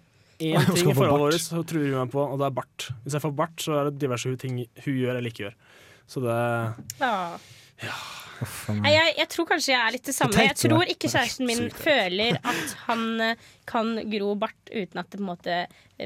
Én 0.42 0.66
ting 0.74 0.90
i 0.90 0.96
forholdet 0.96 1.24
vårt 1.28 1.44
så 1.44 1.62
truer 1.68 1.90
hun 1.92 2.00
meg 2.04 2.12
på, 2.14 2.22
og 2.24 2.40
det 2.42 2.48
er 2.50 2.56
bart. 2.58 2.88
Hvis 3.04 3.16
jeg 3.18 3.24
får 3.26 3.36
bart, 3.42 3.56
så 3.62 3.78
er 3.80 3.90
det 3.90 3.98
diverse 4.02 4.34
ting 4.42 4.58
hun 4.64 4.98
gjør 4.98 5.16
eller 5.18 5.30
ikke 5.32 5.46
gjør. 5.48 5.54
Så 6.10 6.24
det 6.24 6.40
Ja. 7.00 7.14
ja. 7.86 7.96
Nei, 8.74 8.90
jeg, 8.90 9.12
jeg 9.20 9.28
tror 9.30 9.46
kanskje 9.46 9.70
jeg 9.70 9.78
er 9.86 9.92
litt 9.94 10.08
det 10.08 10.14
samme. 10.16 10.34
Jeg 10.48 10.56
tror 10.58 10.88
ikke 10.90 11.06
kjæresten 11.12 11.46
min 11.46 11.68
føler 11.78 12.40
at 12.42 12.72
han 12.88 13.04
eh, 13.22 13.36
kan 13.70 13.92
gro 14.10 14.32
bart 14.34 14.72
uten 14.72 14.98
at 14.98 15.12
det 15.12 15.20
på 15.20 15.22
en 15.22 15.28
måte 15.28 15.58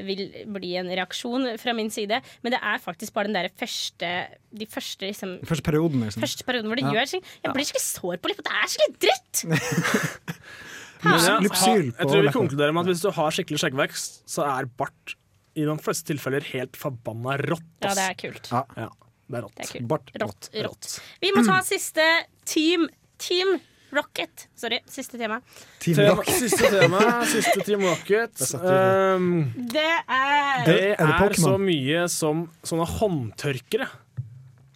vil 0.05 0.21
bli 0.53 0.75
en 0.77 0.91
reaksjon 0.91 1.47
fra 1.57 1.73
min 1.73 1.89
side. 1.89 2.19
Men 2.45 2.53
det 2.53 2.59
er 2.61 2.77
faktisk 2.83 3.15
bare 3.17 3.31
den 3.31 3.39
der 3.39 3.49
første 3.57 4.11
De 4.53 4.67
første 4.69 5.09
liksom 5.09 5.33
Første 5.49 5.65
perioden, 5.65 6.05
liksom. 6.05 6.21
Første 6.21 6.45
perioden 6.45 6.69
hvor 6.69 6.77
det 6.77 6.85
Ja. 6.85 6.93
gjør 6.99 7.09
ting. 7.15 7.25
Jeg 7.41 7.57
blir 7.57 7.65
skikkelig 7.71 7.87
sår 7.89 8.21
på 8.21 8.29
leppa. 8.29 8.45
Det 8.45 8.53
er 8.61 8.73
skikkelig 8.75 9.01
dritt! 9.07 9.35
Lypsyl 11.03 11.91
ha- 11.91 11.99
jeg 11.99 12.07
tror 12.09 12.21
vi 12.25 12.33
konkluderer 12.33 12.73
med 12.73 12.81
at 12.87 12.91
hvis 12.93 13.01
du 13.05 13.11
har 13.11 13.31
skikkelig 13.31 13.59
skjeggvekst, 13.61 14.21
så 14.29 14.45
er 14.47 14.65
bart 14.65 15.15
i 15.57 15.65
de 15.65 15.77
fleste 15.81 16.05
tilfeller 16.13 16.43
helt 16.53 16.77
forbanna 16.77 17.37
rått. 17.41 17.63
Ja, 17.81 17.93
det 17.97 18.05
er 18.09 18.13
kult. 18.21 18.49
Ja. 18.51 18.63
Ja, 18.77 18.89
det 19.29 19.37
er 19.39 19.41
rått. 19.47 19.55
Det 19.57 19.65
er 19.65 19.71
kult. 19.79 19.87
Bart. 19.87 20.11
Rått. 20.21 20.49
rått. 20.67 20.91
Vi 21.21 21.31
må 21.35 21.45
ta 21.45 21.59
siste 21.65 22.05
Team 22.45 22.87
Team 23.17 23.57
Rocket. 23.95 24.47
Sorry, 24.55 24.81
siste 24.91 25.17
tema. 25.17 25.39
Team 25.79 25.95
Tema, 25.95 26.15
Rock. 26.17 26.25
siste 26.27 26.67
tema, 26.73 26.99
siste 27.25 27.63
Team 27.63 27.81
Rocket. 27.87 28.41
Um, 28.59 29.29
Det 29.55 29.85
er 29.87 30.65
det 30.67 30.75
Er 30.99 31.05
det 31.07 31.31
er 31.31 31.33
så 31.39 31.55
mye 31.57 32.03
som 32.11 32.49
sånne 32.67 32.85
håndtørkere. 32.97 33.87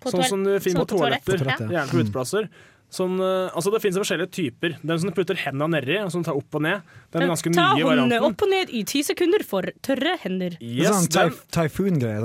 på 0.01 0.09
Sånn 0.15 0.23
som 0.25 0.43
du 0.43 0.55
finner 0.59 0.85
på 0.85 0.97
toaletter. 0.97 1.43
Gjerne 1.45 1.89
på 1.91 1.99
uteplasser. 2.01 2.47
Sånn, 2.91 3.13
eh, 3.23 3.49
altså 3.55 3.71
det 3.71 3.79
finnes 3.81 3.95
forskjellige 4.01 4.31
typer. 4.35 4.73
Den 4.83 4.99
som 4.99 5.13
putter 5.15 5.37
hendene 5.39 5.77
nedi, 5.79 5.95
og 6.03 6.11
som 6.11 6.25
tar 6.27 6.35
opp 6.35 6.57
og 6.59 6.65
ned. 6.65 6.81
Den 7.15 7.29
ganske 7.31 7.53
Ta 7.55 7.69
nye 7.77 7.85
håndene 7.87 8.19
opp 8.27 8.41
og 8.43 8.49
ned 8.51 8.73
i 8.75 8.83
ti 8.83 8.99
sekunder 9.07 9.45
for 9.47 9.63
tørre 9.81 10.17
hender. 10.25 10.57
Er 10.59 10.65
Yes, 10.83 11.07
sånn 11.07 11.31
tyf- 11.31 11.45
typhoon-greie. 11.55 12.19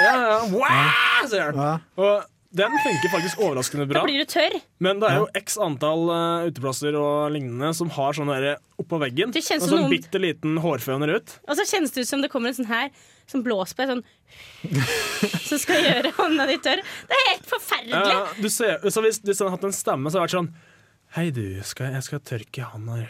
Ja, 0.00 0.14
ja, 0.16 0.38
wow, 0.48 1.28
ja. 1.30 1.78
Og 2.00 2.24
den 2.50 2.72
funker 2.82 3.12
faktisk 3.12 3.38
overraskende 3.44 3.86
bra. 3.86 4.00
Da 4.00 4.08
blir 4.08 4.24
du 4.24 4.26
tørr. 4.26 4.56
Men 4.82 4.98
det 4.98 5.06
er 5.06 5.20
jo 5.20 5.26
x 5.38 5.54
antall 5.62 6.08
uh, 6.10 6.48
uteplasser 6.48 6.96
og 6.98 7.30
lignende 7.36 7.70
som 7.78 7.92
har 7.94 8.16
sånn 8.16 8.32
oppå 8.80 8.98
veggen. 8.98 9.30
Det 9.30 9.44
en 9.44 9.60
som 9.62 9.68
sånn 9.68 9.84
noen- 9.84 9.94
bitte 9.94 10.18
liten 10.18 10.58
hårføner 10.64 11.12
ut. 11.14 11.36
Og 11.46 11.54
så 11.60 11.66
kjennes 11.68 11.94
det 11.94 12.02
ut 12.02 12.10
som 12.10 12.24
det 12.24 12.30
kommer 12.32 12.50
en 12.50 12.58
sånn 12.58 12.70
her 12.70 12.90
som 13.30 13.44
blåser 13.46 13.78
på 13.78 13.86
deg 13.86 13.92
sånn 13.94 14.02
Som 15.46 15.62
skal 15.62 15.78
gjøre 15.84 16.10
hånda 16.16 16.48
di 16.50 16.58
tørr. 16.64 16.82
Det 16.82 17.20
er 17.20 17.24
helt 17.28 17.46
forferdelig. 17.52 18.02
Ja, 18.10 18.26
du 18.34 18.50
ser, 18.50 18.82
så 18.90 19.04
hvis, 19.06 19.22
hvis 19.22 19.38
den 19.38 19.46
hadde 19.46 19.56
hatt 19.58 19.68
en 19.70 19.76
stemme, 19.78 20.10
så 20.10 20.18
hadde 20.18 20.26
det 20.26 20.26
vært 20.26 20.38
sånn 20.40 20.52
Hei, 21.10 21.30
du, 21.34 21.42
skal, 21.66 21.94
jeg 21.96 22.06
skal 22.06 22.20
tørke 22.22 22.66
handa. 22.70 23.00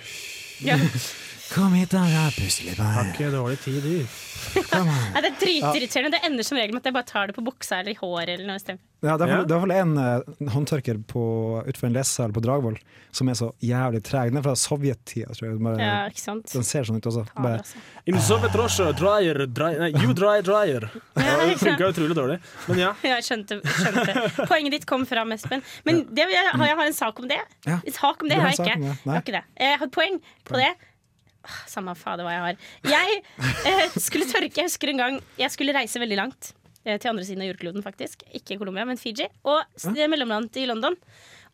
Ja. 0.65 0.77
Kom 1.55 1.75
hit, 1.75 1.91
da, 1.93 2.05
Jeg 2.09 2.37
plutselig 2.37 2.77
Har 2.79 2.93
bare. 2.95 3.11
ikke 3.13 3.33
dårlig 3.33 3.59
tid, 3.65 3.81
du. 3.85 4.05
Kom 4.71 4.89
her. 4.89 5.11
Nei, 5.17 5.25
det 5.25 5.33
er 5.33 5.41
dritirriterende. 5.43 6.17
Det 6.17 6.29
ender 6.29 6.47
som 6.47 6.61
regel 6.61 6.77
med 6.77 6.85
at 6.85 6.89
jeg 6.93 6.97
bare 6.97 7.09
tar 7.09 7.29
det 7.29 7.37
på 7.37 7.45
buksa 7.45 7.81
eller 7.81 7.97
i 7.97 8.01
håret. 8.01 8.37
Eller 8.37 8.49
noe 8.49 8.63
stedet. 8.63 8.81
Ja, 9.03 9.15
det 9.17 9.25
er 9.25 9.31
Ja. 9.31 9.37
i 9.41 9.47
hvert 9.49 9.63
fall 9.63 9.73
en 9.73 9.93
uh, 9.97 10.51
håndtørker 10.53 10.99
på, 11.09 11.21
utenfor 11.65 11.87
en 11.89 11.95
lesesal 11.97 12.33
på 12.37 12.43
Dragvoll 12.45 12.77
som 13.17 13.29
er 13.33 13.37
så 13.39 13.49
jævlig 13.65 14.03
treg. 14.05 14.29
Den 14.31 14.39
er 14.39 14.45
fra 14.45 14.53
sovjettida, 14.55 15.33
tror 15.35 15.47
jeg. 15.49 15.61
Bare, 15.65 15.79
Ja, 15.81 15.95
ikke 16.11 16.21
sant? 16.21 16.53
Den 16.53 16.67
ser 16.69 16.85
sånn 16.85 17.01
ut 17.01 17.09
også. 17.09 17.25
Bare, 17.35 17.63
altså. 17.63 17.81
In 18.07 18.21
Soviet 18.21 18.55
Russia, 18.61 18.91
dryer, 18.93 19.47
dryer 19.49 19.81
nei, 19.87 19.91
you 20.05 20.13
dry, 20.13 20.43
dryer. 20.45 20.91
Ja, 21.17 21.39
Det 21.47 21.57
funka 21.63 21.89
utrolig 21.95 22.17
dårlig. 22.19 22.39
Men 22.69 22.83
ja. 22.85 22.93
Ja, 23.09 23.17
jeg 23.17 23.25
skjønte, 23.31 23.61
skjønte. 23.65 24.47
Poenget 24.47 24.77
ditt 24.77 24.87
kom 24.87 25.07
fram, 25.09 25.33
Espen. 25.33 25.65
Men 25.89 26.05
det, 26.13 26.29
jeg, 26.31 26.53
har 26.53 26.67
jeg 26.69 26.77
har 26.83 26.93
en 26.93 27.01
sak 27.01 27.19
om 27.25 27.29
det. 27.33 27.41
Ja. 27.67 27.81
En 27.81 27.97
sak 27.97 28.23
om 28.23 28.29
det 28.29 28.37
har 28.37 28.47
har 28.51 28.55
jeg 28.55 28.61
ikke. 28.61 28.77
om 28.77 28.87
det? 28.87 28.95
Jeg 29.01 29.13
har 29.15 29.25
ikke 29.25 29.37
det. 29.39 29.45
Jeg 29.65 29.79
har 29.81 29.87
et 29.89 29.97
poeng 29.97 30.21
på 30.45 30.61
det. 30.61 30.71
Samme 31.67 31.95
fader 31.97 32.27
hva 32.27 32.37
jeg 32.37 32.43
har. 32.45 32.57
Jeg 32.93 33.21
eh, 33.65 33.85
skulle 33.97 34.27
tørke 34.29 34.61
Jeg 34.61 34.69
husker 34.69 34.91
en 34.93 35.01
gang 35.01 35.21
jeg 35.41 35.51
skulle 35.55 35.73
reise 35.73 36.03
veldig 36.03 36.19
langt. 36.21 36.53
Eh, 36.85 36.99
Til 36.99 37.13
andre 37.13 37.25
siden 37.27 37.45
av 37.45 37.51
jordkloden, 37.51 37.85
faktisk. 37.87 38.25
Ikke 38.37 38.59
Colombia, 38.61 38.87
men 38.89 39.01
Fiji. 39.01 39.29
Og 39.45 39.63
det 39.95 40.05
er 40.05 40.13
mellomlandet 40.13 40.61
i 40.61 40.69
London. 40.71 40.97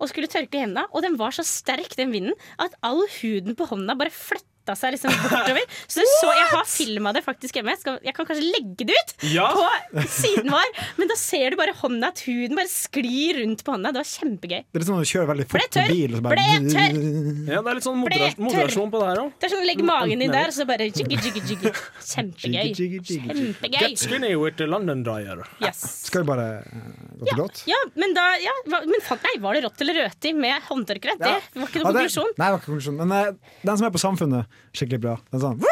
Og 0.00 0.10
skulle 0.10 0.28
tørke 0.30 0.60
hendene. 0.60 0.86
Og 0.92 1.02
den 1.06 1.16
var 1.20 1.32
så 1.34 1.44
sterk, 1.46 1.96
den 1.96 2.12
vinden, 2.12 2.36
at 2.62 2.76
all 2.84 3.02
huden 3.20 3.56
på 3.56 3.68
hånda 3.70 3.96
bare 3.98 4.12
flytta 4.12 4.55
flytta 4.66 4.74
seg 4.76 4.94
liksom 4.96 5.12
bortover. 5.22 5.62
Så 5.86 6.02
så, 6.20 6.30
Jeg 6.34 6.48
har 6.50 6.64
filma 6.66 7.12
det 7.14 7.22
faktisk 7.24 7.54
hjemme. 7.58 7.70
Jeg, 7.74 7.80
skal, 7.80 7.98
jeg 8.04 8.14
kan 8.16 8.26
kanskje 8.26 8.46
legge 8.50 8.86
det 8.88 8.96
ut 8.96 9.14
Ja. 9.32 9.46
på 9.54 10.02
siden 10.10 10.50
vår. 10.50 10.70
Men 10.98 11.08
da 11.10 11.16
ser 11.16 11.50
du 11.50 11.56
bare 11.56 11.72
hånda, 11.76 12.08
at 12.10 12.20
huden 12.26 12.56
bare 12.56 12.70
sklir 12.70 13.40
rundt 13.42 13.62
på 13.64 13.74
hånda. 13.76 13.92
Det 13.94 14.02
var 14.02 14.10
kjempegøy. 14.10 14.62
Det 14.66 14.74
er 14.74 14.82
litt 14.82 14.88
sånn 14.88 14.98
at 15.00 15.06
du 15.06 15.10
kjører 15.12 15.30
veldig 15.32 15.46
fort 15.50 15.62
på 15.66 15.70
tørr. 15.76 15.92
bil, 15.92 16.10
og 16.10 16.18
så 16.18 16.26
bare 16.26 16.36
Ble 16.36 16.72
tørr. 16.74 16.98
Ja, 17.56 17.60
det 17.62 17.70
er 17.70 17.78
litt 17.78 17.86
sånn 17.86 18.00
moderasjon 18.02 18.90
på 18.92 19.00
det 19.02 19.08
her 19.10 19.20
òg. 19.22 19.30
Det 19.40 19.48
er 19.48 19.54
sånn 19.54 19.66
Legg 19.66 19.82
magen 19.86 20.22
din 20.22 20.32
der, 20.34 20.50
og 20.50 20.56
så 20.56 20.66
bare 20.68 20.88
jiggy, 20.90 21.16
jiggy, 21.22 21.42
jiggy. 21.50 21.72
Kjempegøy. 22.06 22.72
Kjempegøy. 23.06 23.78
Get 23.86 24.02
skinny 24.02 24.34
with 24.38 24.58
the 24.60 24.66
London 24.70 25.02
dryer. 25.06 25.42
Yes. 25.62 25.82
Skal 26.08 26.24
vi 26.24 26.30
bare 26.32 26.46
eh, 26.66 26.90
gå 27.20 27.30
til 27.30 27.40
låt? 27.40 27.62
Ja, 27.70 27.78
men 27.98 28.14
da 28.16 28.26
ja, 28.42 28.54
men 28.70 29.00
fant, 29.04 29.22
nei, 29.26 29.36
Var 29.42 29.58
det 29.58 29.64
rått 29.66 29.82
eller 29.84 30.00
røti 30.06 30.32
med 30.36 30.62
håndtørkle? 30.68 31.16
Det 31.20 31.32
var 31.56 31.68
ikke 31.70 31.82
Ja, 31.82 31.90
konklusjon. 31.90 32.32
Nei, 32.36 32.46
det 32.46 32.52
var 32.54 32.60
ikke 32.60 32.70
konklusjon. 32.70 32.98
Men 33.02 33.14
eh, 33.16 33.56
den 33.66 33.78
som 33.80 33.86
er 33.88 33.94
på 33.94 34.02
Samfunnet, 34.02 34.55
skikkelig 34.76 35.00
bra. 35.02 35.16
Den 35.32 35.40
sånn 35.44 35.62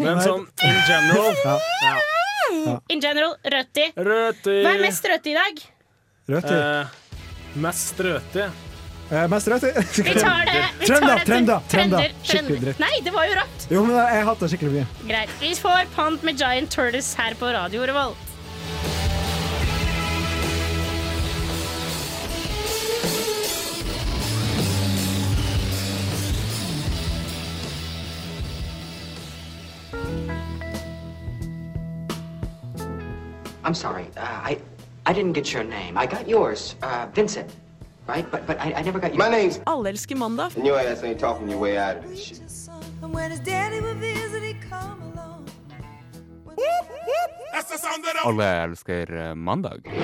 Men 0.00 0.20
sånn 0.24 0.46
in 0.64 0.78
general 0.88 1.36
Ja. 1.44 2.78
In 2.90 3.00
general, 3.00 3.36
røti. 3.44 3.84
Røti. 3.96 4.56
Hva 4.64 4.72
er 4.74 4.80
mest 4.82 5.04
røti 5.06 5.30
i 5.32 5.36
dag? 5.36 5.60
Røti. 6.30 6.56
Eh, 6.56 6.98
mest 7.62 8.00
røti. 8.04 8.42
Eh, 9.10 9.26
mest 9.32 9.48
røti. 9.52 9.70
Vi 10.06 10.14
tar 10.18 10.44
det. 10.48 10.64
Vi 10.80 10.86
trønda, 10.90 11.14
trønda. 11.26 11.60
trender, 11.70 12.12
Skikkelig 12.22 12.60
dritt. 12.64 12.82
Nei, 12.82 13.00
det 13.06 13.14
var 13.14 13.28
jo 13.30 13.38
rått. 13.40 13.68
Jo, 13.70 13.84
men 13.86 13.96
jeg 13.98 14.18
har 14.20 14.28
hatt 14.32 14.42
det 14.44 14.50
skikkelig 14.54 14.72
mye. 14.76 14.88
Greit. 15.08 15.36
Vi 15.42 15.52
får 15.58 15.88
Pant 15.96 16.26
med 16.26 16.38
Giant 16.42 16.70
Turtles 16.74 17.12
her 17.18 17.38
på 17.40 17.52
Radio 17.54 17.86
Revolt. 17.90 18.29
I'm 33.70 33.74
sorry. 33.76 34.06
Uh, 34.16 34.50
I 34.50 34.58
I 35.06 35.12
didn't 35.12 35.32
get 35.32 35.52
your 35.52 35.62
name. 35.62 35.96
I 35.96 36.04
got 36.04 36.26
yours, 36.26 36.74
uh, 36.82 37.06
Vincent, 37.14 37.54
right? 38.08 38.26
But 38.28 38.44
but 38.44 38.58
I, 38.58 38.72
I 38.78 38.82
never 38.82 38.98
got 38.98 39.14
your. 39.14 39.18
My 39.18 39.30
name's. 39.30 39.60
Alle 39.64 39.86
elsker 39.92 40.16
mandag. 40.16 40.56
And 40.56 40.66
your 40.66 40.80
ass 40.80 41.04
ain't 41.04 41.20
talking 41.20 41.48
your 41.48 41.60
way 41.60 41.78
out 41.78 41.98
of 41.98 42.08
this 42.08 42.18
shit. 42.18 42.42
And 43.00 43.14
when 43.14 43.30
his 43.30 43.38
daddy 43.38 43.80
would 43.80 43.98
visit, 43.98 44.42
he'd 44.42 44.60
come 44.68 44.98
along. 45.12 45.46
Alle 48.24 48.44
elsker 48.64 49.14
eh, 49.14 49.34
mandag. 49.34 49.86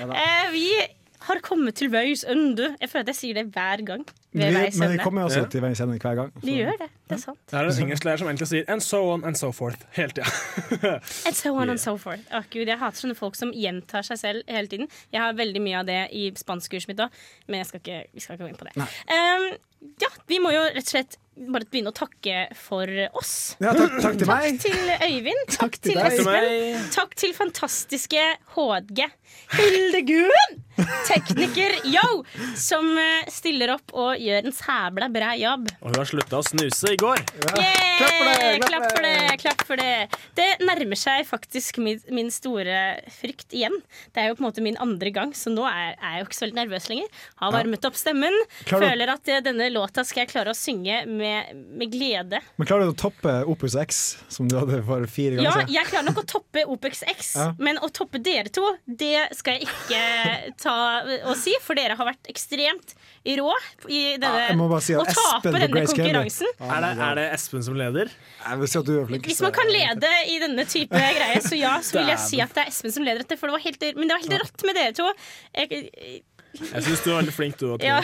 Eh, 0.00 0.50
vi 0.52 0.66
har 1.28 1.38
kommet 1.44 1.74
til 1.74 1.92
veis 1.92 2.24
ende. 2.24 2.74
Jeg 2.80 2.90
føler 2.90 3.04
at 3.04 3.10
jeg 3.12 3.16
sier 3.16 3.34
det 3.38 3.44
hver 3.54 3.84
gang. 3.86 4.02
Vi, 4.32 4.38
men 4.38 4.54
vi 4.62 4.70
kommer 4.78 5.02
kommer 5.02 5.22
også 5.26 5.40
Ja. 5.42 5.46
til 5.50 5.62
veis 5.62 5.80
ende 5.80 5.98
hver 5.98 6.14
gang. 6.14 6.32
Vi 6.42 6.52
gjør 6.60 6.76
det. 6.78 6.86
Det 7.08 7.16
er 7.16 7.18
sant. 7.18 7.38
Det 7.50 7.58
er 7.58 7.64
en 7.66 7.82
engelsklærer 7.84 8.18
som 8.18 8.28
egentlig 8.28 8.46
sier 8.48 8.64
'and 8.68 8.80
so 8.80 9.10
on 9.12 9.24
and 9.24 9.36
so 9.36 9.50
forth' 9.50 9.82
hele 9.92 10.10
tida. 10.10 10.30
And 11.26 11.34
so 11.34 11.56
on 11.56 11.70
and 11.70 11.78
so 11.78 11.96
forth. 11.96 12.20
Å, 12.30 12.42
Gud, 12.50 12.66
jeg 12.68 12.78
hater 12.78 13.00
sånne 13.00 13.16
folk 13.16 13.34
som 13.34 13.50
gjentar 13.52 14.02
seg 14.06 14.18
selv 14.18 14.42
hele 14.48 14.68
tiden. 14.68 14.88
Jeg 15.12 15.20
har 15.20 15.32
veldig 15.32 15.60
mye 15.62 15.80
av 15.80 15.86
det 15.86 16.08
i 16.12 16.30
spanskkurset 16.36 16.88
mitt 16.88 17.00
òg, 17.00 17.10
men 17.48 17.58
jeg 17.58 17.66
skal 17.66 17.80
ikke, 17.80 18.04
vi 18.14 18.20
skal 18.20 18.36
ikke 18.36 18.44
gå 18.44 18.48
inn 18.48 18.60
på 18.60 18.68
det. 18.70 18.76
Um, 19.10 19.50
ja, 20.00 20.08
vi 20.28 20.38
må 20.38 20.52
jo 20.54 20.62
rett 20.62 20.86
og 20.86 20.94
slett 20.94 21.16
bare 21.40 21.64
begynne 21.64 21.90
å 21.90 21.96
takke 21.96 22.54
for 22.54 22.86
oss. 23.16 23.56
Ja, 23.60 23.72
takk, 23.72 23.98
takk 24.02 24.18
til 24.20 24.28
meg. 24.28 24.60
Takk 24.60 24.60
til 24.60 24.90
Øyvind. 25.08 25.46
Takk, 25.56 25.78
til 25.80 25.92
til. 25.92 26.02
Espen. 26.06 26.90
Takk 26.92 26.94
Takk 27.00 27.14
til 27.16 27.32
fantastiske 27.34 28.24
HG. 28.54 29.06
Hildegunn! 29.56 30.60
Tekniker, 31.08 31.76
yo! 31.90 32.06
Som 32.58 32.92
eh, 32.98 33.28
stiller 33.32 33.74
opp 33.74 33.92
og 33.96 34.18
gjør 34.20 34.46
en 34.48 34.54
sæbla 34.54 35.08
bra 35.12 35.32
jobb. 35.38 35.68
Og 35.80 35.90
hun 35.90 35.98
har 36.00 36.08
slutta 36.08 36.40
å 36.40 36.44
snuse 36.46 36.92
i 36.94 36.98
går. 37.00 37.22
Yeah! 37.58 37.86
Klapp 38.00 38.16
for 38.16 38.30
det, 38.30 38.60
Klapp 38.66 38.86
for 38.94 39.04
det! 39.06 39.16
Klapp 39.42 39.64
for 39.68 39.80
det! 39.80 40.20
Det 40.38 40.48
nærmer 40.64 40.98
seg 41.00 41.26
faktisk 41.28 41.80
min, 41.82 42.00
min 42.14 42.30
store 42.32 42.76
frykt 43.20 43.52
igjen. 43.56 43.76
Det 44.14 44.22
er 44.24 44.30
jo 44.30 44.38
på 44.38 44.44
en 44.44 44.48
måte 44.48 44.64
min 44.64 44.78
andre 44.80 45.12
gang, 45.14 45.34
så 45.36 45.52
nå 45.52 45.66
er, 45.68 45.94
er 45.98 46.16
jeg 46.16 46.22
jo 46.24 46.28
ikke 46.30 46.38
så 46.38 46.44
veldig 46.46 46.58
nervøs 46.62 46.88
lenger. 46.92 47.20
Har 47.42 47.54
varmet 47.54 47.88
opp 47.88 47.98
stemmen. 48.00 48.36
Klarer 48.68 48.90
Føler 48.90 49.12
at 49.14 49.28
eh, 49.34 49.42
denne 49.44 49.68
låta 49.74 50.04
skal 50.08 50.24
jeg 50.24 50.32
klare 50.32 50.54
å 50.54 50.58
synge 50.58 51.02
med, 51.10 51.52
med 51.80 51.92
glede. 51.92 52.40
Men 52.60 52.68
klarer 52.70 52.88
du 52.88 52.94
å 52.94 52.98
toppe 53.04 53.34
Opus 53.50 53.76
X, 53.80 54.00
som 54.32 54.48
du 54.50 54.56
hadde 54.58 54.80
for 54.86 55.04
fire 55.10 55.36
ganger 55.38 55.64
Ja, 55.66 55.80
jeg 55.80 55.90
klarer 55.90 56.08
nok 56.08 56.22
å 56.22 56.26
toppe 56.36 56.64
Opus 56.70 57.04
X, 57.08 57.34
Ja. 57.40 57.50
men 57.60 57.78
å 57.84 57.88
toppe 57.94 58.20
dere 58.22 58.50
to, 58.52 58.64
det 58.86 59.28
skal 59.38 59.58
jeg 59.58 59.68
ikke 59.68 60.54
ta 60.60 60.69
og 61.28 61.34
si, 61.38 61.54
for 61.64 61.78
dere 61.78 61.96
har 61.98 62.08
vært 62.08 62.30
ekstremt 62.32 62.94
rå 63.20 63.52
i 63.92 64.16
denne, 64.16 64.44
jeg 64.48 64.56
må 64.56 64.66
bare 64.70 64.84
si 64.84 64.94
at 64.96 65.02
å 65.02 65.04
tape 65.10 65.50
Espen 65.50 65.58
denne 65.66 65.82
konkurransen. 65.90 66.52
Er 66.64 66.84
det, 66.84 66.90
er 67.06 67.18
det 67.18 67.26
Espen 67.36 67.64
som 67.66 67.76
leder? 67.76 68.12
Jeg 68.40 68.60
vil 68.62 68.70
si 68.72 68.78
at 68.80 68.88
du 68.88 68.92
er 68.94 69.08
flinkest. 69.10 69.28
Hvis 69.28 69.42
man 69.44 69.54
kan 69.58 69.72
lede 69.74 70.12
i 70.32 70.38
denne 70.42 70.64
type 70.70 71.02
greier, 71.18 71.42
så 71.44 71.58
ja, 71.58 71.74
så 71.84 72.00
vil 72.00 72.12
jeg 72.14 72.22
si 72.24 72.40
at 72.44 72.54
det 72.56 72.64
er 72.64 72.72
Espen 72.72 72.94
som 72.96 73.06
leder 73.06 73.24
dette. 73.24 73.36
For 73.40 73.50
det 73.50 73.58
var 73.58 73.64
helt, 73.66 73.86
men 73.98 74.08
det 74.08 74.16
var 74.16 74.24
helt 74.24 74.38
rått 74.46 74.66
med 74.68 74.80
dere 74.80 74.96
to. 74.96 75.10
Jeg, 76.50 76.82
syns 76.82 77.02
du 77.04 77.10
var 77.12 77.20
veldig 77.20 77.34
flink, 77.34 77.58
du 77.60 77.66
òg. 77.74 77.84
ja, 77.84 78.00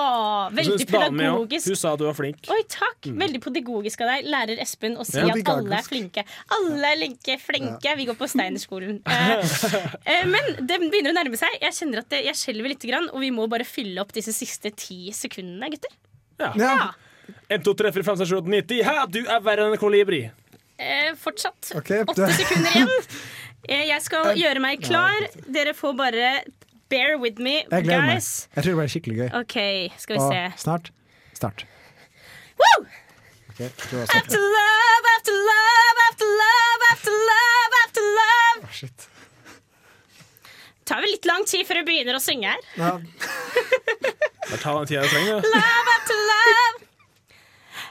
veldig 0.56 0.86
pedagogisk. 0.88 1.68
Hun 1.68 1.78
sa 1.78 1.92
at 1.92 2.00
du 2.00 2.06
var 2.06 2.16
flink. 2.16 2.48
Oi, 2.52 2.60
takk. 2.72 3.10
Mm. 3.10 3.18
Veldig 3.24 3.40
pedagogisk 3.44 4.04
av 4.04 4.12
deg, 4.14 4.30
lærer 4.32 4.62
Espen, 4.64 4.96
å 4.96 5.04
si 5.06 5.18
Ja. 5.20 5.28
at 5.34 5.50
alle 5.52 5.76
er 5.76 5.86
flinke. 5.86 6.24
Alle 6.56 6.92
er 6.94 7.00
linke, 7.02 7.36
flinke. 7.42 7.96
Vi 8.00 8.08
går 8.08 8.16
på 8.20 8.28
Steinerskolen. 8.32 9.02
Eh, 9.04 9.44
eh, 10.14 10.24
men 10.30 10.52
det 10.64 10.80
begynner 10.80 11.12
å 11.12 11.18
nærme 11.20 11.36
seg. 11.40 11.58
Jeg 11.60 11.76
kjenner 11.76 12.04
at 12.04 12.08
det, 12.12 12.24
jeg 12.30 12.40
skjelver 12.40 12.72
litt, 12.72 12.88
og 13.12 13.20
vi 13.20 13.30
må 13.34 13.46
bare 13.52 13.68
fylle 13.68 14.00
opp 14.00 14.14
disse 14.16 14.32
siste 14.32 14.72
ti 14.72 15.12
sekundene, 15.16 15.70
gutter. 15.74 15.92
Ja. 16.40 16.52
Ja. 16.56 16.74
1, 17.52 17.62
2, 17.66 17.74
3, 17.74 17.92
4, 17.92 18.06
5, 18.06 18.16
6, 18.24 18.32
7, 18.32 18.36
8, 18.40 18.54
9, 18.56 18.62
10. 18.72 18.82
Hæ, 18.86 18.94
du 19.12 19.20
er 19.26 19.44
verre 19.44 19.66
enn 19.68 19.76
en 19.76 19.80
kolibri. 19.80 20.22
Eh, 20.80 21.12
fortsatt. 21.20 21.74
Åtte 21.76 22.00
okay. 22.08 22.32
sekunder 22.40 22.80
igjen. 22.80 22.96
Eh, 23.68 23.90
Jeg 23.90 24.00
skal 24.00 24.30
gjøre 24.40 24.56
meg 24.64 24.80
klar. 24.80 25.26
Dere 25.52 25.74
får 25.76 25.92
bare 25.98 26.30
bear 26.90 27.16
with 27.18 27.38
me, 27.40 27.62
Jeg 27.70 27.84
gleder 27.86 28.06
meg. 28.06 28.22
Jeg 28.56 28.64
tror 28.64 28.70
det 28.72 28.78
blir 28.80 28.90
skikkelig 28.94 29.16
gøy. 29.20 29.28
OK, 29.40 29.56
skal 30.02 30.16
vi 30.16 30.20
Og 30.20 30.32
se. 30.32 30.42
snart 30.64 30.90
start. 31.38 31.64
Woo! 32.60 32.82
Ok, 33.50 33.60
jeg 33.64 33.70
tror 33.78 33.98
jeg 34.02 34.08
starter. 34.08 34.18
After 34.18 34.40
love, 34.56 35.06
after 35.16 35.34
love, 35.50 36.02
after 36.10 36.26
love, 36.42 36.90
after 36.92 37.14
love, 37.30 37.78
after 37.84 38.02
love. 38.18 38.66
Å, 38.68 38.72
shit. 38.80 39.06
tar 40.90 41.00
vel 41.04 41.12
litt 41.14 41.26
lang 41.30 41.44
tid 41.46 41.62
før 41.68 41.78
vi 41.80 41.86
begynner 41.92 42.16
å 42.18 42.22
synge 42.22 42.50
her. 42.50 42.62
Ja. 42.76 42.92
Bare 44.50 44.58
ta 44.58 44.72
den 44.74 44.88
tida 44.90 45.04
du 45.06 45.08
trenger. 45.14 45.44
Love 45.54 45.94
after 45.96 46.18
love. 46.32 46.86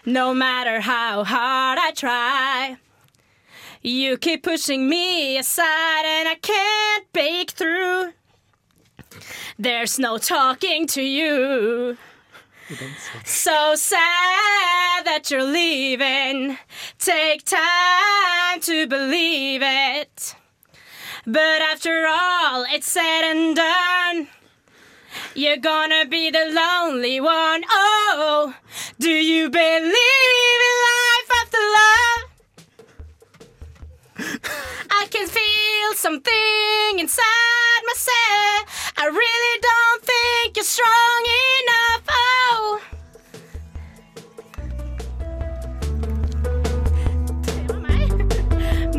No 0.05 0.33
matter 0.33 0.81
how 0.81 1.23
hard 1.23 1.79
I 1.79 1.91
try, 1.95 2.77
you 3.81 4.17
keep 4.17 4.43
pushing 4.43 4.87
me 4.89 5.37
aside 5.37 6.05
and 6.05 6.27
I 6.27 6.35
can't 6.41 7.05
break 7.13 7.51
through. 7.51 8.11
There's 9.57 9.99
no 9.99 10.17
talking 10.17 10.87
to 10.87 11.01
you. 11.01 11.97
So 13.25 13.75
sad 13.75 15.05
that 15.05 15.31
you're 15.31 15.43
leaving. 15.43 16.57
Take 16.99 17.43
time 17.45 18.59
to 18.61 18.87
believe 18.87 19.61
it. 19.63 20.35
But 21.25 21.61
after 21.61 22.05
all, 22.07 22.65
it's 22.69 22.91
said 22.91 23.23
and 23.23 23.55
done. 23.55 24.27
You're 25.35 25.57
gonna 25.57 26.05
be 26.05 26.29
the 26.29 26.45
lonely 26.51 27.19
one. 27.19 27.63
Oh, 27.69 28.53
do 28.99 29.09
you 29.09 29.49
believe 29.49 30.61
in 30.69 30.75
life 30.89 31.29
after 31.41 31.57
love? 31.79 32.29
I 34.91 35.07
can 35.09 35.27
feel 35.27 35.93
something 35.95 36.99
inside 36.99 37.81
myself. 37.85 38.88
I 39.01 39.05
really 39.05 39.59
don't 39.61 40.01
think 40.03 40.57
you're 40.57 40.65
strong 40.65 41.23
enough. 41.63 42.03
Oh. 42.09 42.79
Det 47.45 47.69
var 47.69 47.79
meg. 47.79 48.09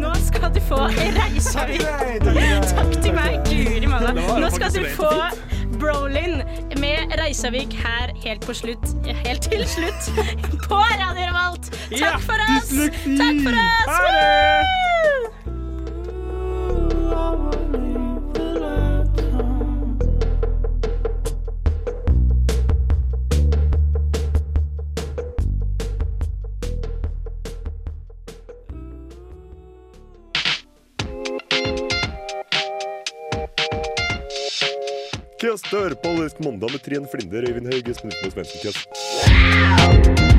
Nå 0.00 0.14
skal 0.24 0.54
du 0.54 0.60
få 0.70 0.78
Reykjavik. 0.88 1.84
Takk 2.72 2.96
til 3.02 3.12
meg, 3.18 3.44
Guri 3.50 3.86
malla. 3.92 4.14
Nå 4.16 4.48
skal 4.56 4.72
du 4.72 4.88
få 4.96 5.12
Brolin 5.76 6.40
med 6.80 7.12
Reisavik 7.20 7.76
her 7.84 8.16
helt 8.24 8.46
på 8.48 8.56
slutt. 8.56 8.96
Helt 9.04 9.50
til 9.52 9.68
slutt 9.68 10.10
på 10.68 10.80
Radio 10.80 11.28
Revolt. 11.28 11.68
Takk 11.92 12.24
for 12.24 12.48
oss! 12.56 12.72
Takk 13.04 13.44
for 13.44 13.52
oss! 13.68 13.88
Ha 13.92 14.00
det! 17.76 17.89
Kjøss 35.70 35.82
dør 35.82 35.94
på 36.02 36.10
mandag 36.42 36.72
med 36.72 36.82
Trine 36.82 37.06
Flinder, 37.06 37.44
Øyvind 37.46 37.70
Hauge, 37.70 37.94
Snorre 37.94 38.30
Svendsen 38.30 38.58
Kjøss. 38.64 40.29